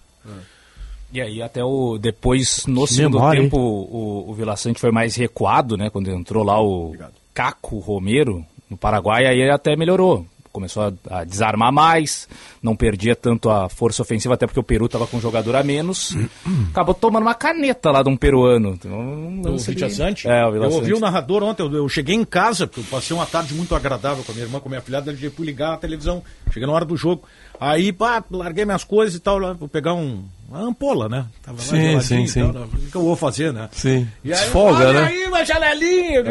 E 1.12 1.22
aí 1.22 1.42
até 1.42 1.64
o 1.64 1.98
depois 1.98 2.66
no 2.66 2.86
Que 2.86 2.94
segundo 2.96 3.18
memória, 3.20 3.42
tempo 3.42 3.58
o, 3.58 4.30
o 4.30 4.34
Vila 4.34 4.58
Sante 4.58 4.82
foi 4.82 4.92
mais 4.92 5.16
recuado, 5.16 5.78
né? 5.78 5.90
Quando 5.90 6.10
entrou 6.10 6.44
lá 6.44 6.62
o 6.62 6.96
Caco 7.34 7.80
Romero 7.80 8.46
no 8.70 8.76
Paraguai, 8.76 9.26
aí 9.26 9.40
ele 9.40 9.52
até 9.52 9.76
melhorou. 9.76 10.26
Começou 10.56 10.84
a, 10.84 11.20
a 11.20 11.24
desarmar 11.26 11.70
mais, 11.70 12.30
não 12.64 12.78
perdia 12.78 13.14
tanto 13.14 13.50
a 13.50 13.68
força 13.68 14.02
ofensiva, 14.02 14.36
até 14.36 14.48
porque 14.48 14.60
o 14.60 14.64
Peru 14.64 14.86
estava 14.86 15.06
com 15.06 15.18
um 15.18 15.22
jogador 15.22 15.54
a 15.54 15.62
menos. 15.64 16.16
Acabou 16.72 16.96
tomando 16.96 17.24
uma 17.24 17.36
caneta 17.36 17.92
lá 17.92 18.02
de 18.02 18.08
um 18.08 18.16
peruano. 18.16 18.70
Então, 18.70 18.92
um 18.92 19.42
ali- 19.46 19.94
Sante? 19.94 20.30
É, 20.30 20.46
o 20.46 20.52
Vila 20.54 20.68
eu 20.68 20.72
ouvi 20.72 20.94
o 20.94 21.00
narrador 21.02 21.44
ontem, 21.44 21.62
eu, 21.62 21.74
eu 21.74 21.90
cheguei 21.90 22.16
em 22.16 22.24
casa, 22.24 22.66
porque 22.68 22.80
eu 22.80 22.86
passei 22.86 23.14
uma 23.14 23.26
tarde 23.26 23.54
muito 23.54 23.76
agradável 23.76 24.24
com 24.24 24.32
a 24.32 24.36
minha 24.36 24.46
irmã, 24.46 24.62
com 24.62 24.70
a 24.70 24.72
minha 24.72 24.82
filhada, 24.82 25.12
eu 25.12 25.32
fui 25.32 25.46
ligar 25.46 25.74
a 25.74 25.78
televisão, 25.78 26.24
cheguei 26.54 26.66
na 26.66 26.72
hora 26.74 26.86
do 26.86 26.96
jogo. 26.96 27.24
Aí, 27.60 27.92
pá, 27.92 28.24
larguei 28.32 28.64
minhas 28.64 28.86
coisas 28.86 29.16
e 29.16 29.20
tal, 29.20 29.38
lá, 29.38 29.52
vou 29.52 29.68
pegar 29.68 29.94
um, 29.94 30.24
uma 30.48 30.62
ampola, 30.62 31.10
né? 31.10 31.26
Tava 31.42 31.58
lá 31.58 31.64
Sim, 31.64 32.00
sim, 32.02 32.28
sim. 32.28 32.42
tal, 32.52 32.54
né? 32.54 32.68
O 32.74 32.92
que 32.92 32.96
eu 32.96 33.02
vou 33.02 33.16
fazer, 33.16 33.52
né? 33.52 33.68
Sim. 33.72 34.08
E 34.24 34.32
aí, 34.32 34.40
olha 34.54 34.94
né? 34.94 35.04
aí 35.08 35.26
uma 35.26 35.44
janelinha, 35.44 36.24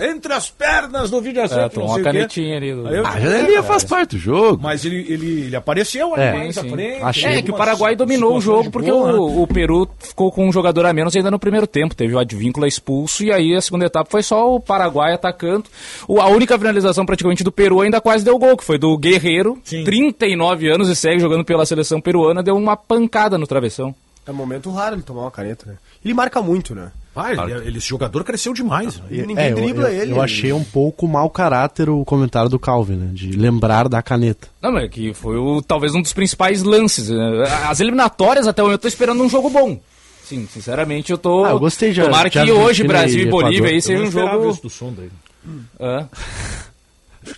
É. 0.00 0.10
entre 0.10 0.32
as 0.32 0.50
pernas 0.50 1.10
do 1.10 1.20
vídeo 1.20 1.40
É, 1.42 1.68
tomou 1.68 1.88
uma 1.90 2.00
canetinha 2.02 2.56
ali. 2.58 2.74
Do... 2.74 2.86
Eu- 2.88 3.06
Ah, 3.06 3.10
a 3.14 3.20
janelinha 3.20 3.62
faz 3.62 3.84
parte 3.84 4.16
do 4.16 4.18
jogo. 4.18 4.60
Mas 4.62 4.84
ele, 4.84 5.04
ele, 5.08 5.40
ele 5.46 5.56
apareceu 5.56 6.12
ali 6.14 6.22
É, 6.22 6.32
mais 6.34 6.58
à 6.58 6.62
sim. 6.62 6.70
frente. 6.70 7.26
é 7.26 7.42
que 7.42 7.50
o 7.50 7.54
Paraguai 7.56 7.96
dominou 7.96 8.36
o 8.36 8.40
jogo 8.40 8.70
porque 8.70 8.90
gol, 8.90 9.06
né? 9.06 9.12
o, 9.14 9.42
o 9.42 9.46
Peru 9.46 9.88
ficou 9.98 10.30
com 10.30 10.46
um 10.46 10.52
jogador 10.52 10.84
a 10.84 10.92
menos 10.92 11.16
ainda 11.16 11.30
no 11.30 11.38
primeiro 11.38 11.66
tempo. 11.66 11.94
Teve 11.94 12.14
o 12.14 12.18
Advíncula 12.18 12.68
expulso 12.68 13.24
e 13.24 13.32
aí 13.32 13.54
a 13.56 13.60
segunda 13.62 13.86
etapa 13.86 14.10
foi 14.10 14.22
só 14.22 14.54
o 14.54 14.60
Paraguai 14.60 15.14
atacando. 15.14 15.64
O- 16.06 16.20
a 16.20 16.26
única 16.28 16.58
finalização 16.58 17.06
praticamente 17.06 17.42
do 17.42 17.50
Peru 17.50 17.80
ainda 17.80 18.00
quase 18.00 18.24
deu 18.24 18.38
gol, 18.38 18.56
que 18.58 18.64
foi 18.64 18.76
do 18.78 18.96
Guerreiro, 18.98 19.56
39 19.64 20.68
anos 20.68 20.88
e 20.88 20.94
segue 20.96 21.18
jogando 21.20 21.44
pela 21.44 21.64
seleção 21.64 22.00
peruana, 22.00 22.42
deu 22.42 22.56
uma 22.56 22.76
pancada 22.76 23.37
no 23.38 23.46
travessão. 23.46 23.94
É 24.26 24.30
um 24.30 24.34
momento 24.34 24.70
raro 24.70 24.94
ele 24.96 25.02
tomar 25.02 25.22
uma 25.22 25.30
caneta, 25.30 25.64
né? 25.66 25.76
Ele 26.04 26.12
marca 26.12 26.42
muito, 26.42 26.74
né? 26.74 26.90
Ah, 27.16 27.32
ele, 27.32 27.52
ele- 27.66 27.78
esse 27.78 27.88
jogador 27.88 28.22
cresceu 28.22 28.52
demais. 28.52 28.98
né? 28.98 29.04
E 29.10 29.22
ninguém 29.26 29.44
É, 29.46 29.50
eu, 29.52 29.56
dribla 29.56 29.90
eu- 29.90 30.02
ele. 30.02 30.12
eu 30.12 30.20
achei 30.22 30.52
um 30.52 30.62
pouco 30.62 31.08
mau 31.08 31.30
caráter 31.30 31.88
o 31.88 32.04
comentário 32.04 32.50
do 32.50 32.58
Calvin, 32.58 32.96
né? 32.96 33.10
De 33.12 33.30
lembrar 33.32 33.88
da 33.88 34.02
caneta. 34.02 34.46
Não, 34.60 34.70
mas 34.70 34.84
é 34.84 34.88
que 34.88 35.14
foi 35.14 35.36
o, 35.38 35.62
talvez 35.62 35.94
um 35.94 36.02
dos 36.02 36.12
principais 36.12 36.62
lances. 36.62 37.08
né? 37.08 37.44
As 37.68 37.80
eliminatórias 37.80 38.46
até 38.46 38.62
o 38.62 38.66
momento 38.66 38.78
eu 38.78 38.82
tô 38.82 38.88
esperando 38.88 39.22
um 39.22 39.28
jogo 39.28 39.48
bom. 39.50 39.80
Sim, 40.22 40.46
sinceramente 40.52 41.10
eu 41.10 41.16
tô. 41.16 41.46
Ah, 41.46 41.50
eu 41.50 41.58
gostei 41.58 41.92
já- 41.94 42.04
Tomara 42.04 42.28
de 42.28 42.38
que 42.38 42.52
hoje 42.52 42.84
Brasil 42.84 43.22
e 43.22 43.30
Bolívia 43.30 43.70
aí 43.70 43.80
seja 43.80 44.02
Eu 44.02 44.08
um 44.08 44.10
jogo. 44.10 44.50
isso 44.50 44.62
do 44.62 44.70
som 44.70 44.92
daí. 44.92 45.08
É. 45.80 46.04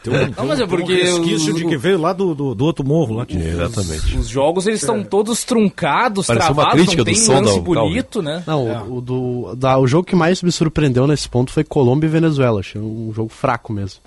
Tem 0.02 0.12
um, 0.12 0.34
Não, 0.36 0.46
mas 0.46 0.60
é 0.60 0.64
tem 0.64 0.64
um 0.64 0.68
porque 0.68 0.94
resquício 0.94 1.52
os- 1.52 1.58
de 1.60 1.64
que 1.66 1.76
veio 1.76 2.00
lá 2.00 2.12
do, 2.12 2.34
do, 2.34 2.54
do 2.54 2.64
outro 2.64 2.86
morro. 2.86 3.14
Lá, 3.16 3.26
Exatamente. 3.28 4.16
Os 4.16 4.28
jogos 4.28 4.66
eles 4.66 4.80
estão 4.80 5.02
todos 5.04 5.44
truncados, 5.44 6.26
Pareceu 6.26 6.52
uma 6.52 6.54
travados, 6.64 6.74
crítica 6.82 6.96
não 6.98 7.04
do 7.04 7.06
tem 7.06 7.14
som 7.14 7.32
lance 7.40 7.54
da- 7.56 7.60
bonito, 7.60 8.22
né? 8.22 8.42
Não, 8.46 8.68
É. 8.70 8.82
o, 8.82 9.00
do, 9.00 9.54
da- 9.56 9.78
o 9.78 9.86
jogo 9.86 10.04
que 10.06 10.16
mais 10.16 10.42
me 10.42 10.50
surpreendeu 10.52 11.06
nesse 11.06 11.28
ponto 11.28 11.52
foi 11.52 11.64
Colômbia 11.64 12.06
e 12.06 12.10
Venezuela. 12.10 12.60
Achei 12.60 12.80
um 12.80 13.12
jogo 13.14 13.30
fraco 13.30 13.72
mesmo. 13.72 14.00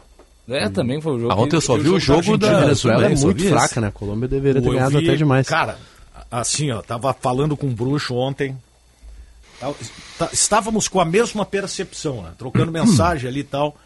É, 0.49 0.67
também 0.67 0.99
foi 0.99 1.13
o 1.15 1.19
jogo. 1.19 1.31
Ah, 1.31 1.35
ontem 1.37 1.55
eu 1.55 1.61
só 1.61 1.77
vi 1.77 1.89
o 1.89 1.99
jogo 1.99 2.37
da 2.37 2.57
A 2.57 2.59
Venezuela 2.61 3.05
é 3.05 3.15
muito 3.15 3.47
fraca, 3.47 3.65
esse. 3.65 3.79
né? 3.79 3.87
A 3.87 3.91
Colômbia 3.91 4.27
deveria 4.27 4.61
ter 4.61 4.67
Eu 4.67 4.73
ganhado 4.73 4.99
vi- 4.99 5.07
até 5.07 5.15
demais. 5.15 5.47
Cara, 5.47 5.77
assim, 6.29 6.69
ó, 6.71 6.81
tava 6.81 7.13
falando 7.13 7.55
com 7.55 7.67
um 7.67 7.73
bruxo 7.73 8.13
ontem. 8.15 8.55
Tá- 10.17 10.29
Estávamos 10.33 10.87
com 10.89 10.99
a 10.99 11.05
mesma 11.05 11.45
percepção, 11.45 12.21
né? 12.21 12.31
Trocando 12.37 12.71
mensagem 12.73 13.29
ali 13.29 13.39
e 13.39 13.43
tal. 13.45 13.77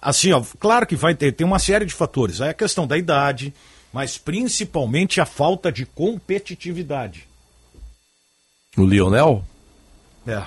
Assim, 0.00 0.32
ó, 0.32 0.42
claro 0.58 0.86
que 0.86 0.96
vai 0.96 1.14
ter, 1.14 1.32
tem 1.32 1.46
uma 1.46 1.58
série 1.58 1.84
de 1.84 1.92
fatores. 1.92 2.40
Aí 2.40 2.50
a 2.50 2.54
questão 2.54 2.86
da 2.86 2.96
idade, 2.96 3.52
mas 3.92 4.16
principalmente 4.16 5.20
a 5.20 5.26
falta 5.26 5.70
de 5.70 5.84
competitividade. 5.84 7.28
O 8.76 8.84
Lionel? 8.84 9.44
É. 10.26 10.42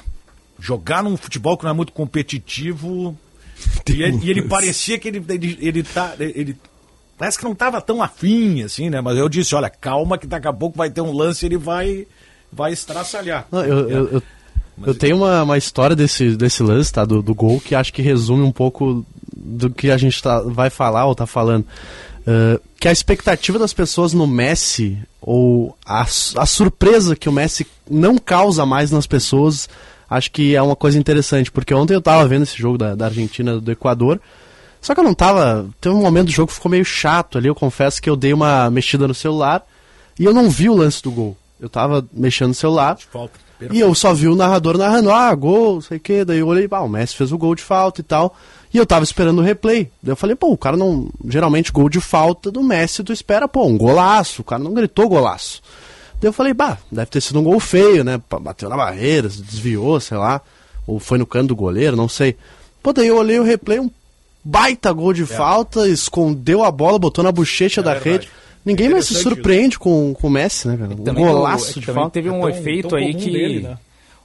Jogar 0.60 1.04
num 1.04 1.18
futebol 1.18 1.58
que 1.58 1.64
não 1.64 1.72
é 1.72 1.74
muito 1.74 1.92
competitivo. 1.92 3.18
E 3.88 4.02
ele, 4.02 4.20
e 4.26 4.30
ele 4.30 4.42
parecia 4.42 5.00
que 5.00 5.08
ele, 5.08 5.24
ele, 5.30 5.58
ele 5.62 5.84
tá. 5.84 6.16
Ele, 6.20 6.58
parece 7.18 7.38
que 7.38 7.46
não 7.46 7.54
estava 7.54 7.80
tão 7.80 8.02
afim, 8.04 8.62
assim, 8.64 8.90
né? 8.90 9.00
Mas 9.00 9.18
eu 9.18 9.30
disse, 9.30 9.56
olha, 9.56 9.70
calma 9.70 10.18
que 10.18 10.28
daqui 10.28 10.48
a 10.48 10.54
pouco 10.54 10.78
vai 10.78 10.90
ter 10.90 11.00
um 11.00 11.14
lance 11.14 11.46
e 11.46 11.48
ele 11.48 11.58
vai, 11.58 12.06
vai 12.52 12.74
estraçalhar. 12.74 13.48
Não, 13.50 13.64
eu, 13.64 13.90
eu, 13.90 14.10
eu, 14.10 14.24
eu 14.86 14.96
tenho 14.96 15.18
uma, 15.18 15.44
uma 15.44 15.58
história 15.58 15.96
desse, 15.96 16.36
desse 16.36 16.64
lance, 16.64 16.92
tá? 16.92 17.06
Do, 17.06 17.22
do 17.22 17.36
gol, 17.36 17.60
que 17.60 17.76
acho 17.76 17.94
que 17.94 18.02
resume 18.02 18.44
um 18.44 18.52
pouco 18.52 19.06
do 19.36 19.70
que 19.70 19.92
a 19.92 19.98
gente 19.98 20.22
tá, 20.22 20.42
vai 20.42 20.70
falar 20.70 21.06
ou 21.06 21.16
tá 21.16 21.26
falando. 21.26 21.66
Uh, 22.22 22.60
que 22.80 22.88
a 22.88 22.92
expectativa 22.92 23.60
das 23.60 23.74
pessoas 23.74 24.14
no 24.14 24.26
Messi, 24.26 24.98
ou 25.22 25.78
a, 25.86 26.02
a 26.02 26.46
surpresa 26.46 27.16
que 27.16 27.30
o 27.30 27.32
Messi 27.32 27.68
não 27.90 28.18
causa 28.18 28.66
mais 28.66 28.92
nas 28.92 29.06
pessoas, 29.06 29.70
acho 30.10 30.32
que 30.32 30.56
é 30.56 30.62
uma 30.62 30.76
coisa 30.76 30.98
interessante. 30.98 31.52
Porque 31.52 31.74
ontem 31.74 31.94
eu 31.94 32.02
tava 32.02 32.28
vendo 32.28 32.44
esse 32.44 32.58
jogo 32.58 32.78
da, 32.78 32.96
da 32.96 33.06
Argentina 33.06 33.60
do 33.60 33.72
Equador. 33.72 34.20
Só 34.82 34.94
que 34.94 35.00
eu 35.00 35.04
não 35.04 35.14
tava. 35.14 35.70
Teve 35.80 35.96
um 35.96 36.02
momento 36.02 36.26
do 36.26 36.32
jogo 36.32 36.48
que 36.48 36.56
ficou 36.56 36.72
meio 36.72 36.84
chato 36.84 37.38
ali. 37.38 37.48
Eu 37.48 37.56
confesso 37.56 38.02
que 38.02 38.10
eu 38.10 38.16
dei 38.16 38.34
uma 38.34 38.70
mexida 38.70 39.08
no 39.08 39.14
celular 39.14 39.66
e 40.20 40.26
eu 40.26 40.34
não 40.34 40.50
vi 40.50 40.70
o 40.70 40.76
lance 40.76 41.02
do 41.02 41.12
gol. 41.12 41.38
Eu 41.60 41.70
tava 41.70 42.06
mexendo 42.12 42.50
no 42.50 42.54
celular. 42.54 42.98
Falta. 43.12 43.40
E 43.72 43.80
eu 43.80 43.94
só 43.96 44.14
vi 44.14 44.28
o 44.28 44.36
narrador 44.36 44.78
narrando, 44.78 45.12
ah, 45.12 45.34
gol, 45.34 45.82
sei 45.82 45.98
o 45.98 46.00
que. 46.00 46.26
Daí 46.26 46.40
eu 46.40 46.48
olhei, 46.48 46.68
ah, 46.70 46.82
o 46.82 46.90
Messi 46.90 47.16
fez 47.16 47.32
o 47.32 47.38
gol 47.38 47.56
de 47.56 47.64
falta 47.64 48.02
e 48.02 48.04
tal. 48.04 48.36
E 48.74 48.78
eu 48.78 48.86
tava 48.86 49.04
esperando 49.04 49.40
o 49.40 49.44
replay. 49.44 49.90
Daí 50.02 50.12
eu 50.12 50.16
falei, 50.16 50.36
pô, 50.36 50.52
o 50.52 50.58
cara 50.58 50.76
não. 50.76 51.10
Geralmente, 51.28 51.72
gol 51.72 51.90
de 51.90 52.02
falta 52.02 52.52
do 52.52 52.64
Messi, 52.64 53.04
tu 53.04 53.14
espera, 53.14 53.48
pô, 53.48 53.66
um 53.66 53.78
golaço. 53.78 54.42
O 54.42 54.46
cara 54.46 54.62
não 54.62 54.74
gritou 54.74 55.08
golaço. 55.08 55.62
Daí 56.20 56.30
eu 56.30 56.34
falei, 56.34 56.54
bah, 56.54 56.78
deve 56.92 57.08
ter 57.08 57.22
sido 57.22 57.40
um 57.40 57.44
gol 57.44 57.60
feio, 57.60 58.04
né? 58.04 58.20
Bateu 58.42 58.70
na 58.70 58.78
barreira, 58.78 59.30
desviou, 59.30 60.00
sei 60.00 60.18
lá. 60.18 60.42
Ou 60.88 61.00
foi 61.00 61.18
no 61.18 61.26
canto 61.26 61.50
do 61.50 61.56
goleiro, 61.56 61.96
não 61.96 62.10
sei. 62.10 62.36
Pô, 62.82 62.92
daí 62.92 63.08
eu 63.08 63.18
olhei 63.18 63.40
o 63.40 63.44
replay, 63.44 63.80
um 63.80 63.90
baita 64.44 64.92
gol 64.92 65.14
de 65.14 65.26
falta, 65.26 65.88
escondeu 65.88 66.64
a 66.64 66.72
bola, 66.72 67.00
botou 67.00 67.24
na 67.24 67.32
bochecha 67.32 67.82
da 67.82 67.94
verdade. 67.94 68.10
rede. 68.10 68.30
Ninguém 68.66 68.90
mais 68.90 69.06
se 69.06 69.16
surpreende 69.16 69.78
com, 69.78 70.14
com 70.14 70.28
o 70.28 70.30
Messi, 70.30 70.68
né, 70.68 70.78
cara? 70.78 70.94
Um 70.94 71.04
Também 71.04 71.26
golaço 71.26 71.68
o- 71.68 71.80
é 71.80 71.82
de 71.82 71.86
falta. 71.92 72.10
teve 72.12 72.30
um 72.30 72.38
É 72.38 72.40
tão- 72.40 72.50
efeito 72.50 72.88
tão 72.90 72.98
aí 72.98 73.14
que 73.14 73.30
dele, 73.30 73.60
né? 73.62 73.78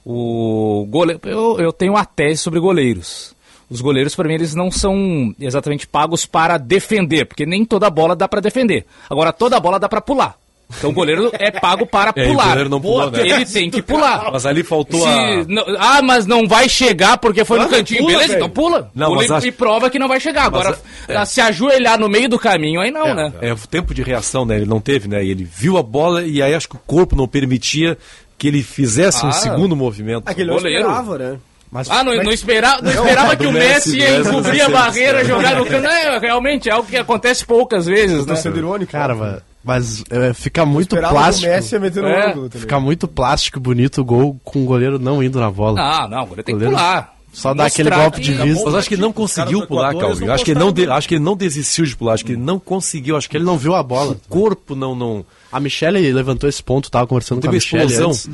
o 0.05 0.85
goleiro 0.89 1.19
eu, 1.25 1.59
eu 1.59 1.73
tenho 1.73 1.93
uma 1.93 2.05
tese 2.05 2.41
sobre 2.41 2.59
goleiros. 2.59 3.35
Os 3.69 3.81
goleiros 3.81 4.15
para 4.15 4.27
mim 4.27 4.33
eles 4.35 4.55
não 4.55 4.71
são 4.71 5.33
exatamente 5.39 5.85
pagos 5.85 6.25
para 6.25 6.57
defender, 6.57 7.25
porque 7.25 7.45
nem 7.45 7.63
toda 7.63 7.89
bola 7.89 8.15
dá 8.15 8.27
para 8.27 8.41
defender. 8.41 8.85
Agora 9.09 9.31
toda 9.31 9.59
bola 9.59 9.79
dá 9.79 9.87
para 9.87 10.01
pular. 10.01 10.35
Então 10.77 10.91
o 10.91 10.93
goleiro 10.93 11.31
é 11.33 11.49
pago 11.51 11.85
para 11.85 12.11
É, 12.15 12.25
o 12.25 12.31
pular. 12.31 12.47
goleiro 12.49 12.69
não 12.69 12.79
pulou, 12.79 13.09
né? 13.11 13.21
Ele 13.27 13.45
tem 13.45 13.69
que 13.71 13.81
pular. 13.81 14.29
Mas 14.33 14.45
ali 14.45 14.63
faltou 14.63 15.01
Se- 15.01 15.07
a... 15.07 15.43
não- 15.47 15.65
ah, 15.79 16.01
mas 16.01 16.25
não 16.27 16.47
vai 16.47 16.69
chegar 16.69 17.17
porque 17.17 17.43
foi 17.43 17.57
no 17.59 17.67
cantinho. 17.67 18.01
pula, 18.01 18.11
Beleza, 18.11 18.27
velho. 18.33 18.37
então 18.45 18.49
pula. 18.49 18.91
Não, 18.93 19.07
pula 19.07 19.17
mas 19.21 19.29
e, 19.29 19.33
acho- 19.33 19.47
e 19.47 19.51
prova 19.51 19.89
que 19.89 19.97
não 19.99 20.07
vai 20.07 20.19
chegar. 20.19 20.45
Agora, 20.45 20.77
Mas, 21.07 21.17
é. 21.17 21.25
se 21.25 21.41
ajoelhar 21.41 21.99
no 21.99 22.07
meio 22.07 22.29
do 22.29 22.37
caminho, 22.37 22.79
aí 22.81 22.91
não, 22.91 23.13
né? 23.15 23.33
É, 23.41 23.51
o 23.51 23.57
tempo 23.57 23.93
de 23.93 24.03
reação, 24.03 24.45
né? 24.45 24.57
Ele 24.57 24.65
não 24.65 24.79
teve, 24.79 25.07
né? 25.07 25.23
E 25.23 25.31
ele 25.31 25.43
viu 25.43 25.77
a 25.77 25.83
bola 25.83 26.23
e 26.23 26.41
aí 26.41 26.53
acho 26.53 26.69
que 26.69 26.75
o 26.75 26.81
corpo 26.85 27.15
não 27.15 27.27
permitia 27.27 27.97
que 28.37 28.47
ele 28.47 28.61
fizesse 28.63 29.25
um 29.25 29.29
Ah. 29.29 29.33
segundo 29.33 29.75
movimento. 29.75 30.23
Aquele 30.27 30.49
não 30.51 30.57
Goleiro. 30.57 30.79
esperava, 30.81 31.17
né? 31.17 31.37
Mas, 31.71 31.89
Ah, 31.89 32.03
não, 32.03 32.15
não, 32.15 32.31
esperava, 32.31 32.81
não 32.81 32.89
esperava 32.91 33.35
que 33.35 33.45
o 33.45 33.51
Messi 33.51 33.91
Messi, 33.91 33.97
ia 33.99 34.17
encobrir 34.19 34.61
a 34.61 34.69
barreira, 34.69 35.23
jogar 35.25 35.55
no 35.55 35.65
canto. 35.65 35.85
É, 35.87 36.17
realmente, 36.17 36.67
é 36.69 36.71
algo 36.71 36.87
que 36.87 36.97
acontece 36.97 37.45
poucas 37.45 37.85
vezes, 37.85 38.25
né? 38.25 38.33
Tá 38.33 38.35
sendo 38.35 38.57
irônico. 38.57 38.91
Cara, 38.91 39.13
mas, 39.13 39.41
mas 39.69 40.03
é, 40.09 40.33
fica 40.33 40.65
muito 40.65 40.95
que 40.95 41.01
plástico. 41.01 41.47
o 41.47 42.07
É. 42.07 42.31
ângulo, 42.31 42.49
tá? 42.49 42.59
Fica 42.59 42.79
muito 42.79 43.07
plástico, 43.07 43.59
bonito 43.59 44.01
o 44.01 44.03
gol 44.03 44.39
com 44.43 44.63
o 44.63 44.65
goleiro 44.65 44.97
não 44.99 45.21
indo 45.23 45.39
na 45.39 45.49
bola. 45.51 45.79
Ah, 45.79 46.07
não, 46.07 46.19
agora 46.21 46.43
tem 46.43 46.53
que 46.55 46.59
Goleiro 46.59 46.75
pular. 46.75 47.15
Só 47.31 47.53
dá 47.53 47.65
aquele 47.67 47.91
golpe 47.91 48.19
de 48.19 48.33
que- 48.35 48.41
vista. 48.43 48.65
Mas 48.65 48.73
acho 48.75 48.87
que 48.89 48.95
ele 48.95 49.01
não 49.03 49.13
conseguiu 49.13 49.67
pular, 49.67 49.95
Calvin. 49.95 50.25
não 50.25 50.33
Acho 50.33 50.43
que, 50.43 50.51
ele 50.51 50.59
não 50.59 50.71
de- 50.71 50.89
acho 50.89 51.07
que 51.07 51.13
ele 51.15 51.23
não 51.23 51.37
desistiu 51.37 51.85
de 51.85 51.95
pular. 51.95 52.13
Acho 52.13 52.25
que 52.25 52.31
ele 52.31 52.41
não 52.41 52.59
conseguiu. 52.59 53.15
Acho 53.15 53.29
que 53.29 53.37
ele 53.37 53.43
não 53.45 53.55
viu 53.55 53.75
a 53.75 53.83
bola. 53.83 54.13
O 54.13 54.19
corpo 54.27 54.73
não. 54.75 54.95
não... 54.95 55.23
A 55.51 55.59
Michelle 55.59 56.11
levantou 56.11 56.49
esse 56.49 56.61
ponto, 56.63 56.89
tava 56.89 57.05
conversando 57.05 57.39
Teve 57.39 57.49
com 57.51 57.53
a 57.53 57.57
Michelle 57.57 57.83
explosão. 57.85 58.09
antes. 58.09 58.29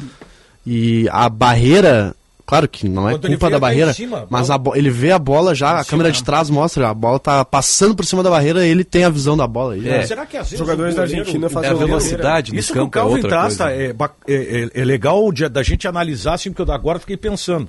E 0.65 1.07
a 1.11 1.27
barreira, 1.27 2.15
claro 2.45 2.67
que 2.67 2.87
não 2.87 3.09
é 3.09 3.13
culpa 3.17 3.49
da 3.49 3.57
até 3.57 3.59
barreira, 3.59 3.93
cima, 3.93 4.27
mas 4.29 4.49
bola- 4.59 4.77
ele 4.77 4.89
vê 4.89 5.11
a 5.11 5.19
bola 5.19 5.55
já, 5.55 5.79
a 5.79 5.85
câmera 5.85 6.11
de 6.11 6.23
trás 6.23 6.49
mostra, 6.49 6.89
a 6.89 6.93
bola 6.93 7.19
tá 7.19 7.43
passando 7.43 7.95
por 7.95 8.05
cima 8.05 8.21
da 8.21 8.29
barreira, 8.29 8.65
ele 8.65 8.83
tem 8.83 9.03
a 9.03 9.09
visão 9.09 9.35
da 9.35 9.47
bola. 9.47 9.75
É. 9.87 10.05
Será 10.05 10.25
que 10.25 10.37
às 10.37 10.47
vezes 10.49 10.59
Jogadores 10.59 10.95
da 10.95 11.01
Argentina 11.03 11.49
fazem 11.49 11.69
É 11.69 11.73
a 11.73 11.75
velocidade 11.75 12.53
no 12.53 12.59
Isso 12.59 12.71
que 12.73 12.79
o 12.79 12.89
campo 12.89 12.97
é 12.97 13.01
Calvin 13.01 13.21
coisa. 13.21 13.57
tá, 13.57 13.71
é, 13.71 13.95
é- 14.27 14.61
é- 14.65 14.69
é 14.81 14.85
legal 14.85 15.31
de- 15.31 15.49
da 15.49 15.63
gente 15.63 15.87
analisar, 15.87 16.35
assim, 16.35 16.51
porque 16.51 16.69
eu 16.69 16.73
agora 16.73 16.99
fiquei 16.99 17.17
pensando. 17.17 17.67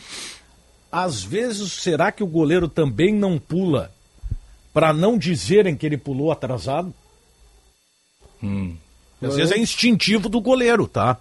Às 0.92 1.22
vezes, 1.22 1.72
será 1.72 2.12
que 2.12 2.22
o 2.22 2.26
goleiro 2.26 2.68
também 2.68 3.12
não 3.14 3.38
pula 3.38 3.90
para 4.72 4.92
não 4.92 5.16
dizerem 5.18 5.74
que 5.76 5.84
ele 5.86 5.96
pulou 5.96 6.30
atrasado? 6.30 6.92
Às 9.22 9.34
vezes 9.36 9.52
é 9.52 9.58
instintivo 9.58 10.28
do 10.28 10.40
goleiro, 10.40 10.86
tá? 10.86 11.16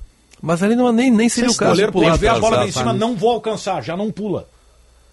Mas 0.45 0.61
ali 0.61 0.75
não, 0.75 0.91
nem, 0.91 1.09
nem 1.09 1.27
seria 1.27 1.49
Se 1.49 1.55
o 1.55 1.57
caso 1.57 1.71
goleiro 1.71 1.91
de 1.91 1.97
pular 1.97 2.15
ver 2.17 2.27
a 2.27 2.39
bola 2.39 2.57
lá 2.57 2.67
em 2.67 2.71
cima, 2.71 2.93
não 2.93 3.15
vou 3.15 3.31
alcançar, 3.31 3.81
já 3.81 3.97
não 3.97 4.11
pula. 4.11 4.47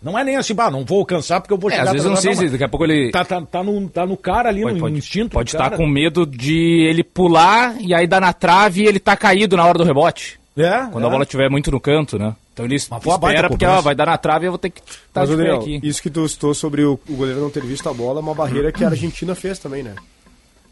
Não 0.02 0.18
é 0.18 0.22
nem 0.22 0.36
assim, 0.36 0.52
bah, 0.54 0.70
não 0.70 0.84
vou 0.84 0.98
alcançar 0.98 1.40
porque 1.40 1.54
eu 1.54 1.58
vou 1.58 1.70
É, 1.70 1.74
chegar 1.74 1.86
às 1.86 1.92
vezes 1.92 2.04
eu 2.04 2.10
não 2.10 2.16
sei 2.20 2.34
se 2.34 2.48
daqui 2.50 2.64
a 2.64 2.68
pouco 2.68 2.84
ele. 2.84 3.10
Tá, 3.10 3.24
tá, 3.24 3.40
tá, 3.40 3.62
no, 3.62 3.88
tá 3.88 4.04
no 4.04 4.16
cara 4.16 4.50
ali, 4.50 4.60
Pode, 4.60 4.74
no, 4.74 4.80
pode, 4.80 4.98
instinto. 4.98 5.30
pode 5.30 5.48
estar 5.48 5.70
cara. 5.70 5.76
com 5.78 5.86
medo 5.86 6.26
de 6.26 6.86
ele 6.86 7.02
pular 7.02 7.80
e 7.80 7.94
aí 7.94 8.06
dar 8.06 8.20
na 8.20 8.32
trave 8.34 8.82
e 8.82 8.86
ele 8.86 9.00
tá 9.00 9.16
caído 9.16 9.56
na 9.56 9.64
hora 9.64 9.78
do 9.78 9.84
rebote. 9.84 10.38
É, 10.54 10.86
Quando 10.92 11.04
é. 11.04 11.06
a 11.06 11.10
bola 11.10 11.22
estiver 11.22 11.48
muito 11.48 11.70
no 11.70 11.80
canto, 11.80 12.18
né? 12.18 12.36
Então 12.52 12.66
ele 12.66 12.76
uma 12.90 12.98
baita 13.00 13.26
espera 13.28 13.48
porque 13.48 13.64
ó, 13.64 13.80
vai 13.80 13.94
dar 13.94 14.04
na 14.04 14.18
trave 14.18 14.44
e 14.44 14.48
eu 14.48 14.52
vou 14.52 14.58
ter 14.58 14.68
que 14.68 14.82
estar 14.82 15.20
Mas, 15.20 15.30
Daniel, 15.30 15.60
aqui. 15.60 15.80
isso 15.82 16.02
que 16.02 16.10
tu 16.10 16.28
citou 16.28 16.52
sobre 16.52 16.84
o, 16.84 17.00
o 17.08 17.16
goleiro 17.16 17.40
não 17.40 17.48
ter 17.48 17.64
visto 17.64 17.88
a 17.88 17.94
bola 17.94 18.20
é 18.20 18.22
uma 18.22 18.34
barreira 18.34 18.70
que 18.70 18.84
a 18.84 18.88
Argentina 18.88 19.34
fez 19.34 19.58
também, 19.58 19.82
né? 19.82 19.94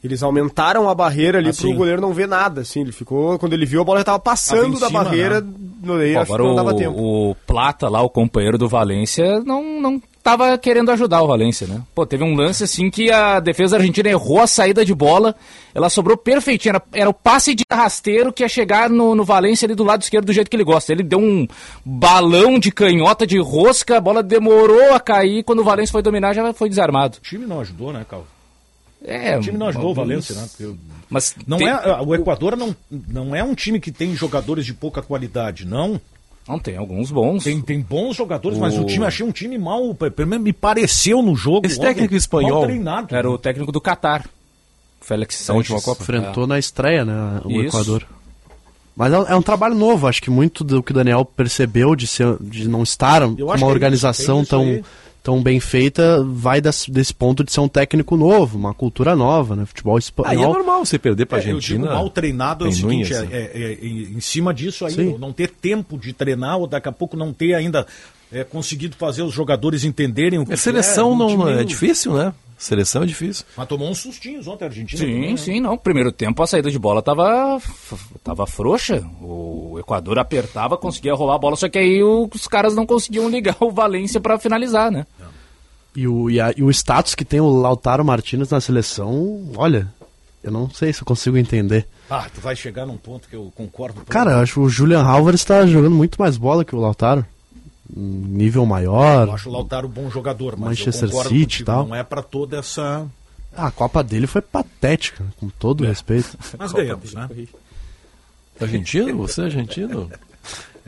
Eles 0.02 0.22
aumentaram 0.22 0.88
a 0.88 0.94
barreira 0.94 1.38
ali 1.38 1.50
Ah, 1.50 1.52
pro 1.52 1.60
sim. 1.62 1.74
goleiro 1.74 2.00
não 2.00 2.12
ver 2.14 2.26
nada, 2.26 2.62
assim. 2.62 2.80
Ele 2.80 2.92
ficou, 2.92 3.38
quando 3.38 3.52
ele 3.52 3.66
viu, 3.66 3.82
a 3.82 3.84
bola 3.84 3.98
já 4.00 4.04
tava 4.04 4.18
passando 4.18 4.78
da 4.80 4.86
cima, 4.86 5.04
barreira, 5.04 5.40
né? 5.42 5.52
no 5.82 5.96
aí 5.96 6.14
Pô, 6.14 6.20
acho 6.20 6.26
que 6.26 6.32
agora 6.34 6.48
não 6.48 6.54
dava 6.56 6.70
o, 6.72 6.76
tempo. 6.76 6.98
o 7.30 7.34
Plata 7.46 7.88
lá, 7.88 8.00
o 8.00 8.08
companheiro 8.08 8.56
do 8.56 8.66
Valência, 8.66 9.40
não, 9.40 9.78
não 9.78 10.02
tava 10.22 10.56
querendo 10.56 10.90
ajudar 10.90 11.20
o 11.22 11.26
Valência, 11.26 11.66
né? 11.66 11.82
Pô, 11.94 12.06
teve 12.06 12.24
um 12.24 12.34
lance 12.34 12.64
assim 12.64 12.88
que 12.90 13.10
a 13.10 13.40
defesa 13.40 13.76
argentina 13.76 14.08
errou 14.08 14.40
a 14.40 14.46
saída 14.46 14.84
de 14.86 14.94
bola, 14.94 15.34
ela 15.74 15.90
sobrou 15.90 16.16
perfeitinha, 16.16 16.72
era, 16.72 16.82
era 16.94 17.10
o 17.10 17.14
passe 17.14 17.54
de 17.54 17.64
rasteiro 17.70 18.32
que 18.32 18.42
ia 18.42 18.48
chegar 18.48 18.88
no, 18.88 19.14
no 19.14 19.24
Valência 19.24 19.66
ali 19.66 19.74
do 19.74 19.84
lado 19.84 20.00
esquerdo 20.00 20.24
do 20.26 20.32
jeito 20.32 20.48
que 20.50 20.56
ele 20.56 20.64
gosta. 20.64 20.92
Ele 20.92 21.02
deu 21.02 21.18
um 21.18 21.46
balão 21.84 22.58
de 22.58 22.70
canhota 22.72 23.26
de 23.26 23.38
rosca, 23.38 23.98
a 23.98 24.00
bola 24.00 24.22
demorou 24.22 24.94
a 24.94 25.00
cair, 25.00 25.42
quando 25.42 25.60
o 25.60 25.64
Valência 25.64 25.92
foi 25.92 26.02
dominar 26.02 26.32
já 26.34 26.52
foi 26.54 26.70
desarmado. 26.70 27.18
O 27.18 27.20
time 27.20 27.44
não 27.46 27.60
ajudou, 27.60 27.92
né, 27.92 28.04
Cal? 28.08 28.24
É, 29.04 29.36
o 29.38 29.40
time 29.40 29.56
não 29.56 29.68
ajudou 29.68 29.92
o 29.92 29.94
Valência, 29.94 30.34
né? 30.34 30.46
Porque 30.56 30.74
Mas 31.08 31.34
não 31.46 31.56
tem- 31.58 31.68
é, 31.68 32.00
o 32.04 32.14
Equador 32.14 32.56
não, 32.56 32.76
não 33.08 33.34
é 33.34 33.42
um 33.42 33.54
time 33.54 33.80
que 33.80 33.90
tem 33.90 34.14
jogadores 34.14 34.66
de 34.66 34.74
pouca 34.74 35.00
qualidade, 35.00 35.64
não. 35.66 36.00
Não, 36.46 36.58
tem 36.58 36.76
alguns 36.76 37.10
bons. 37.10 37.44
Tem, 37.44 37.60
tem 37.60 37.80
bons 37.80 38.16
jogadores, 38.16 38.58
mas 38.58 38.76
O- 38.76 38.82
o 38.82 38.86
time, 38.86 39.04
achei 39.06 39.24
um 39.24 39.30
time 39.32 39.56
mal, 39.56 39.94
pelo 39.94 40.28
menos 40.28 40.44
me 40.44 40.52
pareceu 40.52 41.22
no 41.22 41.34
jogo. 41.34 41.66
Esse 41.66 41.78
ontem, 41.78 41.88
técnico 41.88 42.14
espanhol 42.14 42.66
era 43.10 43.30
o 43.30 43.38
técnico 43.38 43.70
do 43.72 43.80
Catar. 43.80 44.28
Félix 45.00 45.36
Sanches. 45.36 45.70
última 45.70 45.80
Copa? 45.80 46.02
Enfrentou 46.02 46.46
na 46.46 46.58
estreia, 46.58 47.04
né, 47.04 47.40
o 47.44 47.50
Isso. 47.52 47.68
Equador. 47.68 48.06
Mas 48.96 49.12
é, 49.12 49.16
é 49.32 49.36
um 49.36 49.42
trabalho 49.42 49.74
novo, 49.74 50.06
acho 50.06 50.20
que 50.20 50.28
muito 50.30 50.62
do 50.62 50.82
que 50.82 50.90
o 50.92 50.94
Daniel 50.94 51.24
percebeu 51.24 51.96
de, 51.96 52.06
ser, 52.06 52.36
de 52.40 52.68
não 52.68 52.82
estar 52.82 53.20
que 53.34 53.42
uma 53.42 53.56
é 53.56 53.64
organização 53.64 54.44
tem 54.44 54.74
isso 54.80 54.84
tão, 55.30 55.42
bem 55.42 55.60
feita, 55.60 56.22
vai 56.24 56.60
das- 56.60 56.86
desse 56.88 57.14
ponto 57.14 57.44
de 57.44 57.52
ser 57.52 57.60
um 57.60 57.68
técnico 57.68 58.16
novo, 58.16 58.58
uma 58.58 58.74
cultura 58.74 59.14
nova, 59.14 59.54
né? 59.54 59.64
Futebol 59.64 59.94
Aí 59.94 59.98
é 59.98 60.00
espanhol. 60.00 60.52
normal 60.54 60.84
você 60.84 60.98
perder 60.98 61.26
pra 61.26 61.38
É, 61.38 61.42
eu 61.42 61.54
Argentina. 61.56 61.82
digo 61.82 61.94
mal 61.94 62.10
treinado 62.10 62.64
é 62.64 62.68
o 62.68 62.70
em 62.70 62.72
seguinte, 62.72 63.14
é, 63.14 63.18
é- 63.18 63.50
é- 63.54 63.72
é- 63.72 63.86
em 63.86 64.20
cima 64.20 64.52
disso 64.52 64.84
aí, 64.84 64.92
Sim. 64.92 65.16
não 65.18 65.32
ter 65.32 65.48
tempo 65.50 65.96
de 65.96 66.12
treinar, 66.12 66.58
ou 66.58 66.66
daqui 66.66 66.88
a 66.88 66.92
pouco 66.92 67.16
não 67.16 67.32
ter 67.32 67.54
ainda 67.54 67.86
é, 68.32 68.44
conseguido 68.44 68.94
fazer 68.96 69.22
os 69.24 69.34
jogadores 69.34 69.82
entenderem 69.82 70.38
o 70.38 70.46
que 70.46 70.52
A 70.52 70.56
seleção 70.56 71.12
é, 71.14 71.16
não 71.16 71.26
time 71.28 71.50
é 71.60 71.64
difícil, 71.64 72.12
né? 72.14 72.32
Seleção 72.56 73.02
é 73.02 73.06
difícil. 73.06 73.44
Mas 73.56 73.66
tomou 73.66 73.90
uns 73.90 73.98
sustinhos 73.98 74.46
ontem 74.46 74.64
a 74.64 74.68
Argentina. 74.68 75.00
Sim, 75.02 75.12
também, 75.14 75.30
né? 75.32 75.36
sim, 75.36 75.60
não. 75.60 75.76
Primeiro 75.78 76.12
tempo 76.12 76.40
a 76.42 76.46
saída 76.46 76.70
de 76.70 76.78
bola 76.78 77.00
tava, 77.02 77.58
tava 78.22 78.46
frouxa. 78.46 79.02
O 79.20 79.78
Equador 79.80 80.18
apertava, 80.18 80.76
conseguia 80.76 81.14
roubar 81.14 81.34
a 81.36 81.38
bola, 81.38 81.56
só 81.56 81.68
que 81.68 81.78
aí 81.78 82.02
os 82.04 82.46
caras 82.46 82.76
não 82.76 82.84
conseguiam 82.86 83.26
ligar 83.30 83.56
o 83.60 83.70
Valência 83.72 84.20
pra 84.20 84.38
finalizar, 84.38 84.92
né? 84.92 85.06
E 85.94 86.06
o, 86.06 86.30
e, 86.30 86.40
a- 86.40 86.52
e 86.56 86.62
o 86.62 86.70
status 86.70 87.14
que 87.14 87.24
tem 87.24 87.40
o 87.40 87.48
Lautaro 87.60 88.04
Martinez 88.04 88.48
na 88.50 88.60
seleção, 88.60 89.50
olha, 89.56 89.88
eu 90.42 90.50
não 90.52 90.70
sei 90.70 90.92
se 90.92 91.02
eu 91.02 91.06
consigo 91.06 91.36
entender. 91.36 91.86
Ah, 92.08 92.28
tu 92.32 92.40
vai 92.40 92.54
chegar 92.56 92.86
num 92.86 92.96
ponto 92.96 93.28
que 93.28 93.34
eu 93.36 93.52
concordo. 93.56 94.02
Cara, 94.06 94.32
eu 94.32 94.38
acho 94.38 94.54
que 94.54 94.60
o 94.60 94.68
Julian 94.68 95.02
Alvarez 95.02 95.40
está 95.40 95.66
jogando 95.66 95.94
muito 95.94 96.20
mais 96.20 96.36
bola 96.36 96.64
que 96.64 96.74
o 96.74 96.78
Lautaro. 96.80 97.24
Um 97.96 98.02
nível 98.28 98.64
maior. 98.64 99.26
Eu 99.26 99.34
acho 99.34 99.48
o 99.48 99.52
Lautaro 99.52 99.88
um 99.88 99.90
bom 99.90 100.08
jogador, 100.10 100.52
mas 100.56 100.78
Manchester 100.78 101.08
eu 101.08 101.10
concordo 101.10 101.28
City 101.30 101.40
e 101.40 101.44
contigo, 101.46 101.66
tal. 101.66 101.86
não 101.88 101.94
é 101.96 102.04
pra 102.04 102.22
toda 102.22 102.58
essa... 102.58 103.04
Ah, 103.56 103.66
a 103.66 103.70
Copa 103.72 104.02
dele 104.04 104.28
foi 104.28 104.40
patética, 104.40 105.24
com 105.40 105.48
todo 105.48 105.84
respeito. 105.84 106.38
Mas 106.56 106.72
ganhamos, 106.72 107.14
né? 107.14 107.28
Argentino? 108.60 109.16
Você 109.18 109.40
é 109.40 109.44
argentino? 109.46 110.08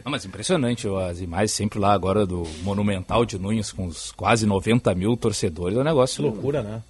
Não, 0.04 0.10
mas 0.10 0.24
impressionante 0.24 0.88
as 1.08 1.20
imagens 1.20 1.52
sempre 1.52 1.78
lá 1.78 1.92
agora 1.92 2.26
do 2.26 2.44
Monumental 2.62 3.24
de 3.24 3.38
Nunes 3.38 3.70
com 3.72 3.86
os 3.86 4.12
quase 4.12 4.46
90 4.46 4.94
mil 4.94 5.16
torcedores. 5.16 5.76
É 5.76 5.80
um 5.80 5.84
negócio... 5.84 6.16
Que 6.16 6.22
loucura, 6.22 6.62
né? 6.62 6.82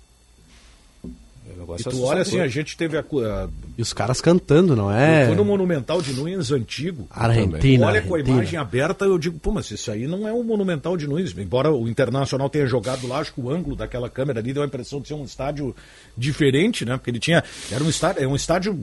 É 1.53 1.55
um 1.55 1.57
E 1.57 1.61
negócio 1.61 1.85
tu 1.85 1.89
assustador. 1.91 2.11
olha 2.13 2.23
assim, 2.23 2.41
a 2.41 2.49
gente 2.49 2.77
teve 2.77 2.97
a... 2.97 3.01
a- 3.01 3.49
E 3.77 3.83
os 3.83 3.93
caras 3.93 4.21
cantando, 4.21 4.75
não 4.75 4.91
é? 4.91 5.27
Foi 5.27 5.35
no 5.37 5.45
Monumental 5.45 6.01
de 6.01 6.13
Nunes 6.15 6.51
antigo. 6.51 7.07
Argentina, 7.11 7.87
Olha 7.87 8.03
com 8.03 8.15
a 8.15 8.21
imagem 8.21 8.59
aberta, 8.59 9.05
eu 9.05 9.19
digo, 9.19 9.39
pô, 9.39 9.53
mas 9.53 9.71
isso 9.71 9.91
aí 9.91 10.07
não 10.07 10.27
é 10.27 10.33
o 10.33 10.43
Monumental 10.43 10.97
de 10.97 11.07
Nunes. 11.07 11.37
Embora 11.37 11.71
o 11.71 11.89
Internacional 11.89 12.49
tenha 12.51 12.67
jogado 12.67 13.07
lá, 13.07 13.19
acho 13.19 13.33
que 13.35 13.41
o 13.41 13.51
ângulo 13.51 13.77
daquela 13.77 14.09
câmera 14.11 14.41
ali 14.41 14.53
deu 14.53 14.63
a 14.63 14.67
impressão 14.67 15.01
de 15.01 15.09
ser 15.09 15.15
um 15.15 15.25
estádio 15.25 15.75
diferente, 16.17 16.85
né? 16.85 16.97
Porque 16.97 17.11
ele 17.11 17.19
tinha. 17.21 17.43
Era 17.71 17.83
um 17.83 17.89
estádio. 17.89 18.23
É 18.23 18.27
um 18.27 18.37
estádio. 18.37 18.79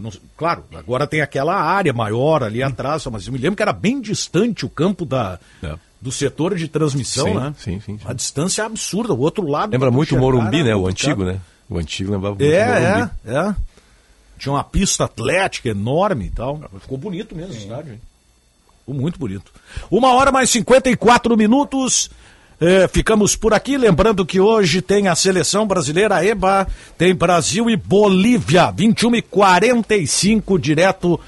não 0.00 0.10
claro, 0.36 0.64
agora 0.74 1.06
tem 1.06 1.20
aquela 1.20 1.54
área 1.60 1.92
maior 1.92 2.42
ali 2.42 2.62
atrás, 2.62 3.04
mas 3.06 3.26
eu 3.26 3.32
me 3.32 3.38
lembro 3.38 3.56
que 3.56 3.62
era 3.62 3.72
bem 3.72 4.00
distante 4.00 4.64
o 4.64 4.68
campo 4.68 5.04
da. 5.04 5.38
Do 6.02 6.10
setor 6.10 6.54
de 6.56 6.66
transmissão, 6.66 7.26
Sim, 7.26 7.34
né? 7.34 7.54
sim, 7.58 7.80
sim, 7.80 7.98
sim. 7.98 8.04
A 8.06 8.14
distância 8.14 8.62
é 8.62 8.64
absurda. 8.64 9.12
O 9.12 9.20
outro 9.20 9.46
lado. 9.46 9.70
Lembra 9.72 9.90
muito 9.90 10.16
o 10.16 10.18
Morumbi, 10.18 10.60
era 10.60 10.68
né? 10.68 10.74
O 10.74 10.86
antigo, 10.86 11.24
né? 11.24 11.38
O 11.70 11.78
antigo 11.78 12.10
lembrava 12.10 12.34
muito 12.34 12.52
É, 12.52 13.10
é, 13.24 13.32
é. 13.32 13.54
Tinha 14.36 14.52
uma 14.52 14.64
pista 14.64 15.04
atlética 15.04 15.68
enorme 15.68 16.26
e 16.26 16.30
tal. 16.30 16.60
Ficou 16.80 16.98
bonito 16.98 17.36
mesmo 17.36 17.54
o 17.54 17.56
estádio, 17.56 17.92
hein? 17.92 18.00
Ficou 18.80 18.94
muito 18.94 19.18
bonito. 19.18 19.52
Uma 19.88 20.12
hora 20.14 20.32
mais 20.32 20.50
54 20.50 21.36
minutos. 21.36 22.10
É, 22.60 22.88
ficamos 22.88 23.36
por 23.36 23.54
aqui, 23.54 23.78
lembrando 23.78 24.26
que 24.26 24.38
hoje 24.38 24.82
tem 24.82 25.08
a 25.08 25.14
seleção 25.14 25.66
brasileira 25.66 26.22
EBA, 26.22 26.66
tem 26.98 27.14
Brasil 27.14 27.70
e 27.70 27.76
Bolívia, 27.76 28.70
21 28.70 29.16
e 29.16 29.22
45 29.22 30.58
direto. 30.58 31.18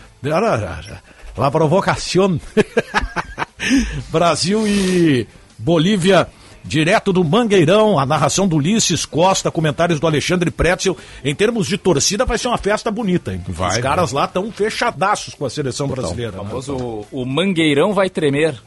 La 1.37 1.51
provocação. 1.51 2.39
Brasil 4.11 4.67
e 4.67 5.27
Bolívia, 5.57 6.29
direto 6.65 7.13
do 7.13 7.25
Mangueirão, 7.25 7.99
a 7.99 8.07
narração 8.07 8.47
do 8.47 8.57
Ulisses 8.57 9.05
Costa, 9.05 9.51
comentários 9.51 9.99
do 10.01 10.07
Alexandre 10.07 10.51
Pretzel. 10.51 10.97
Em 11.25 11.35
termos 11.35 11.67
de 11.67 11.77
torcida, 11.77 12.25
vai 12.25 12.39
ser 12.39 12.49
uma 12.49 12.59
festa 12.59 12.91
bonita, 12.91 13.33
hein? 13.33 13.43
Vai, 13.49 13.71
Os 13.71 13.79
caras 13.79 14.13
lá 14.13 14.25
estão 14.27 14.51
fechadaços 14.53 15.35
com 15.35 15.45
a 15.45 15.51
seleção 15.51 15.89
brasileira. 15.89 16.41
O 16.41 16.45
né? 16.45 16.49
famoso 16.49 17.07
o 17.11 17.25
Mangueirão 17.25 17.93
vai 17.93 18.09
tremer. 18.09 18.61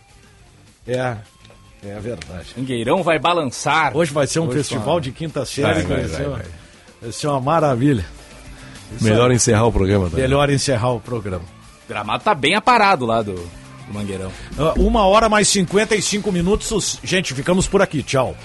É, 0.87 1.15
é 1.83 1.99
verdade. 1.99 2.49
Mangueirão 2.57 3.01
vai 3.01 3.17
balançar. 3.19 3.95
Hoje 3.95 4.11
vai 4.13 4.27
ser 4.27 4.39
um 4.39 4.47
Hoje 4.47 4.57
festival 4.57 4.95
vai. 4.95 5.01
de 5.01 5.11
quinta 5.11 5.45
série, 5.45 5.81
Vai, 5.81 5.83
vai, 5.83 5.97
vai, 6.01 6.07
ser 6.09 6.15
vai, 6.17 6.25
uma- 6.27 6.37
vai. 6.37 6.45
vai 7.01 7.11
ser 7.11 7.27
uma 7.27 7.39
maravilha. 7.41 8.05
Isso 8.95 9.03
Melhor 9.03 9.29
aí. 9.31 9.35
encerrar 9.35 9.65
o 9.65 9.71
programa, 9.71 10.09
tá? 10.09 10.17
Melhor 10.17 10.49
encerrar 10.49 10.91
o 10.91 10.99
programa. 10.99 11.43
O 11.85 11.89
gramado 11.89 12.23
tá 12.23 12.35
bem 12.35 12.55
aparado 12.55 13.05
lá 13.05 13.21
do, 13.21 13.33
do 13.88 13.93
Mangueirão. 13.93 14.31
Ah, 14.57 14.73
Uma 14.77 15.05
hora 15.05 15.27
mais 15.29 15.47
55 15.49 16.31
minutos. 16.31 16.99
Gente, 17.03 17.33
ficamos 17.33 17.67
por 17.67 17.81
aqui. 17.81 18.01
Tchau. 18.03 18.36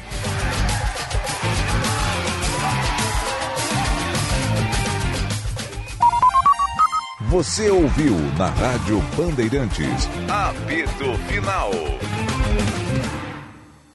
Você 7.28 7.70
ouviu 7.70 8.16
na 8.36 8.49
Rádio 8.49 9.01
Bandeirantes. 9.16 10.09
Apito 10.28 11.16
Final. 11.28 11.70